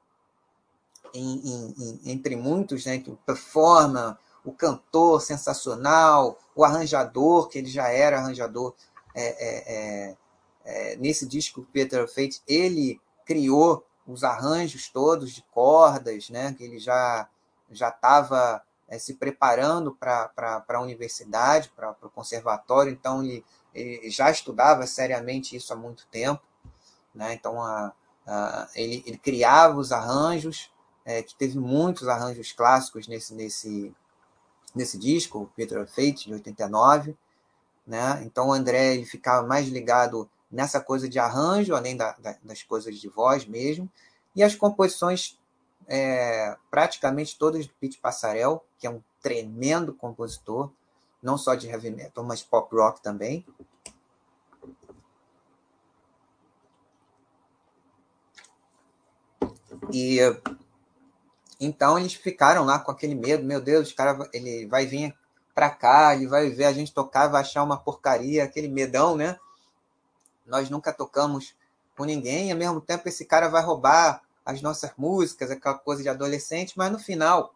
[1.13, 7.89] em, em, entre muitos, né, que performa, o cantor sensacional, o arranjador, que ele já
[7.89, 8.75] era arranjador
[9.15, 10.17] é, é, é,
[10.65, 16.53] é, nesse disco Peter Fate, ele criou os arranjos todos de cordas, né?
[16.53, 17.27] Que ele já
[17.71, 23.43] já estava é, se preparando para a universidade, para o conservatório, então ele,
[23.75, 26.41] ele, já estudava seriamente isso há muito tempo,
[27.13, 27.33] né?
[27.33, 27.93] Então a,
[28.25, 30.71] a, ele, ele criava os arranjos,
[31.03, 33.93] é, que teve muitos arranjos clássicos nesse nesse
[34.73, 37.15] nesse disco, Peter Fate de 89,
[37.85, 38.21] né?
[38.25, 42.63] Então o André ele ficava mais ligado nessa coisa de arranjo, além da, da, das
[42.63, 43.89] coisas de voz mesmo,
[44.35, 45.37] e as composições
[45.87, 50.71] é, praticamente todas do Pete Passarel, que é um tremendo compositor,
[51.25, 53.43] não só de heavy metal, mas pop rock também.
[59.91, 60.19] E
[61.59, 65.17] então eles ficaram lá com aquele medo, meu Deus, cara ele vai vir
[65.55, 69.39] para cá, ele vai ver a gente tocar, vai achar uma porcaria, aquele medão, né?
[70.45, 71.55] Nós nunca tocamos
[71.97, 76.03] com ninguém, e ao mesmo tempo esse cara vai roubar as nossas músicas, aquela coisa
[76.03, 77.55] de adolescente, mas no final,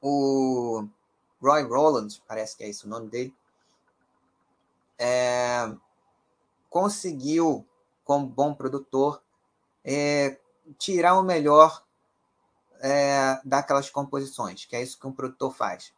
[0.00, 0.88] o
[1.40, 3.34] Roy Roland, parece que é esse o nome dele,
[4.98, 5.70] é,
[6.70, 7.66] conseguiu,
[8.04, 9.22] como bom produtor,
[9.84, 10.38] é,
[10.78, 11.84] tirar o melhor
[12.80, 15.92] é, daquelas composições, que é isso que um produtor faz.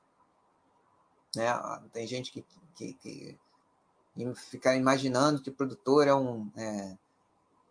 [1.34, 1.46] Né?
[1.92, 2.44] Tem gente que,
[2.74, 3.38] que, que
[4.34, 6.98] fica imaginando que o produtor é um, é,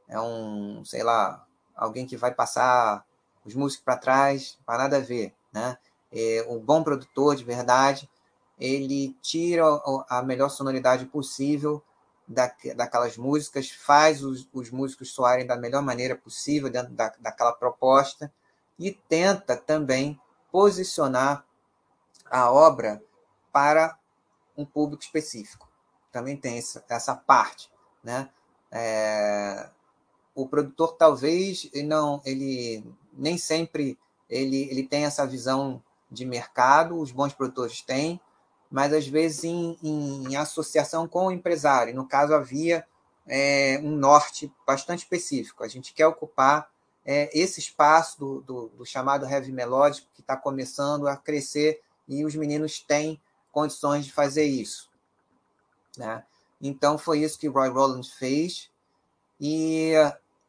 [0.10, 1.46] é um, sei lá,
[1.76, 3.06] alguém que vai passar
[3.44, 5.78] os músicos para trás, para nada a ver, né?
[6.12, 8.10] É, o bom produtor de verdade,
[8.60, 9.64] ele tira
[10.10, 11.84] a melhor sonoridade possível
[12.28, 17.54] da, daquelas músicas, faz os, os, músicos soarem da melhor maneira possível dentro da, daquela
[17.54, 18.32] proposta
[18.78, 20.20] e tenta também
[20.52, 21.46] posicionar
[22.30, 23.02] a obra
[23.52, 23.98] para
[24.58, 25.70] um público específico.
[26.12, 27.72] Também tem essa, essa parte,
[28.04, 28.30] né?
[28.70, 29.70] É,
[30.36, 33.98] o produtor talvez não ele nem sempre
[34.30, 38.20] ele, ele tem essa visão de mercado, os bons produtores têm,
[38.70, 41.96] mas às vezes em, em, em associação com o empresário.
[41.96, 42.86] No caso, havia
[43.26, 45.64] é, um norte bastante específico.
[45.64, 46.70] A gente quer ocupar
[47.06, 52.26] é, esse espaço do, do, do, chamado heavy melódico que está começando a crescer e
[52.26, 53.22] os meninos têm
[53.52, 54.90] condições de fazer isso.
[55.98, 56.24] Né?
[56.62, 58.70] Então foi isso que Roy Roland fez.
[59.40, 59.94] E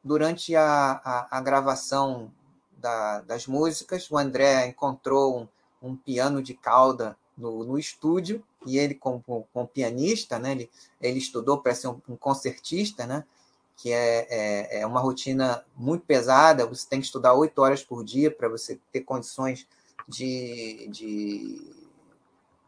[0.02, 2.32] durante a, a, a gravação
[2.78, 5.40] da, das músicas, o André encontrou
[5.82, 9.22] um, um piano de cauda no, no, estúdio e ele como,
[9.52, 13.24] como pianista, né, ele, ele estudou para ser um, um, concertista, né,
[13.76, 18.04] que é, é, é, uma rotina muito pesada, você tem que estudar oito horas por
[18.04, 19.68] dia para você ter condições
[20.08, 21.60] de, de,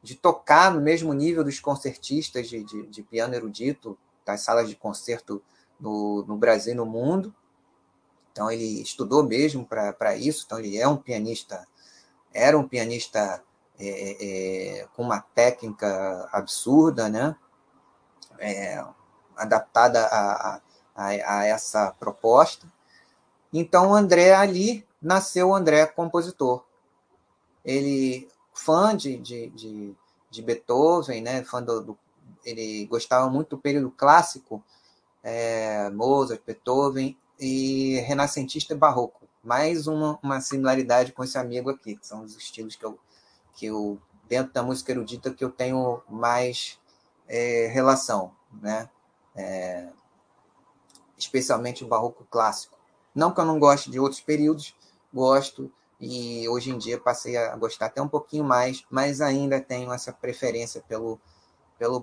[0.03, 4.77] de, tocar no mesmo nível dos concertistas de, de, de piano erudito, das salas de
[4.77, 5.43] concerto
[5.81, 7.35] no, no Brasil e no mundo.
[8.33, 11.67] Então ele estudou mesmo para isso, então ele é um pianista,
[12.33, 13.43] era um pianista
[13.79, 17.35] é, é, com uma técnica absurda, né?
[18.39, 18.85] É,
[19.37, 20.61] adaptada a,
[20.95, 22.71] a, a, essa proposta.
[23.53, 26.65] Então André ali nasceu André compositor.
[27.65, 29.97] Ele fã de, de, de,
[30.31, 31.43] de Beethoven, né?
[31.45, 31.99] Fã do, do,
[32.45, 34.63] ele gostava muito do período clássico
[35.23, 39.27] é, Mozart, Beethoven e renascentista e barroco.
[39.43, 42.99] Mais uma, uma similaridade com esse amigo aqui, que são os estilos que eu,
[43.55, 43.99] que eu
[44.29, 46.79] dentro da música erudita que eu tenho mais
[47.27, 48.89] é, relação, né?
[49.35, 49.89] É,
[51.17, 52.79] especialmente o barroco clássico.
[53.15, 54.77] Não que eu não goste de outros períodos,
[55.13, 59.93] gosto e hoje em dia passei a gostar até um pouquinho mais, mas ainda tenho
[59.93, 61.19] essa preferência pelo
[61.79, 61.99] pelo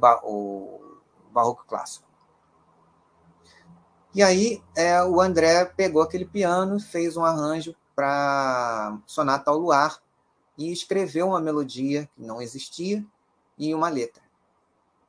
[1.32, 2.07] barroco clássico.
[4.18, 10.02] E aí é, o André pegou aquele piano, fez um arranjo para Sonata ao Luar
[10.58, 13.06] e escreveu uma melodia que não existia
[13.60, 14.24] e uma letra.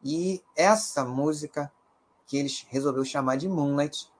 [0.05, 1.72] E essa música
[2.26, 4.12] que eles resolveu chamar de Moonlight,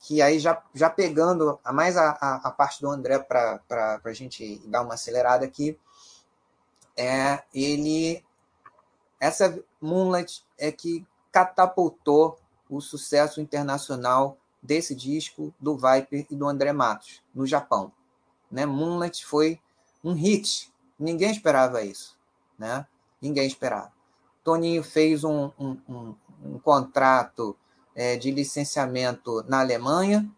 [0.00, 4.60] que aí já, já pegando mais a, a, a parte do André para a gente
[4.66, 5.78] dar uma acelerada aqui,
[6.96, 8.24] é ele
[9.20, 12.41] essa Moonlight é que catapultou
[12.76, 17.92] o sucesso internacional desse disco do Viper e do André Matos, no Japão.
[18.50, 18.64] Né?
[18.64, 19.60] Moonlight foi
[20.02, 22.16] um hit, ninguém esperava isso.
[22.58, 22.86] Né?
[23.20, 23.92] Ninguém esperava.
[24.42, 27.56] Toninho fez um, um, um, um contrato
[27.94, 30.28] é, de licenciamento na Alemanha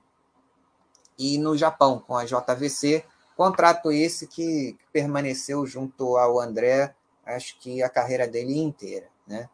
[1.18, 3.04] e no Japão, com a JVC,
[3.36, 6.94] contrato esse que permaneceu junto ao André,
[7.24, 9.08] acho que a carreira dele inteira.
[9.26, 9.48] Né?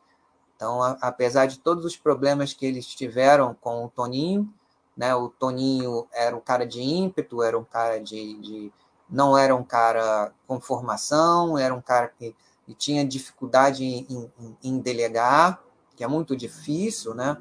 [0.60, 4.52] Então, a, apesar de todos os problemas que eles tiveram com o Toninho,
[4.94, 8.72] né, o Toninho era um cara de ímpeto, era um cara de, de
[9.08, 14.56] não era um cara com formação, era um cara que, que tinha dificuldade em, em,
[14.62, 15.62] em, delegar,
[15.96, 17.38] que é muito difícil, né?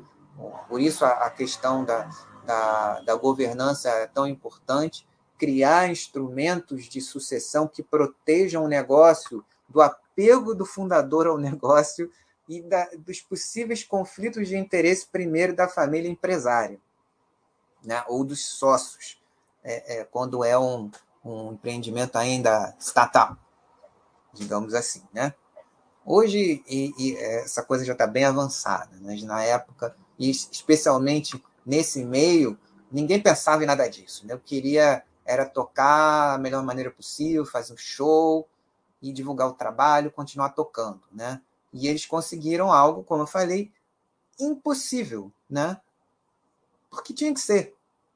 [0.69, 2.09] Por isso a, a questão da,
[2.45, 5.05] da, da governança é tão importante,
[5.37, 12.09] criar instrumentos de sucessão que protejam o negócio do apego do fundador ao negócio
[12.49, 16.79] e da, dos possíveis conflitos de interesse, primeiro, da família empresária,
[17.83, 18.03] né?
[18.07, 19.21] ou dos sócios,
[19.63, 20.89] é, é, quando é um,
[21.23, 23.37] um empreendimento ainda estatal,
[24.33, 25.03] digamos assim.
[25.13, 25.31] Né?
[26.03, 32.03] Hoje, e, e essa coisa já está bem avançada, mas na época, e especialmente nesse
[32.03, 32.57] meio,
[32.91, 34.25] ninguém pensava em nada disso.
[34.25, 34.33] Né?
[34.33, 38.49] Eu queria era tocar a melhor maneira possível, fazer um show
[38.99, 41.39] e divulgar o trabalho, continuar tocando, né?
[41.71, 43.71] E eles conseguiram algo, como eu falei,
[44.39, 45.79] impossível, né?
[46.89, 47.75] Porque tinha que ser.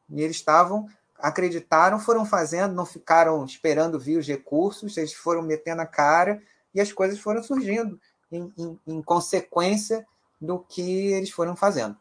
[0.09, 5.81] E eles estavam, acreditaram, foram fazendo, não ficaram esperando vir os recursos, eles foram metendo
[5.81, 6.41] a cara
[6.73, 7.99] e as coisas foram surgindo
[8.31, 10.05] em, em, em consequência
[10.41, 11.97] do que eles foram fazendo.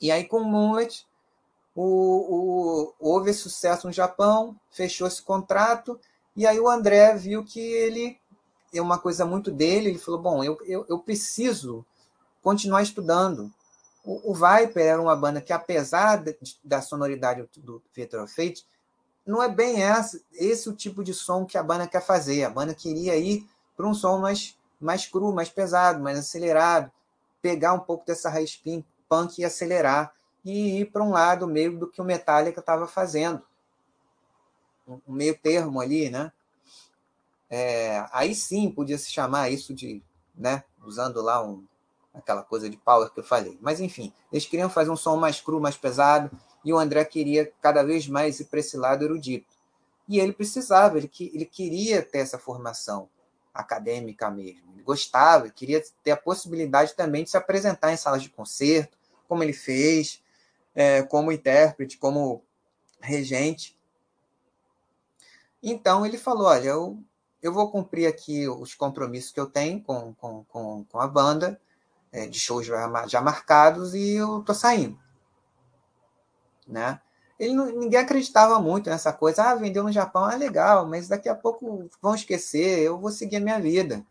[0.00, 1.06] E aí, com Moonlight,
[1.74, 6.00] o, o, houve sucesso no Japão, fechou esse contrato,
[6.34, 8.19] e aí o André viu que ele
[8.72, 11.84] é uma coisa muito dele, ele falou, bom, eu, eu, eu preciso
[12.42, 13.52] continuar estudando.
[14.04, 18.64] O, o, Viper era uma banda que, apesar de, da sonoridade do Victor Fate,
[19.26, 22.44] não é bem esse, esse o tipo de som que a banda quer fazer.
[22.44, 26.90] A banda queria ir para um som mais, mais cru, mais pesado, mais acelerado,
[27.42, 28.60] pegar um pouco dessa raiz
[29.08, 30.12] punk e acelerar,
[30.44, 33.42] e ir para um lado meio do que o Metallica estava fazendo.
[34.86, 36.32] Um meio termo ali, né?
[37.50, 40.00] É, aí sim podia se chamar isso de,
[40.34, 41.66] né, usando lá um,
[42.14, 43.58] aquela coisa de power que eu falei.
[43.60, 46.30] Mas enfim, eles queriam fazer um som mais cru, mais pesado,
[46.64, 49.46] e o André queria cada vez mais ir para esse lado erudito.
[50.08, 53.08] E ele precisava, ele, ele queria ter essa formação
[53.54, 54.72] acadêmica mesmo.
[54.72, 58.96] Ele gostava, queria ter a possibilidade também de se apresentar em salas de concerto,
[59.28, 60.22] como ele fez,
[60.74, 62.42] é, como intérprete, como
[63.00, 63.78] regente.
[65.62, 67.02] Então ele falou: olha, eu
[67.42, 71.60] eu vou cumprir aqui os compromissos que eu tenho com, com, com, com a banda,
[72.12, 74.98] é, de shows já, já, marcados, e eu tô saindo.
[76.66, 77.00] Né?
[77.38, 79.44] Ele não, ninguém acreditava muito nessa coisa.
[79.44, 83.36] Ah, vendeu no Japão, é legal, mas daqui a pouco vão esquecer, eu vou seguir
[83.36, 84.04] a minha vida.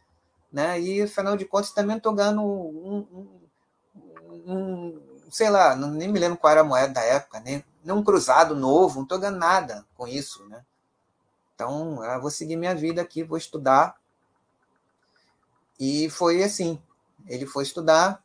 [0.51, 0.80] Né?
[0.81, 6.39] E, afinal de contas, também estou ganhando um, um, um, sei lá, nem me lembro
[6.39, 9.85] qual era a moeda da época, nem, nem um cruzado novo, não estou ganhando nada
[9.95, 10.43] com isso.
[10.49, 10.64] Né?
[11.60, 13.98] Então, eu vou seguir minha vida aqui, vou estudar.
[15.77, 16.81] E foi assim.
[17.27, 18.23] Ele foi estudar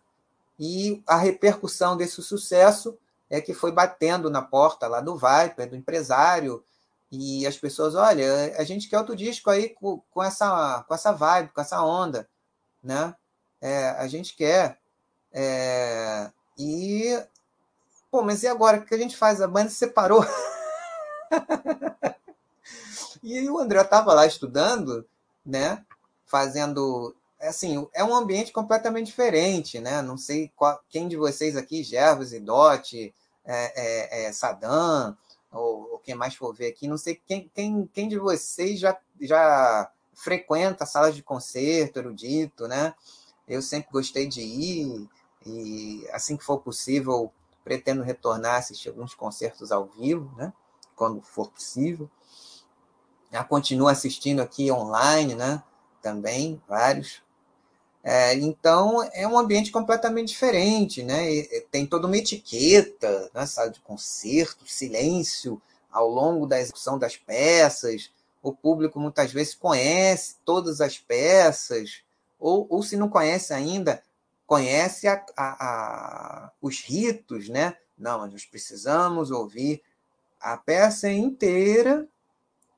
[0.57, 2.97] e a repercussão desse sucesso
[3.29, 6.65] é que foi batendo na porta lá do Viper, do empresário,
[7.11, 11.11] e as pessoas, olha, a gente quer outro disco aí com, com, essa, com essa
[11.11, 12.29] vibe, com essa onda,
[12.83, 13.15] né?
[13.61, 14.79] É, a gente quer.
[15.33, 17.21] É, e,
[18.13, 18.79] pô, mas e agora?
[18.79, 19.41] O que a gente faz?
[19.41, 20.25] A banda se separou.
[23.25, 25.03] E o André estava lá estudando,
[25.45, 25.83] né?
[26.27, 27.17] Fazendo.
[27.41, 30.03] Assim, é um ambiente completamente diferente, né?
[30.03, 33.15] Não sei qual, quem de vocês aqui, Gervas e Dot,
[33.47, 34.33] é, é, é
[35.51, 38.99] ou, ou, quem mais for ver aqui, não sei quem, quem, quem de vocês já,
[39.19, 42.95] já frequenta salas de concerto, erudito, né?
[43.49, 45.09] Eu sempre gostei de ir,
[45.47, 47.33] e assim que for possível,
[47.63, 50.53] pretendo retornar, assistir alguns concertos ao vivo, né?
[50.95, 52.11] Quando for possível.
[53.35, 55.61] Já continuo assistindo aqui online, né?
[56.01, 57.21] Também, vários.
[58.01, 61.29] É, então, é um ambiente completamente diferente, né?
[61.29, 63.45] E, tem toda uma etiqueta, né?
[63.45, 68.13] sala de concerto, silêncio ao longo da execução das peças.
[68.41, 72.05] O público muitas vezes conhece todas as peças,
[72.39, 74.01] ou, ou se não conhece ainda,
[74.47, 77.77] conhece a, a, a, os ritos, né?
[77.99, 79.83] Não, nós precisamos ouvir
[80.41, 82.09] a peça inteira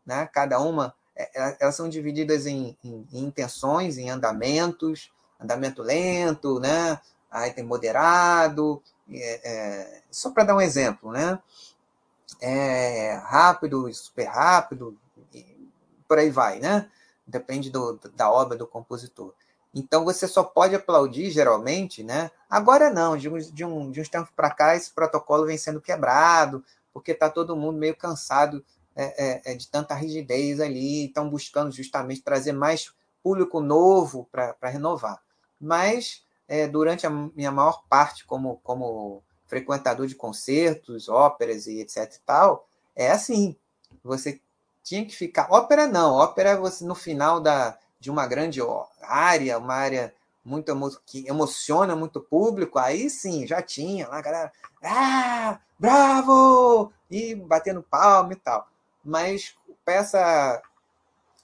[0.07, 0.29] né?
[0.33, 5.11] Cada uma, é, é, elas são divididas em, em, em intenções, em andamentos,
[5.41, 7.01] andamento lento, né?
[7.31, 8.81] Aí tem moderado,
[9.11, 11.39] é, é, só para dar um exemplo, né?
[12.41, 14.97] É, rápido, super rápido,
[16.07, 16.89] por aí vai, né?
[17.27, 19.35] Depende do, da obra do compositor.
[19.75, 22.31] Então você só pode aplaudir geralmente, né?
[22.49, 25.81] Agora não, de, um, de, um, de uns tempos para cá esse protocolo vem sendo
[25.81, 26.65] quebrado,
[26.95, 28.65] porque está todo mundo meio cansado
[28.97, 32.91] é, é, é, de tanta rigidez ali, estão buscando justamente trazer mais
[33.23, 35.21] público novo para renovar.
[35.61, 42.15] Mas é, durante a minha maior parte como, como frequentador de concertos, óperas e etc
[42.15, 43.55] e tal, é assim.
[44.03, 44.41] Você
[44.83, 45.49] tinha que ficar.
[45.51, 48.61] Ópera não, ópera você no final da, de uma grande
[49.03, 50.15] área, uma área
[50.45, 50.73] muito
[51.05, 54.53] que emociona muito o público, aí sim, já tinha lá a galera,
[54.83, 56.93] ah, bravo!
[57.11, 58.69] E batendo palma e tal.
[59.07, 60.61] Mas peça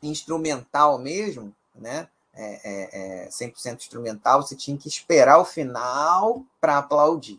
[0.02, 2.08] instrumental mesmo, né?
[2.34, 7.38] É, é, é 100% instrumental, você tinha que esperar o final para aplaudir.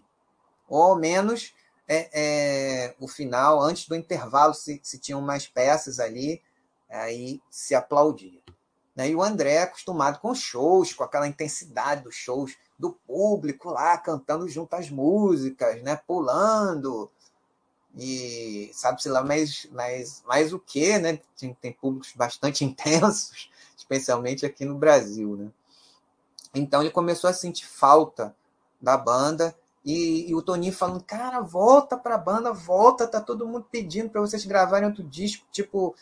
[0.70, 1.54] Ou ao menos
[1.88, 6.42] é, é, o final, antes do intervalo, se, se tinham mais peças ali,
[6.90, 8.40] aí se aplaudia.
[8.96, 9.10] Né?
[9.10, 13.98] E o André é acostumado com shows, com aquela intensidade dos shows, do público lá
[13.98, 16.00] cantando junto às músicas, né?
[16.08, 17.12] pulando,
[17.96, 21.20] e sabe-se lá mais, mais, mais o que, né?
[21.38, 25.52] Tem, tem públicos bastante intensos, especialmente aqui no Brasil, né?
[26.56, 28.36] Então ele começou a sentir falta
[28.82, 29.56] da banda
[29.86, 34.22] e, e, o Toninho falando, cara, volta pra banda, volta, tá todo mundo pedindo para
[34.22, 35.94] vocês gravarem outro disco, tipo,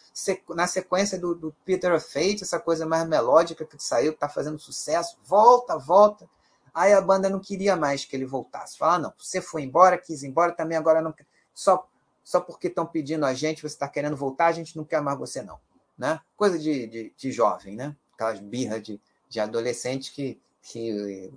[0.49, 4.29] na sequência do, do Peter of Fate, essa coisa mais melódica que saiu, que tá
[4.29, 6.29] fazendo sucesso, volta, volta.
[6.71, 8.77] Aí a banda não queria mais que ele voltasse.
[8.77, 11.13] Fala, não, você foi embora, quis ir embora, também agora não
[11.61, 11.87] só
[12.23, 15.17] só porque estão pedindo a gente, você está querendo voltar, a gente não quer mais
[15.17, 15.59] você não,
[15.97, 16.19] né?
[16.37, 17.95] Coisa de, de, de jovem, né?
[18.13, 21.31] Aquelas birras de, de adolescente que, que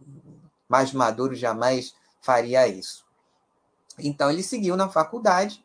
[0.69, 3.05] mais maduro jamais faria isso.
[3.99, 5.65] Então ele seguiu na faculdade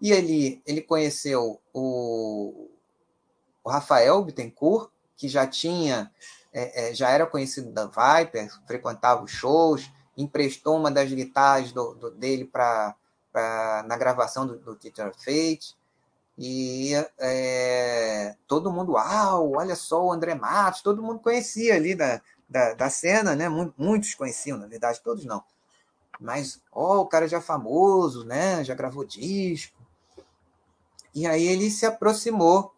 [0.00, 2.70] e ele, ele conheceu o,
[3.64, 6.10] o Rafael Bittencourt, que já tinha,
[6.52, 11.94] é, é, já era conhecido da Viper, frequentava os shows, emprestou uma das guitarras do,
[11.94, 12.96] do dele para
[13.34, 15.76] na gravação do, do Teacher Fate.
[16.36, 22.20] E é, todo mundo, uau, olha só o André Matos, todo mundo conhecia ali da,
[22.48, 23.48] da, da cena, né?
[23.76, 25.44] Muitos conheciam, na verdade, todos não.
[26.20, 28.62] Mas, ó, o cara já famoso, né?
[28.64, 29.76] Já gravou disco.
[31.14, 32.74] E aí ele se aproximou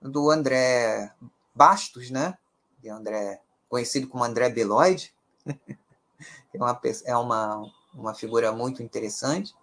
[0.00, 1.12] do André
[1.54, 2.38] Bastos, né?
[2.78, 5.14] De André, conhecido como André Beloid.
[5.46, 9.54] é uma, é uma, uma figura muito interessante.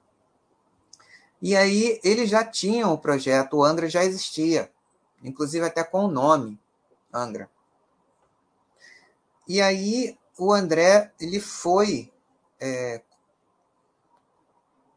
[1.42, 4.72] E aí eles já tinham o projeto, o Angra já existia,
[5.24, 6.60] inclusive até com o nome
[7.12, 7.50] Angra.
[9.48, 12.12] E aí o André ele foi
[12.60, 13.02] é,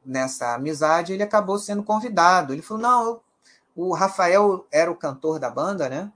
[0.05, 2.53] nessa amizade, ele acabou sendo convidado.
[2.53, 3.21] Ele falou: não,
[3.75, 6.13] o Rafael era o cantor da banda, né?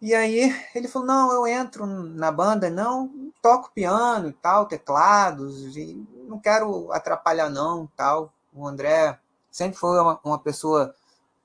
[0.00, 5.76] E aí ele falou: não, eu entro na banda, não, toco piano e tal, teclados,
[5.76, 8.32] e não quero atrapalhar, não, tal.
[8.52, 9.18] O André
[9.50, 10.94] sempre foi uma, uma pessoa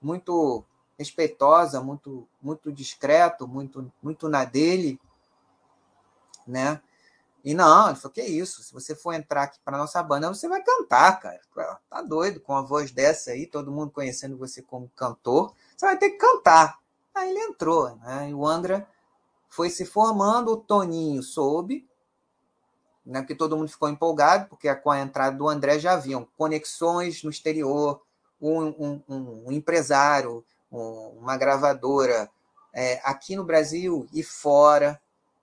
[0.02, 0.64] muito
[0.98, 5.00] respeitosa, muito, muito discreto, muito, muito na dele,
[6.48, 6.82] né?
[7.44, 10.48] E não, ele falou, que isso, se você for entrar aqui para nossa banda, você
[10.48, 11.40] vai cantar, cara.
[11.88, 15.98] Tá doido, com a voz dessa aí, todo mundo conhecendo você como cantor, você vai
[15.98, 16.80] ter que cantar.
[17.14, 18.30] Aí ele entrou, né?
[18.32, 18.88] E o André
[19.48, 21.88] foi se formando, o Toninho soube,
[23.06, 23.22] né?
[23.22, 27.30] Porque todo mundo ficou empolgado, porque com a entrada do André já haviam conexões no
[27.30, 28.02] exterior,
[28.42, 32.30] um, um, um empresário, uma gravadora
[32.74, 35.00] é, aqui no Brasil e fora.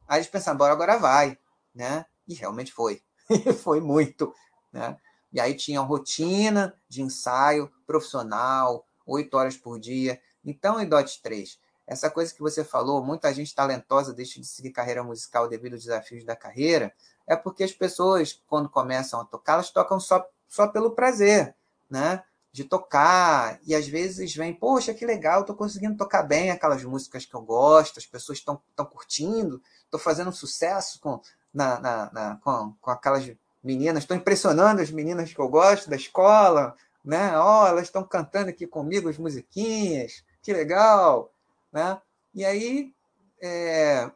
[0.06, 1.39] Aí eles pensaram, bora, agora vai
[1.74, 2.06] né?
[2.26, 3.02] E realmente foi.
[3.62, 4.34] foi muito,
[4.72, 4.97] né?
[5.32, 10.20] E aí tinha rotina de ensaio profissional, oito horas por dia.
[10.44, 14.70] Então, em DOT 3, essa coisa que você falou, muita gente talentosa deixa de seguir
[14.70, 16.93] carreira musical devido aos desafios da carreira,
[17.32, 21.54] é porque as pessoas, quando começam a tocar, elas tocam só, só pelo prazer,
[21.90, 22.22] né?
[22.52, 27.24] De tocar, e às vezes vem, poxa, que legal, estou conseguindo tocar bem aquelas músicas
[27.24, 28.60] que eu gosto, as pessoas estão
[28.90, 31.20] curtindo, estou fazendo sucesso com
[31.52, 33.30] na, na, na com, com aquelas
[33.62, 37.38] meninas, estou impressionando as meninas que eu gosto da escola, né?
[37.38, 41.32] Oh, elas estão cantando aqui comigo as musiquinhas, que legal,
[41.72, 42.00] né?
[42.34, 42.92] E aí,
[43.40, 44.10] é,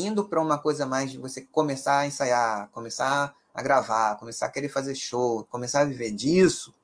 [0.00, 4.50] indo para uma coisa mais de você começar a ensaiar, começar a gravar, começar a
[4.50, 6.74] querer fazer show, começar a viver disso,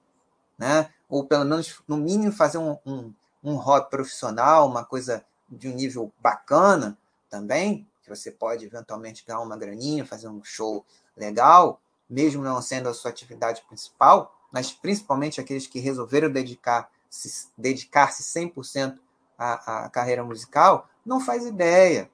[0.58, 0.90] né?
[1.08, 3.12] Ou pelo menos, no mínimo, fazer um, um,
[3.42, 6.98] um hobby profissional, uma coisa de um nível bacana
[7.30, 10.84] também, que você pode eventualmente ganhar uma graninha, fazer um show
[11.16, 18.10] legal, mesmo não sendo a sua atividade principal, mas principalmente aqueles que resolveram dedicar-se dedicar
[18.10, 18.98] 100%
[19.38, 22.10] à, à carreira musical, não faz ideia.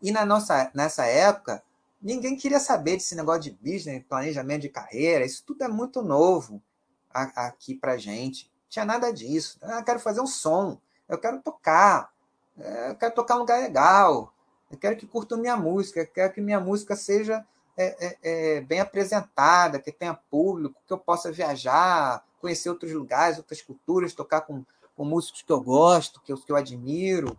[0.00, 1.62] E na nossa, nessa época,
[2.00, 6.62] ninguém queria saber desse negócio de business, planejamento de carreira, isso tudo é muito novo
[7.12, 8.50] aqui pra gente.
[8.68, 9.58] Tinha nada disso.
[9.62, 10.78] Eu quero fazer um som,
[11.08, 12.12] eu quero tocar,
[12.56, 14.32] eu quero tocar um lugar legal,
[14.70, 17.44] Eu quero que curtam minha música, eu quero que minha música seja
[17.76, 23.38] é, é, é, bem apresentada, que tenha público, que eu possa viajar, conhecer outros lugares,
[23.38, 24.64] outras culturas, tocar com,
[24.96, 27.36] com músicos que eu gosto, que eu, que eu admiro.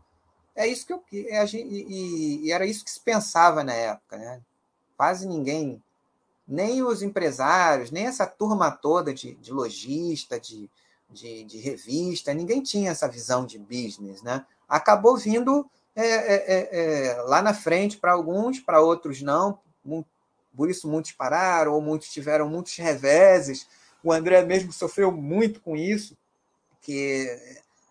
[0.55, 4.41] É isso que eu é, e, e, era isso que se pensava na época, né?
[4.97, 5.81] Quase ninguém,
[6.47, 10.69] nem os empresários, nem essa turma toda de, de lojista, de,
[11.09, 14.45] de, de, revista, ninguém tinha essa visão de business, né?
[14.67, 19.59] Acabou vindo é, é, é, é lá na frente para alguns, para outros não,
[20.55, 23.67] por isso muitos pararam, ou muitos tiveram muitos reveses.
[24.03, 26.17] O André mesmo sofreu muito com isso,
[26.81, 27.27] que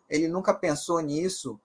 [0.09, 1.59] ele nunca pensou nisso.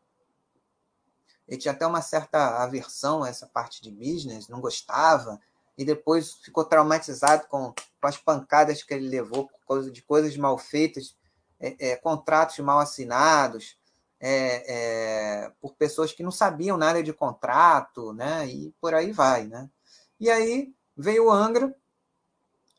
[1.48, 5.40] Ele tinha até uma certa aversão a essa parte de business, não gostava,
[5.78, 10.36] e depois ficou traumatizado com, com as pancadas que ele levou por causa de coisas
[10.38, 11.16] mal feitas,
[11.60, 13.78] é, é, contratos mal assinados,
[14.20, 18.48] é, é por pessoas que não sabiam nada de contrato, né?
[18.48, 19.70] E por aí vai, né?
[20.20, 21.76] E aí Veio o Angra,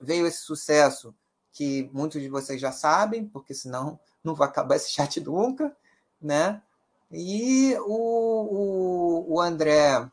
[0.01, 1.14] veio esse sucesso
[1.52, 5.76] que muitos de vocês já sabem, porque senão não vai acabar esse chat nunca,
[6.20, 6.62] né?
[7.10, 10.08] E o, o, o André,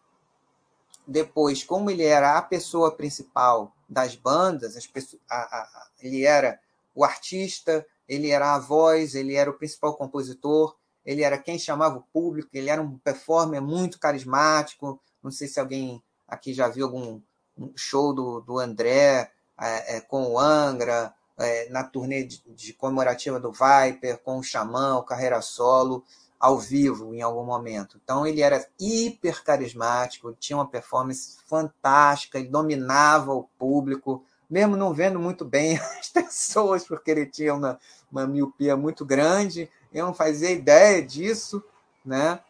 [1.07, 6.59] depois, como ele era a pessoa principal das bandas, as pessoas, a, a, ele era
[6.95, 10.75] o artista, ele era a voz, ele era o principal compositor,
[11.05, 14.99] ele era quem chamava o público, ele era um performer muito carismático.
[15.21, 17.21] Não sei se alguém aqui já viu algum
[17.57, 22.73] um show do, do André é, é, com o Angra, é, na turnê de, de,
[22.73, 26.03] comemorativa do Viper, com o Xamã, o Carreira Solo,
[26.43, 27.97] ao vivo em algum momento.
[28.03, 34.93] Então ele era hiper carismático, tinha uma performance fantástica, ele dominava o público, mesmo não
[34.93, 37.79] vendo muito bem as pessoas, porque ele tinha uma,
[38.11, 41.63] uma miopia muito grande, eu não fazia ideia disso,
[42.03, 42.41] né?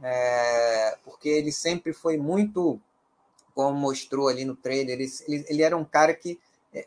[0.00, 2.80] É, porque ele sempre foi muito
[3.52, 6.38] como mostrou ali no trailer, ele, ele, ele era um cara que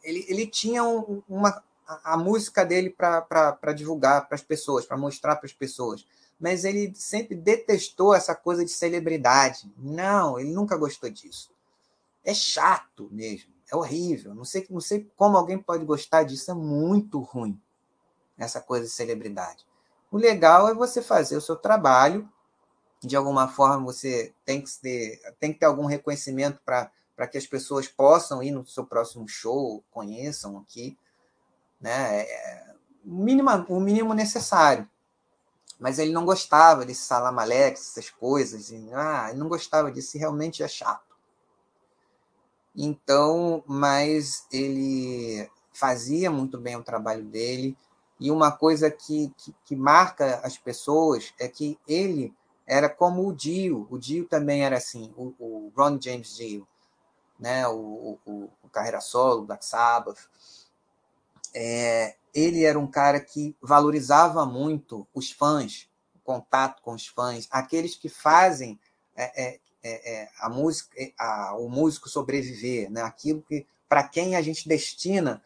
[0.02, 4.96] ele, ele tinha um, uma a, a música dele para divulgar para as pessoas, para
[4.96, 6.06] mostrar para as pessoas.
[6.40, 9.72] Mas ele sempre detestou essa coisa de celebridade.
[9.78, 11.52] Não, ele nunca gostou disso.
[12.24, 14.34] É chato mesmo, é horrível.
[14.34, 17.60] Não sei, não sei como alguém pode gostar disso, é muito ruim
[18.38, 19.66] essa coisa de celebridade.
[20.12, 22.30] O legal é você fazer o seu trabalho
[23.08, 27.46] de alguma forma você tem que ter, tem que ter algum reconhecimento para que as
[27.46, 30.98] pessoas possam ir no seu próximo show, conheçam aqui,
[31.80, 32.22] né?
[32.22, 32.74] É,
[33.06, 34.90] o, mínimo, o mínimo necessário.
[35.84, 40.20] Mas ele não gostava desse salamalex, essas coisas, e, ah, ele não gostava disso, e
[40.20, 41.14] realmente é chato.
[42.74, 47.78] Então, mas ele fazia muito bem o trabalho dele,
[48.18, 52.34] e uma coisa que, que, que marca as pessoas é que ele
[52.66, 53.86] era como o Dio.
[53.92, 56.66] O Dio também era assim, o, o Ron James Dio,
[57.38, 57.68] né?
[57.68, 60.30] o, o, o Carreira Solo, Black Sabbath.
[61.54, 67.48] É, ele era um cara que valorizava muito os fãs, o contato com os fãs,
[67.52, 68.80] aqueles que fazem
[69.16, 73.02] é, é, é, é a música, é, a, o músico sobreviver, né?
[73.02, 75.42] aquilo que para quem a gente destina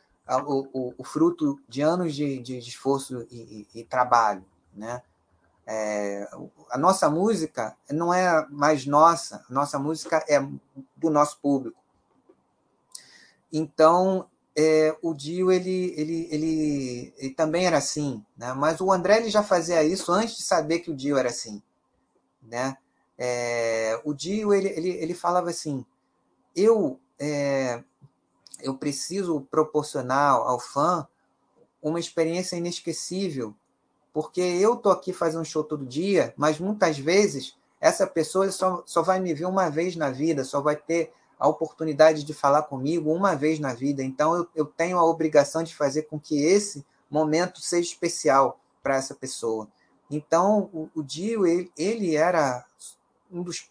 [0.46, 5.02] o, o, o, fruto de anos de, de esforço e, e, e trabalho, né?
[5.70, 6.30] É,
[6.70, 10.40] a nossa música não é mais nossa, nossa música é
[10.96, 11.82] do nosso público.
[13.52, 18.54] Então, é, o Dio ele, ele, ele, ele, também era assim, né?
[18.54, 21.62] mas o André ele já fazia isso antes de saber que o Dio era assim.
[22.42, 22.76] Né?
[23.18, 25.86] É, o Dio ele, ele, ele falava assim:
[26.56, 27.84] eu, é,
[28.62, 31.08] eu preciso proporcionar ao fã
[31.82, 33.56] uma experiência inesquecível
[34.18, 38.82] porque eu tô aqui fazendo um show todo dia, mas muitas vezes essa pessoa só,
[38.84, 42.64] só vai me ver uma vez na vida, só vai ter a oportunidade de falar
[42.64, 44.04] comigo uma vez na vida.
[44.04, 48.96] Então eu, eu tenho a obrigação de fazer com que esse momento seja especial para
[48.96, 49.68] essa pessoa.
[50.10, 52.66] Então o, o Dio ele, ele era
[53.32, 53.70] um dos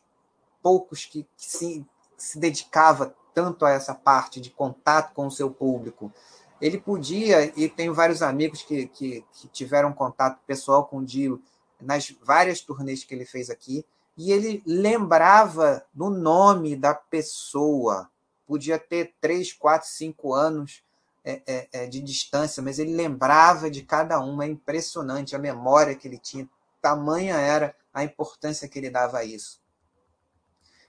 [0.63, 1.87] poucos que, que se,
[2.17, 6.13] se dedicava tanto a essa parte de contato com o seu público
[6.61, 11.43] ele podia, e tenho vários amigos que, que, que tiveram contato pessoal com o Dio
[11.81, 13.85] nas várias turnês que ele fez aqui,
[14.17, 18.11] e ele lembrava do nome da pessoa.
[18.47, 20.83] Podia ter três, quatro, cinco anos
[21.25, 24.45] é, é, é, de distância, mas ele lembrava de cada uma.
[24.45, 26.49] É impressionante a memória que ele tinha,
[26.81, 29.61] tamanha era a importância que ele dava a isso.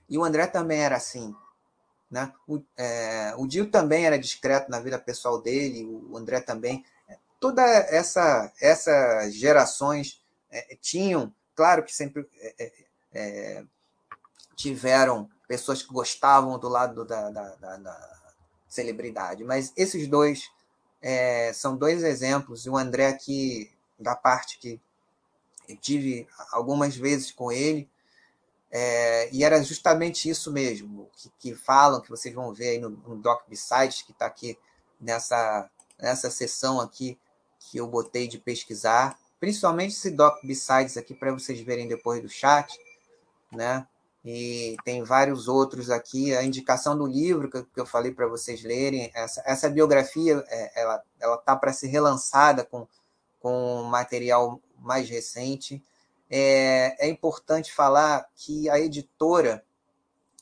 [0.10, 1.36] E o André também era assim.
[2.10, 2.32] Né?
[2.48, 6.86] O, é, o Dio também era discreto na vida pessoal dele, o André também.
[7.40, 12.26] Toda essa essas gerações é, tinham, claro que sempre
[13.18, 13.64] é,
[14.56, 18.20] tiveram pessoas que gostavam do lado da, da, da, da
[18.68, 19.44] celebridade.
[19.44, 20.52] Mas esses dois
[21.02, 24.80] é, são dois exemplos, e o André aqui, da parte que
[25.68, 27.90] eu tive algumas vezes com ele,
[28.70, 32.90] é, e era justamente isso mesmo, que, que, falam, que vocês vão ver aí no,
[32.90, 34.58] no Doc Besides, que está aqui
[35.00, 37.18] nessa, nessa sessão aqui
[37.60, 42.30] que eu botei de pesquisar, principalmente esse Doc Besides aqui, para vocês verem depois do
[42.30, 42.78] chat,
[43.52, 43.88] né?
[44.24, 46.36] E tem vários outros aqui.
[46.36, 51.04] A indicação do livro que, eu falei para vocês lerem, essa, essa biografia, é, ela
[51.20, 52.88] ela tá para ser relançada com,
[53.40, 55.82] com material mais recente.
[56.30, 59.64] É, é importante falar que a editora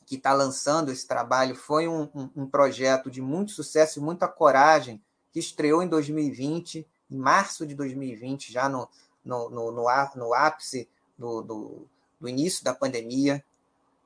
[0.06, 4.28] que está lançando esse trabalho foi um, um, um, projeto de muito sucesso e muita
[4.28, 5.02] coragem,
[5.32, 8.88] que estreou em 2020, em março de 2020, já no,
[9.24, 10.88] no, no, no, no ápice
[11.18, 11.88] do, do,
[12.20, 13.44] do início da pandemia.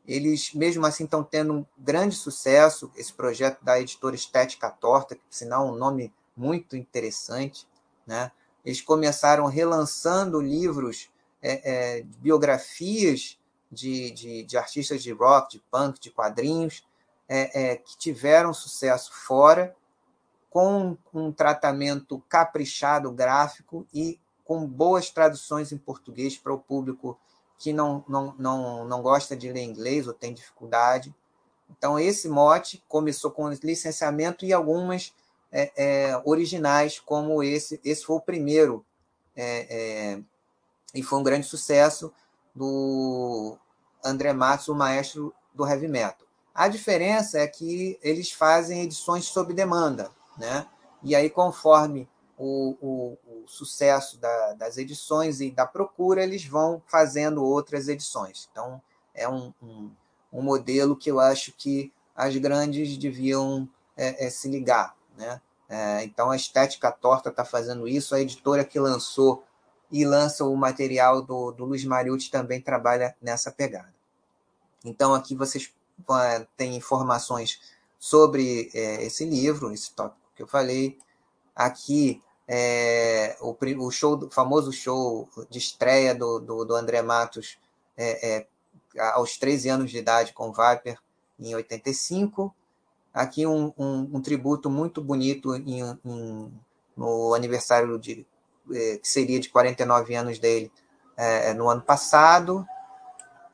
[0.08, 5.22] Eles, mesmo assim, estão tendo um grande sucesso, esse projeto da editora Estética Torta, que,
[5.22, 7.68] por sinal, é um nome muito interessante.
[8.08, 8.32] Né?
[8.66, 11.10] Eles começaram relançando livros,
[11.42, 13.38] é, é, biografias
[13.72, 16.84] de, de, de, artistas de rock, de punk, de quadrinhos,
[17.28, 19.76] é, é que tiveram sucesso fora,
[20.50, 27.20] com um tratamento caprichado gráfico e com boas traduções em português para o público
[27.60, 31.14] que não, não, não, não gosta de ler inglês ou tem dificuldade.
[31.70, 35.14] Então, esse mote começou com licenciamento e algumas
[35.52, 37.80] é, é, originais, como esse.
[37.84, 38.84] Esse foi o primeiro,
[39.36, 40.20] é, é
[40.96, 42.12] e foi um grande sucesso
[42.56, 43.58] do
[44.04, 46.28] André Matos, o maestro do heavy metal.
[46.56, 50.66] A diferença é que eles fazem edições sob demanda, né?
[51.04, 52.10] E aí, conforme
[52.40, 58.48] o, o, o sucesso da, das edições e da procura, eles vão fazendo outras edições.
[58.50, 58.82] Então,
[59.14, 59.92] é um, um,
[60.32, 64.96] um modelo que eu acho que as grandes deviam é, é, se ligar.
[65.18, 65.42] Né?
[65.68, 69.44] É, então, a Estética Torta está fazendo isso, a editora que lançou
[69.92, 73.94] e lança o material do, do Luiz Mariucci também trabalha nessa pegada.
[74.86, 75.74] Então, aqui vocês
[76.10, 77.60] é, têm informações
[77.98, 80.98] sobre é, esse livro, esse tópico que eu falei.
[81.54, 82.22] Aqui
[82.52, 83.56] é, o,
[83.86, 87.60] o, show, o famoso show de estreia do, do, do André Matos
[87.96, 88.48] é, é,
[89.14, 90.98] aos 13 anos de idade com o Viper,
[91.40, 92.54] em 85.
[93.14, 96.52] Aqui um, um, um tributo muito bonito em, em,
[96.98, 98.26] no aniversário de,
[98.72, 100.72] é, que seria de 49 anos dele
[101.16, 102.66] é, no ano passado.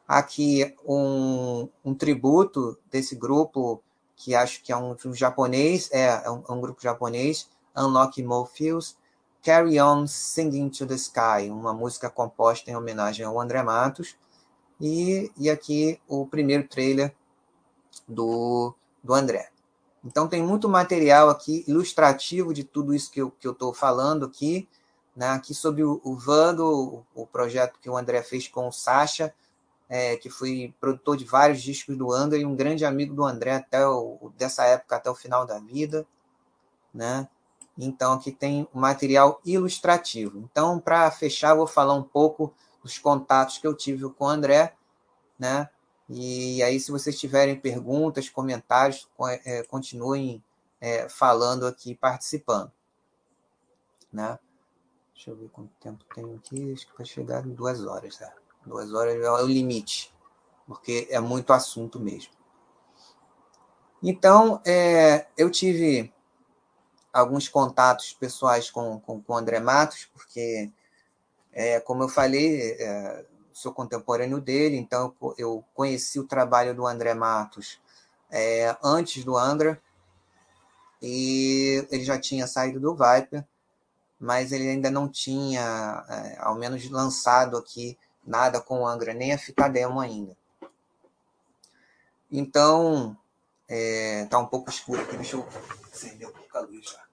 [0.08, 3.84] Aqui um, um tributo desse grupo,
[4.16, 8.50] que acho que é um, um japonês, é, é um, um grupo japonês, Unlock More
[8.50, 8.98] Fields,
[9.42, 14.16] Carry On Singing to the Sky, uma música composta em homenagem ao André Matos,
[14.80, 17.16] e, e aqui o primeiro trailer
[18.08, 18.74] do,
[19.04, 19.50] do André.
[20.04, 24.68] Então tem muito material aqui ilustrativo de tudo isso que eu estou falando aqui,
[25.16, 25.30] né?
[25.30, 26.66] aqui sobre o, o Vando,
[27.16, 29.34] o, o, projeto que o André fez com o Sacha,
[29.90, 33.56] é, que foi produtor de vários discos do André e um grande amigo do André
[33.56, 36.06] até o, dessa época até o final da vida,
[36.94, 37.28] né?
[37.78, 40.40] Então, aqui tem material ilustrativo.
[40.40, 44.74] Então, para fechar, vou falar um pouco dos contatos que eu tive com o André,
[45.38, 45.70] né?
[46.08, 49.10] E aí, se vocês tiverem perguntas, comentários,
[49.44, 50.44] é, continuem
[50.80, 52.72] é, falando aqui, participando.
[54.14, 54.38] Né?
[55.14, 56.72] Deixa eu ver quanto tempo tenho aqui.
[56.72, 58.18] Acho que vai chegar em duas horas.
[58.18, 58.32] Tá?
[58.66, 60.14] Duas horas é o limite,
[60.68, 62.32] porque é muito assunto mesmo.
[64.02, 66.14] Então, é, eu tive
[67.16, 70.70] alguns contatos pessoais com, com, com o André Matos, porque,
[71.54, 77.14] é, como eu falei, é, sou contemporâneo dele, então eu conheci o trabalho do André
[77.14, 77.80] Matos
[78.30, 79.82] é, antes do Angra,
[81.02, 83.46] e ele já tinha saído do Viper,
[84.20, 89.32] mas ele ainda não tinha, é, ao menos, lançado aqui nada com o Angra, nem
[89.32, 90.36] a fita demo ainda.
[92.30, 93.18] Então,
[93.70, 95.48] é, tá um pouco escuro aqui, deixa eu
[95.94, 97.05] acender um pouco a luz já.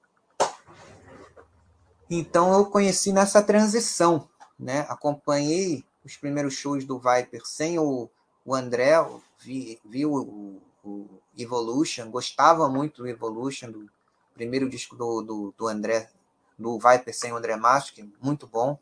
[2.15, 4.29] Então eu conheci nessa transição,
[4.59, 4.81] né?
[4.81, 8.11] Acompanhei os primeiros shows do Viper sem o,
[8.45, 8.97] o André,
[9.41, 13.91] vi, vi o, o, Evolution, gostava muito do Evolution, do
[14.35, 16.11] primeiro disco do, do, do André,
[16.59, 18.79] do Viper sem o André Mastro, que é muito bom.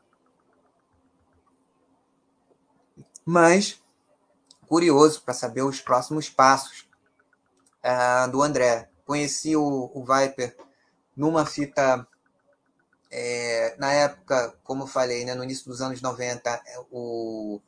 [3.25, 3.81] Mas
[4.67, 6.89] curioso para saber os próximos passos
[7.85, 8.91] uh, do André.
[9.07, 10.57] Conheci o, o Viper
[11.17, 12.05] numa fita
[13.11, 17.61] é, na época, como eu falei, né, no início dos anos 90, é, o,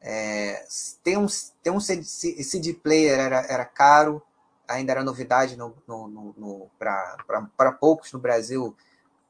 [0.00, 0.64] É,
[1.02, 1.26] ter um,
[1.62, 4.22] ter um CD, player era, era caro,
[4.68, 8.76] ainda era novidade no, no, no, para poucos no Brasil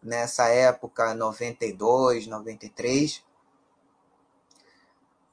[0.02, 3.24] nessa época, 92, 93.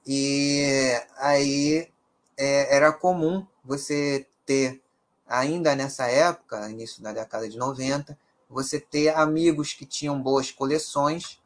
[0.05, 1.91] E aí
[2.37, 4.81] é, era comum você ter,
[5.27, 8.17] ainda nessa época, início da década de 90,
[8.53, 11.41] você ter amigos que tinham boas coleções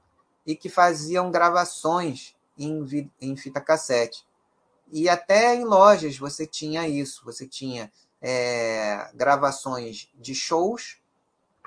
[0.46, 4.26] e que faziam gravações em, em fita cassete.
[4.92, 11.00] E até em lojas você tinha isso, você tinha é, gravações de shows,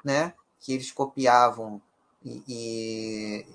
[0.05, 1.81] né, que eles copiavam
[2.25, 3.47] e, e,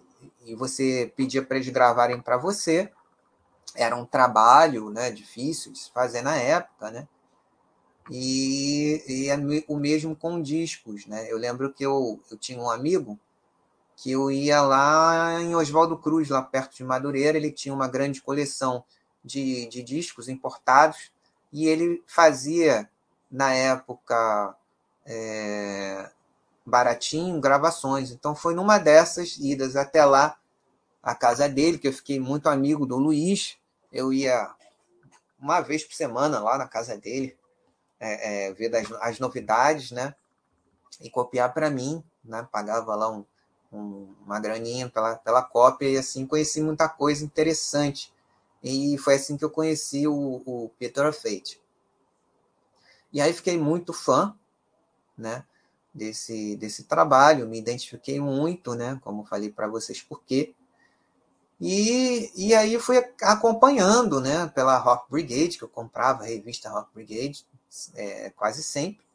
[0.45, 2.91] e você pedia para eles gravarem para você.
[3.76, 7.07] Era um trabalho né, difícil de se fazer na época, né?
[8.10, 9.36] E, e é
[9.68, 11.32] o mesmo com discos, né?
[11.32, 13.19] Eu lembro que eu, eu tinha um amigo
[13.95, 18.22] que eu ia lá em Oswaldo Cruz, lá perto de Madureira, ele tinha uma grande
[18.22, 18.84] coleção
[19.23, 21.11] de, de discos importados
[21.52, 22.90] e ele fazia,
[23.32, 24.56] na época,
[25.06, 26.11] é,
[26.65, 28.11] baratinho, gravações.
[28.11, 30.38] Então foi numa dessas idas até lá,
[31.02, 33.57] a casa dele, que eu fiquei muito amigo do Luiz.
[33.91, 34.53] Eu ia
[35.40, 37.38] uma vez por semana lá na casa dele,
[37.99, 40.15] é, é, ver das, as novidades, né?
[41.01, 42.47] E copiar para mim, né?
[42.51, 43.26] Pagava lá um,
[43.72, 48.13] um, uma graninha pela, pela cópia e assim conheci muita coisa interessante.
[48.63, 51.61] E foi assim que eu conheci o, o Peter Fate.
[53.13, 54.35] E aí fiquei muito fã,
[55.17, 55.45] né?
[55.93, 58.99] Desse, desse trabalho, me identifiquei muito, né?
[59.01, 60.53] Como falei para vocês por quê.
[61.59, 64.47] E, e aí fui acompanhando, né?
[64.47, 67.45] Pela Rock Brigade, que eu comprava a revista Rock Brigade
[67.95, 69.06] é, quase sempre.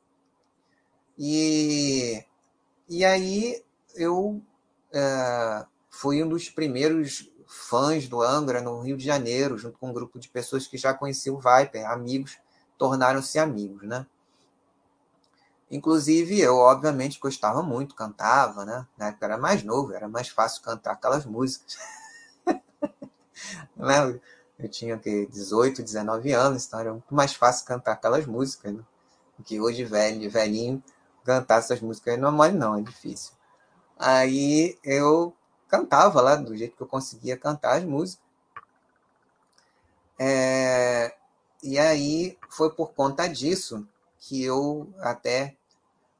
[1.18, 2.24] E,
[2.88, 3.62] e aí
[3.94, 4.40] eu
[4.92, 9.92] é, fui um dos primeiros fãs do Angra no Rio de Janeiro, junto com um
[9.92, 12.38] grupo de pessoas que já conheciam o Viper, amigos,
[12.78, 14.06] tornaram-se amigos, né?
[15.70, 18.86] Inclusive, eu, obviamente, gostava muito, cantava, né?
[18.96, 21.78] Na época era mais novo, era mais fácil cantar aquelas músicas.
[23.76, 24.20] né?
[24.62, 28.82] Eu tinha que 18, 19 anos, então era muito mais fácil cantar aquelas músicas, né?
[29.44, 30.82] que hoje, velho, velhinho,
[31.24, 33.32] cantar essas músicas não é mole, não, é difícil.
[33.98, 35.34] Aí eu
[35.68, 38.24] cantava lá do jeito que eu conseguia cantar as músicas.
[40.18, 41.14] É,
[41.62, 43.86] e aí foi por conta disso
[44.18, 45.56] que eu até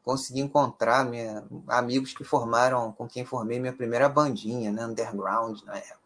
[0.02, 5.76] consegui encontrar minha, amigos que formaram, com quem formei minha primeira bandinha, né, underground na
[5.76, 5.99] época.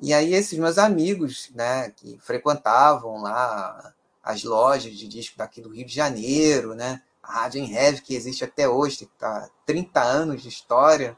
[0.00, 3.92] E aí esses meus amigos, né, que frequentavam lá
[4.22, 8.44] as lojas de disco daqui do Rio de Janeiro, né, a Rádio Heavy, que existe
[8.44, 11.16] até hoje, está 30 anos de história.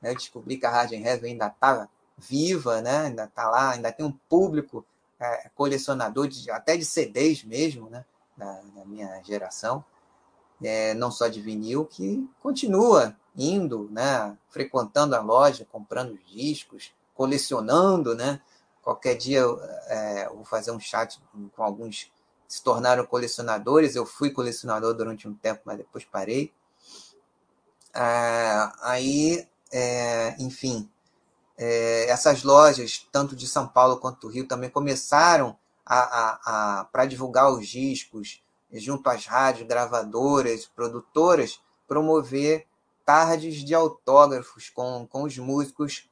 [0.00, 0.10] Né?
[0.10, 3.06] Eu descobri que a Rádio Heavy ainda está viva, né?
[3.06, 4.84] ainda está lá, ainda tem um público
[5.18, 8.04] é, colecionador de, até de CDs mesmo, né?
[8.36, 9.84] da, da minha geração,
[10.62, 14.36] é, não só de vinil, que continua indo, né?
[14.48, 18.14] frequentando a loja, comprando os discos, colecionando.
[18.14, 18.40] Né?
[18.80, 19.40] Qualquer dia
[19.88, 21.20] é, eu vou fazer um chat
[21.54, 22.10] com alguns
[22.48, 23.94] se tornaram colecionadores.
[23.94, 26.50] Eu fui colecionador durante um tempo, mas depois parei.
[27.92, 30.90] Ah, aí, é, enfim,
[31.58, 36.84] é, essas lojas, tanto de São Paulo quanto do Rio, também começaram a, a, a
[36.86, 38.42] para divulgar os discos,
[38.72, 42.66] junto às rádios, gravadoras, produtoras, promover
[43.04, 46.09] tardes de autógrafos com, com os músicos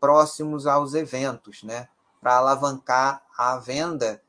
[0.00, 1.88] próximos aos eventos, né?
[2.20, 4.20] para alavancar a venda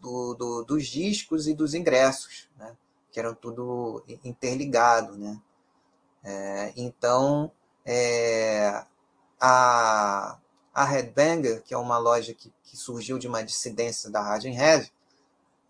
[0.00, 2.76] do, do, dos discos e dos ingressos, né?
[3.10, 5.16] que eram tudo interligado.
[5.16, 5.40] Né?
[6.24, 7.50] É, então,
[7.84, 8.84] é,
[9.40, 10.38] a,
[10.74, 14.90] a Headbanger, que é uma loja que, que surgiu de uma dissidência da Rádio Heavy,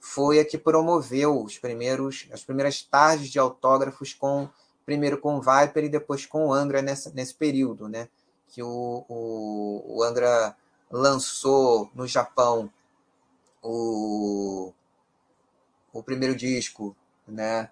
[0.01, 4.49] foi a que promoveu os primeiros, as primeiras tardes de autógrafos com
[4.87, 8.09] primeiro com Viper e depois com Angra nessa, nesse período, né?
[8.49, 10.57] Que o, o, o Angra
[10.91, 12.71] lançou no Japão
[13.63, 14.73] o,
[15.93, 16.97] o primeiro disco,
[17.27, 17.71] né,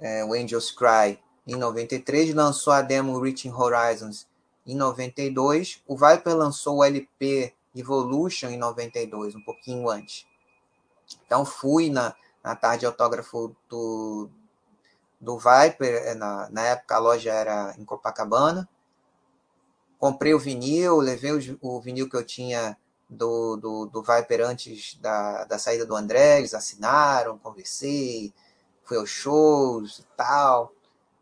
[0.00, 4.26] é, o Angels Cry, em 93, lançou a demo Reaching Horizons
[4.66, 10.26] em 92, o Viper lançou o LP Evolution em 92, um pouquinho antes.
[11.24, 14.28] Então fui na, na tarde de autógrafo do,
[15.20, 18.68] do Viper, é, na, na época a loja era em Copacabana,
[19.98, 22.76] comprei o vinil, levei o, o vinil que eu tinha
[23.08, 28.32] do, do, do Viper antes da, da saída do André, eles assinaram, conversei,
[28.82, 30.72] fui aos shows e tal.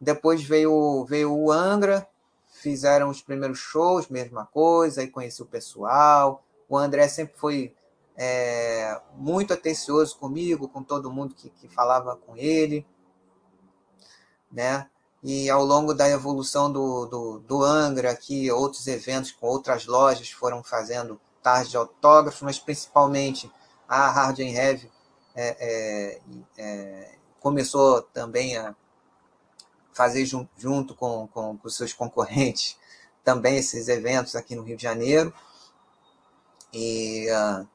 [0.00, 2.06] Depois veio, veio o Angra,
[2.46, 7.74] fizeram os primeiros shows, mesma coisa, aí conheci o pessoal, O André sempre foi
[8.16, 12.86] é, muito atencioso comigo, com todo mundo que, que falava com ele,
[14.50, 14.88] né?
[15.24, 20.28] E ao longo da evolução do, do, do Angra, aqui, outros eventos com outras lojas
[20.30, 23.50] foram fazendo tarde de autógrafos, mas principalmente
[23.88, 24.92] a Hard and Heavy
[25.34, 26.20] é, é,
[26.58, 28.76] é, começou também a
[29.94, 32.76] fazer junto, junto com, com, com seus concorrentes
[33.24, 35.32] também esses eventos aqui no Rio de Janeiro.
[36.72, 37.66] E uh,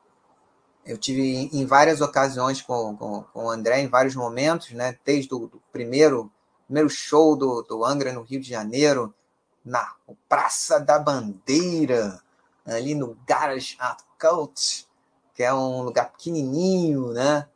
[0.86, 4.98] eu tive em várias ocasiões com, com, com, o André, em vários momentos, né?
[5.04, 6.32] desde o primeiro,
[6.70, 9.12] primeiro show do, do Angra no Rio de Janeiro,
[9.66, 9.96] na
[10.30, 12.22] Praça da Bandeira,
[12.64, 14.88] ali no Garage Art Cult,
[15.34, 17.48] que é um lugar pequenininho, né?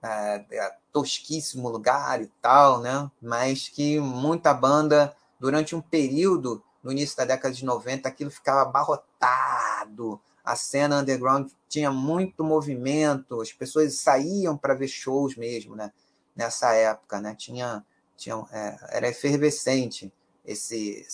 [0.00, 3.10] É, é tosquíssimo lugar e tal, né?
[3.20, 8.62] Mas que muita banda, durante um período, no início da década de 90, aquilo ficava
[8.62, 10.20] abarrotado.
[10.44, 15.90] A cena underground tinha muito movimento, as pessoas saíam para ver shows mesmo, né?
[16.36, 17.34] Nessa época, né?
[17.34, 17.84] Tinha,
[18.16, 20.12] tinha é, era efervescente
[20.44, 21.06] esse,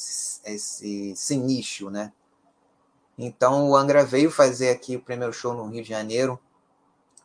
[0.45, 2.13] esse, esse, nicho, né?
[3.17, 6.41] Então o Angra veio fazer aqui o primeiro show no Rio de Janeiro,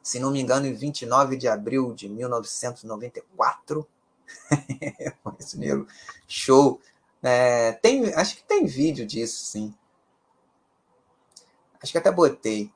[0.04, 3.88] se não me engano, em 29 de abril de 1994.
[5.40, 5.88] Esse primeiro
[6.28, 6.80] show.
[7.24, 9.74] É, tem, acho que tem vídeo disso, sim.
[11.82, 12.72] Acho que até botei.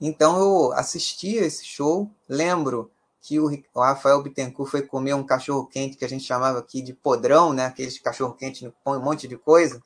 [0.00, 2.90] Então eu assisti esse show, lembro
[3.24, 6.92] que o, Rafael Bittencourt foi comer um cachorro quente que a gente chamava aqui de
[6.92, 7.66] podrão, né?
[7.66, 9.82] Aqueles cachorro quente com um monte de coisa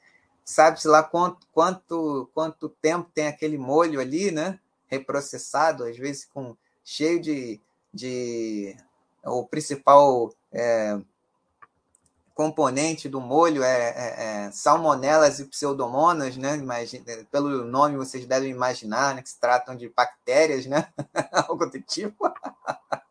[0.49, 4.59] sabe-se lá quanto, quanto, quanto tempo tem aquele molho ali, né?
[4.87, 7.61] Reprocessado, às vezes com cheio de.
[7.93, 8.75] de
[9.23, 10.99] o principal é,
[12.35, 16.57] componente do molho é, é, é, salmonelas e pseudomonas, né?
[16.57, 19.21] Imagina, pelo nome vocês devem imaginar né?
[19.21, 20.89] que se tratam de bactérias, né?
[21.47, 22.25] Algo do tipo.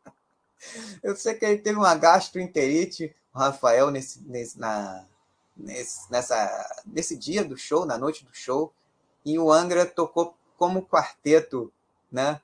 [1.04, 5.06] Eu sei que ele teve uma gastroenterite, o Rafael, nesse, nesse, na,
[5.56, 8.74] nesse, nessa, nesse dia do show, na noite do show,
[9.26, 11.72] e o Angra tocou como quarteto,
[12.12, 12.42] né?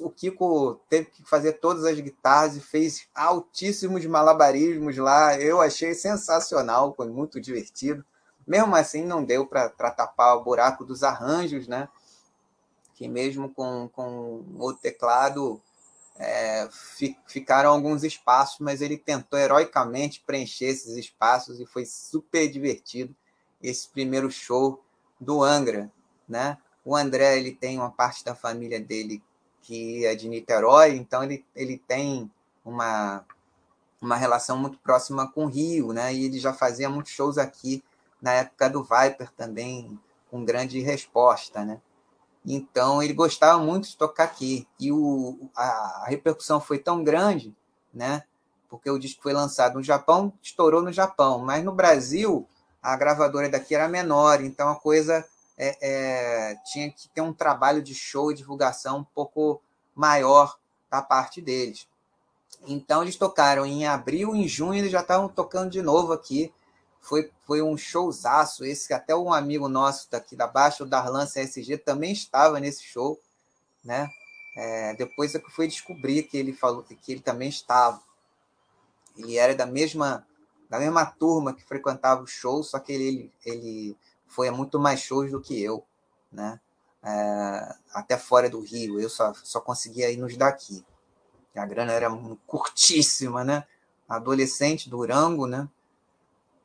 [0.00, 5.38] O Kiko teve que fazer todas as guitarras e fez altíssimos malabarismos lá.
[5.38, 8.02] Eu achei sensacional, foi muito divertido.
[8.46, 11.88] Mesmo assim, não deu para tapar o buraco dos arranjos, né?
[12.94, 15.60] Que mesmo com, com o teclado
[16.16, 16.68] é,
[17.26, 23.14] ficaram alguns espaços, mas ele tentou heroicamente preencher esses espaços e foi super divertido
[23.62, 24.82] esse primeiro show
[25.20, 25.90] do Angra,
[26.28, 26.58] né?
[26.84, 29.22] O André ele tem uma parte da família dele
[29.62, 32.30] que é de Niterói, então ele, ele tem
[32.64, 33.24] uma,
[34.00, 36.12] uma relação muito próxima com o Rio, né?
[36.12, 37.82] E ele já fazia muitos shows aqui
[38.20, 39.98] na época do Viper também,
[40.30, 41.80] com grande resposta, né?
[42.44, 44.66] Então ele gostava muito de tocar aqui.
[44.78, 47.54] E o, a, repercussão foi tão grande,
[47.92, 48.24] né?
[48.68, 52.46] Porque o disco foi lançado no Japão, estourou no Japão, mas no Brasil
[52.82, 55.24] a gravadora daqui era menor, então a coisa
[55.56, 59.62] é, é, tinha que ter um trabalho de show e divulgação um pouco
[59.94, 60.58] maior
[60.90, 61.88] da parte deles.
[62.66, 66.52] Então eles tocaram em abril, em junho eles já estavam tocando de novo aqui
[67.04, 71.26] foi, foi um showzaço esse, que até um amigo nosso daqui da Baixa, o Darlan
[71.26, 73.20] CSG, também estava nesse show,
[73.84, 74.08] né?
[74.56, 78.00] É, depois é que fui descobrir que ele falou que ele também estava.
[79.18, 80.26] Ele era da mesma
[80.70, 83.94] da mesma turma que frequentava o show, só que ele, ele
[84.26, 85.84] foi a muito mais shows do que eu,
[86.32, 86.58] né?
[87.02, 90.82] É, até fora do Rio, eu só, só conseguia ir nos daqui.
[91.54, 92.08] A grana era
[92.46, 93.64] curtíssima, né?
[94.08, 95.68] Adolescente, Durango, né?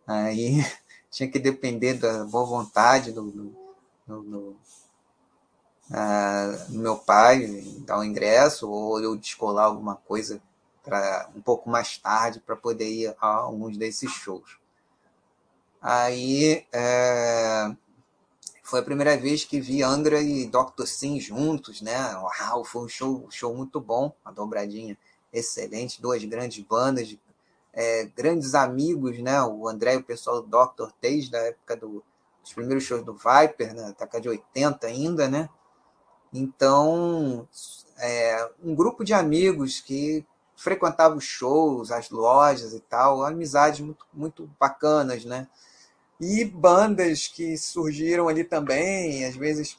[0.10, 0.66] Aí
[1.12, 3.56] tinha que depender da boa vontade do, do,
[4.08, 4.58] do, do
[5.92, 10.42] uh, meu pai dar o ingresso ou eu descolar alguma coisa
[10.84, 14.58] para um pouco mais tarde para poder ir a alguns desses shows.
[15.80, 17.72] Aí é,
[18.64, 20.86] foi a primeira vez que vi Angra e Dr.
[20.88, 22.16] Sim juntos, né?
[22.16, 24.98] Uau, foi um show, show muito bom, uma dobradinha
[25.32, 27.18] excelente, duas grandes bandas de
[27.74, 29.42] é, grandes amigos, né?
[29.44, 30.92] O André e o pessoal do Dr.
[31.02, 32.04] Taze, da época do,
[32.42, 33.94] dos primeiros shows do Viper, né?
[33.98, 35.50] Década de 80 ainda, né?
[36.34, 37.48] Então,
[37.98, 40.26] é, um grupo de amigos que
[40.56, 45.48] frequentava os shows, as lojas e tal, amizades muito, muito bacanas, né?
[46.20, 49.78] E bandas que surgiram ali também, às vezes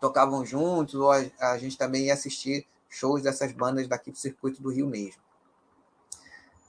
[0.00, 4.62] tocavam juntos, ou a, a gente também ia assistir shows dessas bandas daqui do circuito
[4.62, 5.20] do Rio mesmo.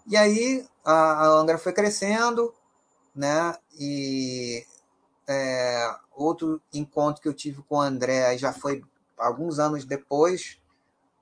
[0.09, 2.51] E aí a, a Angra foi crescendo,
[3.13, 3.55] né?
[3.79, 4.65] E
[5.27, 8.83] é, outro encontro que eu tive com o André já foi
[9.15, 10.59] alguns anos depois,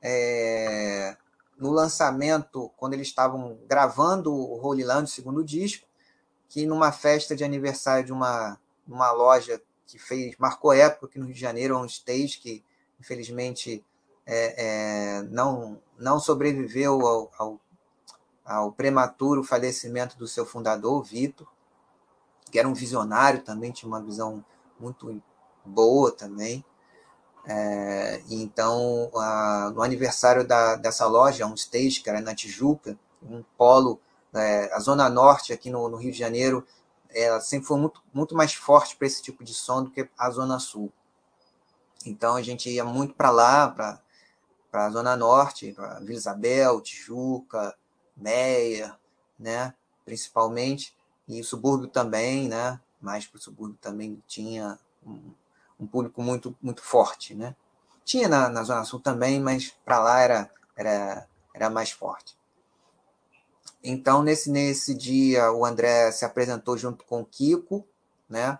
[0.01, 1.17] é,
[1.57, 5.85] no lançamento, quando eles estavam gravando o Holy Land, o segundo disco,
[6.47, 8.57] que numa festa de aniversário de uma,
[8.87, 12.63] uma loja que fez marcou época aqui no Rio de Janeiro, um stage que
[12.99, 13.83] infelizmente
[14.25, 17.61] é, é, não, não sobreviveu ao, ao,
[18.47, 21.47] ao, prematuro falecimento do seu fundador, Vitor,
[22.49, 24.43] que era um visionário também, tinha uma visão
[24.79, 25.21] muito
[25.65, 26.63] boa também.
[27.45, 33.43] É, então, a, no aniversário da, dessa loja, um stage que era na Tijuca, um
[33.57, 33.99] polo,
[34.33, 36.65] é, a Zona Norte aqui no, no Rio de Janeiro,
[37.09, 40.29] ela sempre foi muito, muito mais forte para esse tipo de som do que a
[40.29, 40.91] Zona Sul.
[42.05, 47.75] Então a gente ia muito para lá, para a Zona Norte, para Vila Isabel, Tijuca,
[48.17, 48.97] Meia,
[49.39, 49.73] né?
[50.03, 50.95] principalmente,
[51.27, 52.79] e o subúrbio também, né?
[52.99, 55.31] mais para o subúrbio também tinha um,
[55.79, 57.35] um, público muito, muito forte.
[57.35, 57.55] Né?
[58.03, 62.37] Tinha na, na Zona Sul também, mas para lá era, era, era mais forte.
[63.83, 67.85] Então, nesse, nesse dia, o André se apresentou junto com o Kiko,
[68.27, 68.59] né?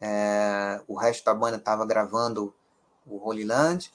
[0.00, 2.52] É, o resto da banda estava gravando
[3.06, 3.92] o Holy Land.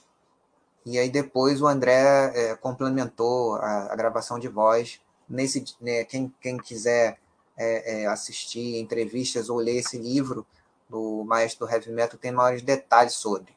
[0.89, 4.99] E aí depois o André é, complementou a, a, gravação de voz.
[5.29, 7.19] Nesse, né, quem, quem quiser
[7.55, 10.47] é, é, assistir entrevistas ou ler esse livro
[10.89, 13.55] do Maestro do Heavy Metal, tem maiores detalhes sobre.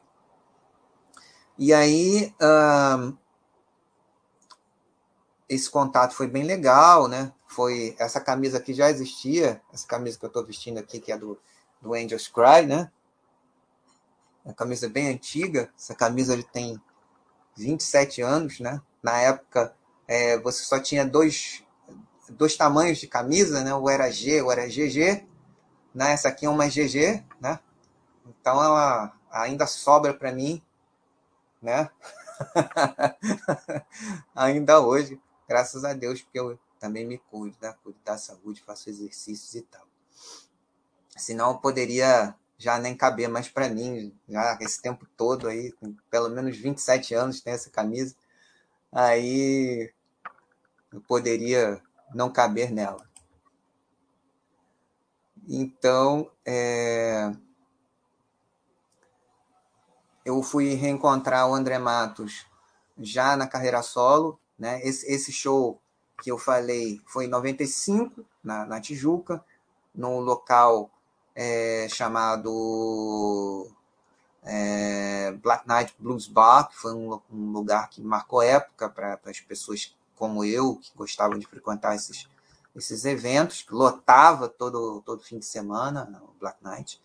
[1.57, 2.31] E aí,
[5.49, 7.33] esse contato foi bem legal, né?
[7.47, 11.17] Foi essa camisa aqui já existia, essa camisa que eu estou vestindo aqui, que é
[11.17, 11.39] do,
[11.81, 12.91] do Angels Cry, né?
[14.45, 15.71] É uma camisa bem antiga.
[15.75, 16.79] Essa camisa ele tem
[17.55, 18.81] 27 anos, né?
[19.01, 19.75] Na época,
[20.07, 21.63] é, você só tinha dois,
[22.29, 23.73] dois tamanhos de camisa, né?
[23.73, 25.25] O era G, o era GG.
[25.93, 26.13] Né?
[26.13, 27.59] Essa aqui é uma GG, né?
[28.25, 30.61] Então ela ainda sobra para mim,
[31.61, 31.89] né?
[34.35, 37.75] ainda hoje, graças a Deus, porque eu também me cuido, né?
[37.83, 39.85] Cuido da saúde, faço exercícios e tal.
[41.15, 45.93] Senão eu poderia já nem caber mais para mim, já esse tempo todo aí, com
[46.09, 48.15] pelo menos 27 anos tem essa camisa,
[48.89, 49.93] aí
[50.93, 51.81] eu poderia
[52.15, 53.05] não caber nela.
[55.45, 57.33] Então, é...
[60.23, 62.45] eu fui reencontrar o André Matos
[62.97, 64.79] já na carreira solo, né?
[64.83, 65.81] Esse, esse show
[66.21, 69.43] que eu falei foi em 95, na, na Tijuca,
[69.93, 70.89] no local
[71.35, 73.69] é, chamado
[74.43, 79.39] é, Black Knight Blues Bar, que foi um, um lugar que marcou época para as
[79.39, 82.29] pessoas como eu, que gostavam de frequentar esses,
[82.75, 87.01] esses eventos, que lotava todo, todo fim de semana no Black Knight.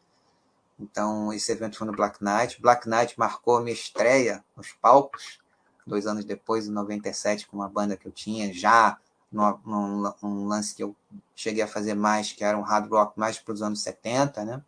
[0.78, 2.60] Então, esse evento foi no Black Knight.
[2.60, 5.40] Black Knight marcou minha estreia nos palcos,
[5.86, 8.98] dois anos depois, em 97, com uma banda que eu tinha já
[9.30, 10.94] num, num, lance que eu
[11.34, 14.62] cheguei a fazer mais, que era um hard rock mais para os anos 70, né?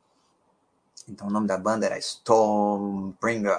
[1.09, 3.59] Então o nome da banda era Stormbringer,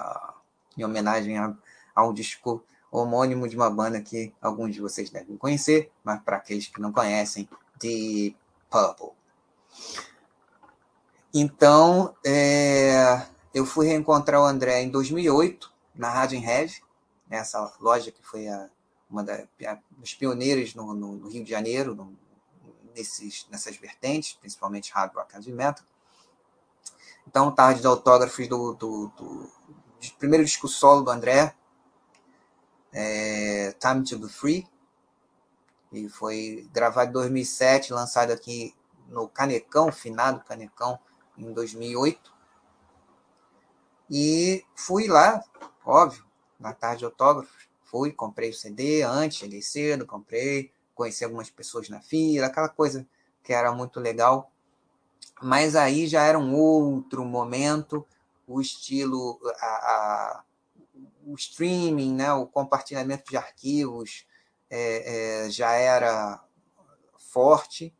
[0.78, 1.54] em homenagem a,
[1.96, 6.38] a um disco homônimo de uma banda que alguns de vocês devem conhecer, mas para
[6.38, 7.48] aqueles que não conhecem,
[7.80, 8.38] Deep
[8.70, 9.12] Purple.
[11.34, 16.82] Então, é, eu fui reencontrar o André em 2008, na Rádio Heavy,
[17.30, 18.70] essa loja que foi a
[19.12, 22.18] uma das pioneiras no, no, no, Rio de Janeiro, no,
[22.96, 25.86] nesses, nessas vertentes, principalmente hard rock heavy metal.
[27.28, 31.54] Então, tarde de autógrafos do, do, do, do primeiro disco solo do André,
[32.94, 34.68] é, Time to Be Free,
[35.92, 38.74] e foi gravado em 2007, lançado aqui
[39.08, 40.98] no Canecão, finado Canecão,
[41.38, 42.34] em 2008.
[44.10, 45.44] E fui lá,
[45.86, 46.26] óbvio,
[46.60, 51.90] na tarde de autógrafos, Fui, comprei o CD antes, cheguei cedo, comprei, conheci algumas pessoas
[51.90, 53.06] na fila, aquela coisa
[53.44, 54.50] que era muito legal.
[55.42, 58.08] Mas aí já era um outro momento,
[58.48, 60.44] o estilo, a, a
[61.26, 64.26] o streaming, né, o compartilhamento de arquivos
[64.70, 66.42] é, é, já era
[67.18, 67.94] forte,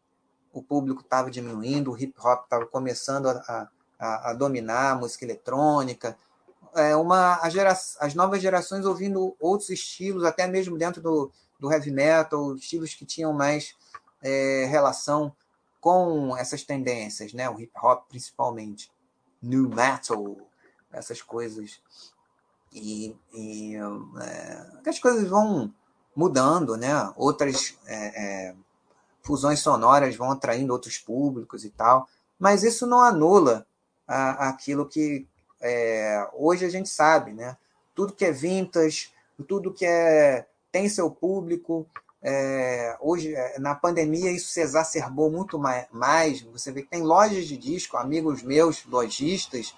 [0.54, 3.70] o público estava diminuindo, o hip hop estava começando a,
[4.00, 6.18] a, a, dominar a música eletrônica,
[6.76, 11.92] é, uma, gera, as novas gerações ouvindo outros estilos, até mesmo dentro do, do heavy
[11.92, 13.76] metal, estilos que tinham mais
[14.22, 15.36] é, relação
[15.80, 17.50] com essas tendências, né?
[17.50, 18.92] o hip hop principalmente,
[19.42, 20.38] new metal,
[20.92, 21.82] essas coisas.
[22.72, 25.74] E, e é, as coisas vão
[26.16, 26.94] mudando, né?
[27.16, 28.56] outras é, é,
[29.24, 32.08] fusões sonoras vão atraindo outros públicos e tal,
[32.40, 33.66] mas isso não anula
[34.08, 35.28] a, aquilo que
[35.62, 37.56] é, hoje a gente sabe, né?
[37.94, 39.12] Tudo que é vintage,
[39.48, 41.86] tudo que é tem seu público.
[42.24, 45.60] É, hoje, é, na pandemia, isso se exacerbou muito
[45.92, 46.42] mais.
[46.44, 49.76] Você vê que tem lojas de disco, amigos meus, lojistas,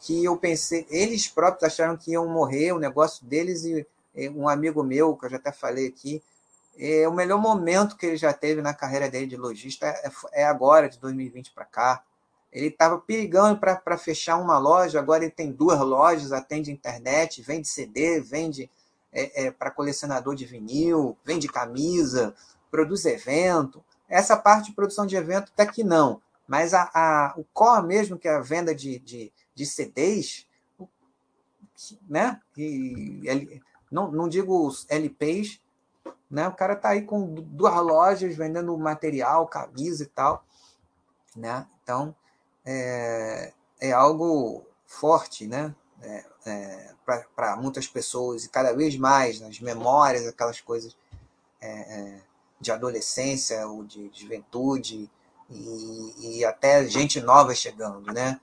[0.00, 4.48] que eu pensei, eles próprios acharam que iam morrer, o negócio deles, e, e um
[4.48, 6.20] amigo meu, que eu já até falei aqui,
[6.78, 10.44] é, o melhor momento que ele já teve na carreira dele de lojista é, é
[10.44, 12.02] agora, de 2020 para cá.
[12.52, 17.66] Ele estava perigando para fechar uma loja, agora ele tem duas lojas, atende internet, vende
[17.66, 18.70] CD, vende
[19.10, 22.34] é, é, para colecionador de vinil, vende camisa,
[22.70, 23.82] produz evento.
[24.06, 26.20] Essa parte de produção de evento até que não.
[26.46, 30.46] Mas a, a, o core mesmo, que é a venda de, de, de CDs,
[32.06, 32.38] né?
[32.56, 33.60] E,
[33.90, 35.60] não, não digo os LPs,
[36.30, 36.48] né?
[36.48, 40.44] O cara está aí com duas lojas vendendo material, camisa e tal,
[41.34, 41.66] né?
[41.82, 42.14] Então,
[42.64, 45.74] é, é algo forte, né?
[46.02, 46.92] É, é,
[47.34, 50.96] para muitas pessoas e cada vez mais nas memórias, aquelas coisas
[51.60, 52.20] é, é,
[52.60, 55.10] de adolescência ou de, de juventude
[55.50, 58.40] e, e, até gente nova chegando, né?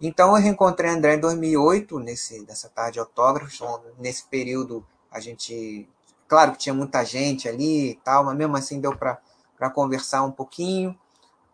[0.00, 3.60] Então eu reencontrei André em 2008 nesse nessa tarde de autógrafos.
[3.98, 5.88] Nesse período a gente,
[6.26, 10.32] claro que tinha muita gente ali e tal, mas mesmo assim deu para conversar um
[10.32, 10.98] pouquinho,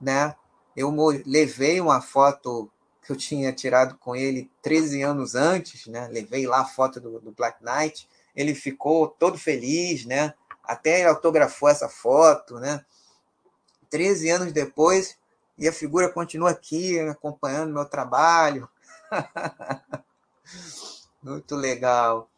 [0.01, 0.35] né?
[0.79, 0.95] Eu
[1.27, 2.71] levei uma foto
[3.03, 6.07] que eu tinha tirado com ele 13 anos antes, né?
[6.07, 8.09] Levei lá a foto do, do Black Knight.
[8.33, 10.35] Ele ficou todo feliz, né?
[10.63, 12.85] Até ele autografou essa foto, né?
[13.91, 15.19] 13 anos depois,
[15.57, 18.69] e a figura continua aqui, acompanhando meu trabalho.
[21.21, 22.31] Muito legal.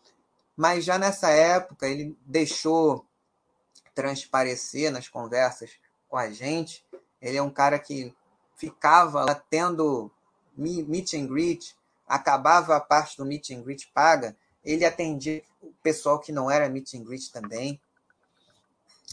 [0.56, 3.04] Mas já nessa época, ele deixou
[3.94, 5.72] transparecer nas conversas
[6.08, 6.82] com a gente.
[7.20, 8.14] Ele é um cara que
[8.60, 10.10] ficava lá tendo
[10.54, 11.74] meet and greet,
[12.06, 16.68] acabava a parte do meet and greet paga, ele atendia o pessoal que não era
[16.68, 17.80] meet and greet também.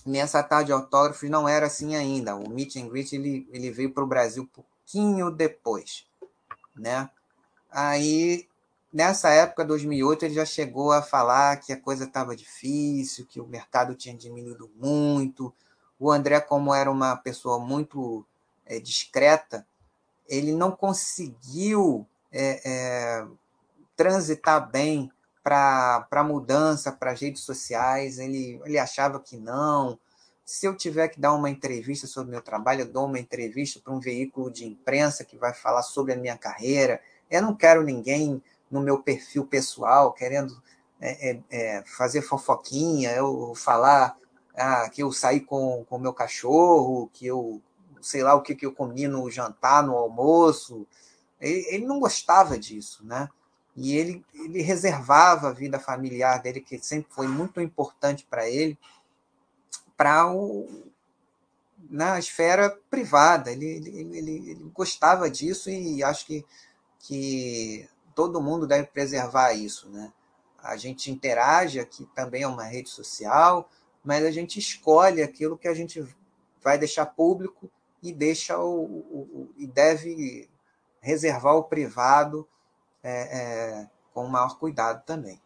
[0.06, 2.36] Nessa tarde de autógrafos não era assim ainda.
[2.36, 6.06] O meet and greet ele, ele veio para o Brasil pouquinho depois,
[6.76, 7.10] né?
[7.72, 8.48] Aí
[8.92, 13.48] nessa época, 2008, ele já chegou a falar que a coisa estava difícil, que o
[13.48, 15.54] mercado tinha diminuído muito.
[16.00, 18.26] O André, como era uma pessoa muito
[18.68, 19.66] é, discreta,
[20.28, 23.28] ele não conseguiu é, é,
[23.96, 25.12] transitar bem
[25.44, 28.20] para mudança, para as redes sociais.
[28.20, 29.98] Ele, ele achava que não.
[30.46, 33.94] Se eu tiver que dar uma entrevista sobre meu trabalho, eu dou uma entrevista para
[33.94, 37.02] um veículo de imprensa que vai falar sobre a minha carreira.
[37.30, 40.62] Eu não quero ninguém no meu perfil pessoal querendo
[41.00, 44.18] é, é, é fazer fofoquinha, eu falar
[44.56, 47.62] ah, que eu saí com o meu cachorro, que eu
[48.02, 50.88] sei lá o que, que eu comi no jantar, no almoço.
[51.40, 53.30] Ele, ele não gostava disso, né?
[53.76, 58.78] E ele, ele reservava a vida familiar dele, que sempre foi muito importante para ele,
[59.96, 60.26] para
[61.90, 63.52] na esfera privada.
[63.52, 66.46] Ele, ele, ele, ele, gostava disso e acho que,
[67.00, 70.12] que todo mundo deve preservar isso, né?
[70.58, 73.70] A gente interage aqui também é uma rede social,
[74.04, 76.04] mas a gente escolhe aquilo que a gente
[76.64, 77.70] vai deixar público
[78.02, 80.50] e deixa o, o, o e deve
[81.02, 82.48] reservar o privado
[83.04, 85.42] é, é, com maior cuidado também.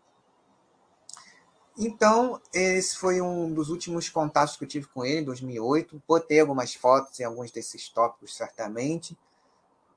[1.77, 6.01] Então, esse foi um dos últimos contatos que eu tive com ele, em 2008.
[6.07, 9.17] Botei algumas fotos em alguns desses tópicos, certamente.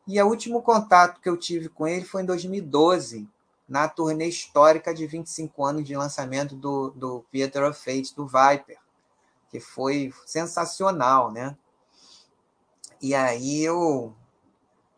[0.07, 3.29] E o último contato que eu tive com ele foi em 2012,
[3.69, 8.79] na turnê histórica de 25 anos de lançamento do, do Theater of Fate, do Viper,
[9.51, 11.57] que foi sensacional, né?
[13.05, 14.15] E aí eu.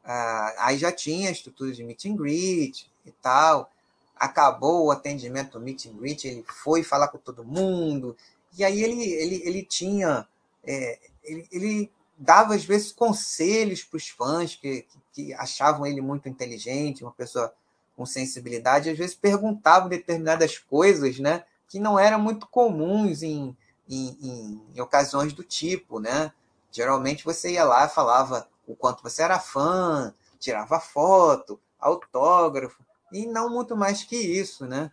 [0.04, 3.68] Ah, aí já tinha estrutura de meet and greet e tal.
[4.14, 8.16] Acabou o atendimento meet and greet, ele foi falar com todo mundo.
[8.56, 10.24] E aí ele, ele, ele tinha.
[10.62, 16.00] É, ele, ele dava, às vezes, conselhos para os fãs que, que, que achavam ele
[16.00, 17.52] muito inteligente, uma pessoa
[17.96, 23.56] com sensibilidade, às vezes perguntavam determinadas coisas, né, que não eram muito comuns em,
[23.88, 26.32] em, em, ocasiões do tipo, né?
[26.76, 33.48] Geralmente você ia lá, falava o quanto você era fã, tirava foto, autógrafo, e não
[33.48, 34.92] muito mais que isso, né?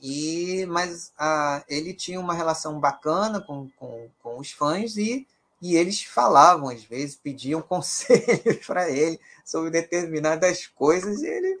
[0.00, 5.26] E, mas ah, ele tinha uma relação bacana com, com, com os fãs e,
[5.60, 11.58] e eles falavam, às vezes, pediam conselhos para ele sobre determinadas coisas, e ele,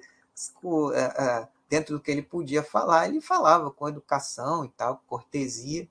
[1.68, 5.88] dentro do que ele podia falar, ele falava com educação e tal, cortesia.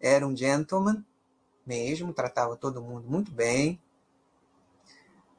[0.00, 1.04] Era um gentleman,
[1.66, 3.80] mesmo, tratava todo mundo muito bem.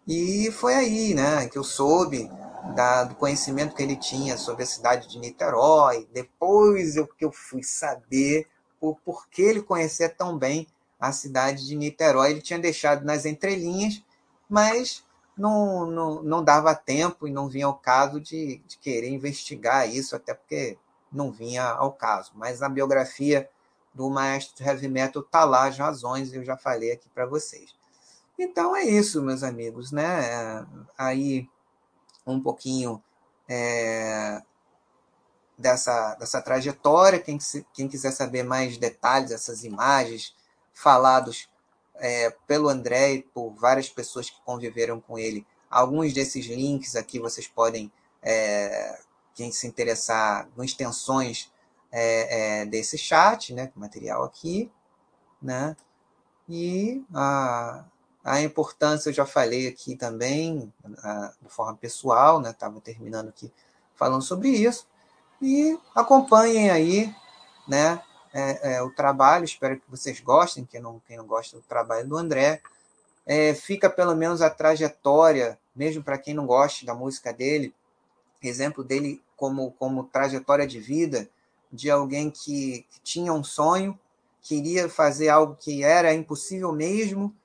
[0.08, 2.30] E foi aí né, que eu soube
[2.76, 6.08] da, do conhecimento que ele tinha sobre a cidade de Niterói.
[6.14, 8.48] Depois eu, que eu fui saber
[8.80, 10.68] por, por que ele conhecia tão bem
[11.00, 12.32] a cidade de Niterói.
[12.32, 14.04] Ele tinha deixado nas entrelinhas,
[14.48, 15.04] mas
[15.38, 20.16] não, não, não dava tempo e não vinha ao caso de, de querer investigar isso,
[20.16, 20.78] até porque
[21.12, 22.32] não vinha ao caso.
[22.36, 23.50] Mas na biografia
[23.96, 27.74] do maestro heavy metal tá lá as razões, eu já falei aqui para vocês.
[28.38, 30.68] Então é isso, meus amigos, né?
[30.98, 31.50] Aí
[32.28, 33.02] um pouquinho
[33.48, 34.42] é,
[35.58, 37.20] dessa, dessa trajetória.
[37.20, 37.38] Quem,
[37.74, 40.36] quem quiser saber mais detalhes, essas imagens
[40.74, 41.50] falados
[41.96, 47.20] é, pelo André e por várias pessoas que conviveram com ele, alguns desses links aqui
[47.20, 47.90] vocês podem,
[48.22, 49.00] é,
[49.34, 51.50] quem se interessar, em extensões
[51.98, 54.70] é, é, desse chat, né, material aqui,
[55.42, 55.78] né,
[56.50, 57.86] e a,
[58.22, 63.50] a importância eu já falei aqui também, a, de forma pessoal, né, estava terminando aqui
[63.96, 64.86] falando sobre isso,
[65.42, 67.16] e acompanhem aí,
[67.66, 68.04] né,
[68.34, 72.10] é, é, o trabalho, espero que vocês gostem, quem não, quem não gosta do trabalho
[72.10, 72.62] do André,
[73.26, 77.74] é, fica pelo menos a trajetória, mesmo para quem não goste da música dele,
[78.44, 81.30] exemplo dele como, como trajetória de vida,
[81.72, 83.98] de alguém que, que tinha um sonho,
[84.42, 87.36] queria fazer algo que era impossível mesmo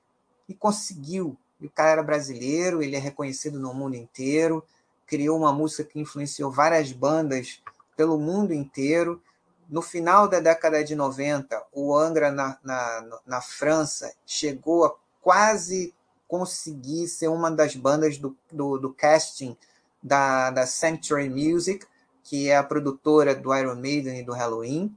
[0.49, 1.37] e conseguiu.
[1.61, 4.65] E o cara era brasileiro, ele é reconhecido no mundo inteiro,
[5.07, 7.63] criou uma música que influenciou várias bandas
[7.97, 9.21] pelo mundo inteiro.
[9.69, 15.95] No final da década de 90, o Angra, na, na, na França, chegou a quase
[16.27, 19.57] conseguir ser uma das bandas do, do, do casting
[20.03, 21.87] da, da Sanctuary Music,
[22.31, 24.97] que é a produtora do Iron Maiden e do Halloween.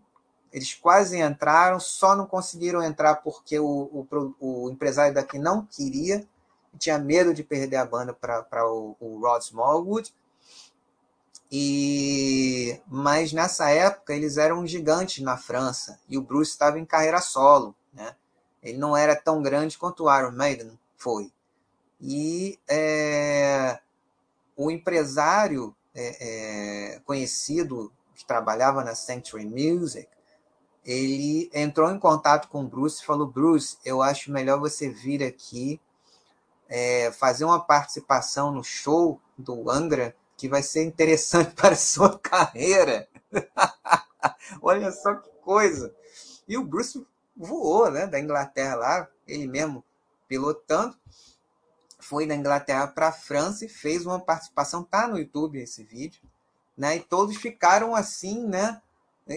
[0.51, 6.27] Eles quase entraram, só não conseguiram entrar porque o, o, o empresário daqui não queria,
[6.77, 10.13] tinha medo de perder a banda para o, o Rod Smallwood.
[11.51, 17.19] E mas nessa época eles eram gigantes na França e o Bruce estava em carreira
[17.19, 18.15] solo, né?
[18.61, 21.31] Ele não era tão grande quanto o Iron Maiden foi.
[21.99, 23.79] E é,
[24.55, 30.07] o empresário é, é, conhecido que trabalhava na Sanctuary Music,
[30.85, 35.23] ele entrou em contato com o Bruce e falou: Bruce, eu acho melhor você vir
[35.23, 35.79] aqui
[36.67, 42.17] é, fazer uma participação no show do Angra que vai ser interessante para a sua
[42.19, 43.07] carreira.
[44.61, 45.93] Olha só que coisa.
[46.47, 47.05] E o Bruce
[47.35, 49.83] voou, né, da Inglaterra lá, ele mesmo
[50.27, 50.95] pilotando,
[52.03, 56.21] foi da Inglaterra para a França e fez uma participação, tá no YouTube esse vídeo,
[56.77, 56.97] né?
[56.97, 58.81] E todos ficaram assim, né?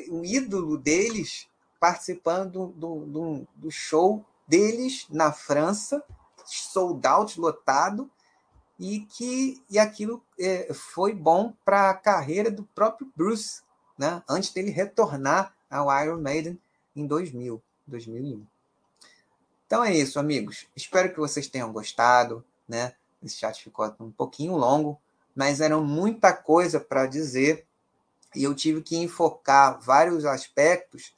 [0.09, 6.03] O ídolo deles participando do, do, do show deles na França,
[6.45, 8.11] sold out, lotado,
[8.79, 13.63] e que e aquilo é, foi bom para a carreira do próprio Bruce,
[13.97, 14.23] né?
[14.29, 16.59] Antes dele retornar ao Iron Maiden
[16.95, 18.45] em 2000, 2001.
[19.67, 20.67] Então é isso, amigos.
[20.77, 22.95] Espero que vocês tenham gostado, né?
[23.23, 25.01] Esse chat ficou um pouquinho longo,
[25.35, 27.67] mas era muita coisa para dizer
[28.35, 31.15] e eu tive que enfocar vários aspectos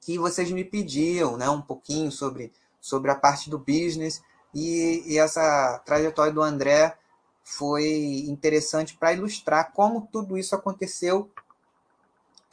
[0.00, 1.48] que vocês me pediam, né?
[1.48, 4.22] Um pouquinho sobre sobre a parte do business
[4.54, 6.96] e, e essa trajetória do André
[7.42, 11.30] foi interessante para ilustrar como tudo isso aconteceu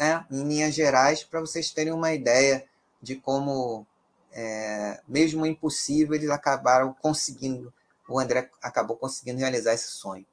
[0.02, 2.66] né, em linhas gerais, para vocês terem uma ideia
[3.00, 3.86] de como,
[4.32, 7.72] é, mesmo impossível, eles acabaram conseguindo,
[8.16, 10.26] o André acabou conseguindo realizar esse sonho.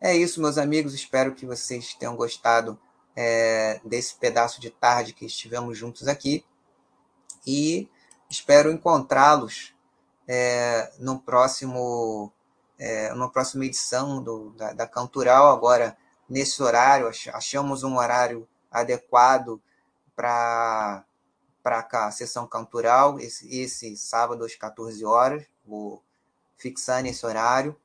[0.00, 0.94] É isso, meus amigos.
[0.94, 2.78] Espero que vocês tenham gostado
[3.16, 6.44] é, desse pedaço de tarde que estivemos juntos aqui.
[7.46, 7.88] E
[8.30, 9.74] espero encontrá-los
[10.26, 12.32] é, no próximo,
[12.78, 15.96] é, na próxima edição do, da, da Cantural, agora
[16.28, 19.60] nesse horário, achamos um horário adequado
[20.14, 21.04] para
[21.64, 26.04] a sessão cantural, esse, esse sábado às 14 horas, vou
[26.58, 27.76] fixar nesse horário,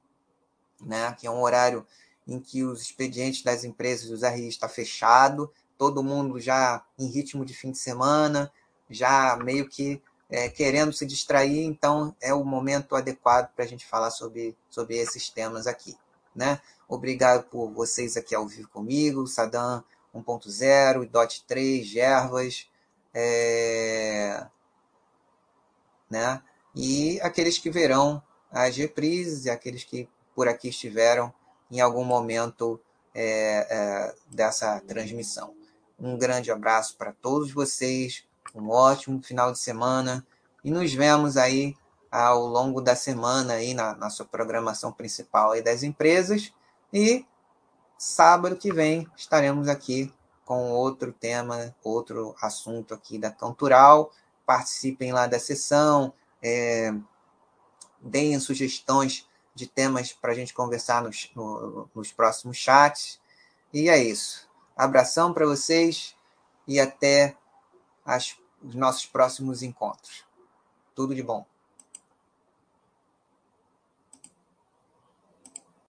[0.82, 1.86] né, que é um horário
[2.28, 7.46] em que os expedientes das empresas dos RI está fechado, todo mundo já em ritmo
[7.46, 8.52] de fim de semana,
[8.90, 13.86] já meio que é, querendo se distrair, então é o momento adequado para a gente
[13.86, 15.96] falar sobre, sobre esses temas aqui.
[16.36, 16.60] Né?
[16.88, 19.84] Obrigado por vocês aqui ao vivo comigo, Sadam
[20.16, 22.68] 1.0, DOT 3, Gervas,
[23.14, 24.48] é,
[26.10, 26.42] né?
[26.76, 28.22] e aqueles que verão
[28.54, 31.34] as reprises, e aqueles que por aqui estiveram
[31.72, 32.80] em algum momento
[33.14, 35.54] é, é, dessa transmissão.
[36.00, 40.26] Um grande abraço para todos vocês um ótimo final de semana
[40.64, 41.76] e nos vemos aí
[42.12, 46.54] ao longo da semana aí na, sua programação principal aí das empresas.
[46.92, 47.26] E
[47.98, 50.14] sábado que vem estaremos aqui
[50.46, 54.12] com outro tema, outro assunto aqui da Cantural.
[54.46, 56.94] Participem lá da sessão, é,
[58.04, 63.20] deem sugestões de temas para a gente conversar nos, no, nos próximos chats.
[63.74, 64.48] E é isso.
[64.76, 66.16] Abração para vocês
[66.68, 67.36] e até
[68.06, 70.26] as, os nossos próximos encontros.
[70.94, 71.46] Tudo de bom.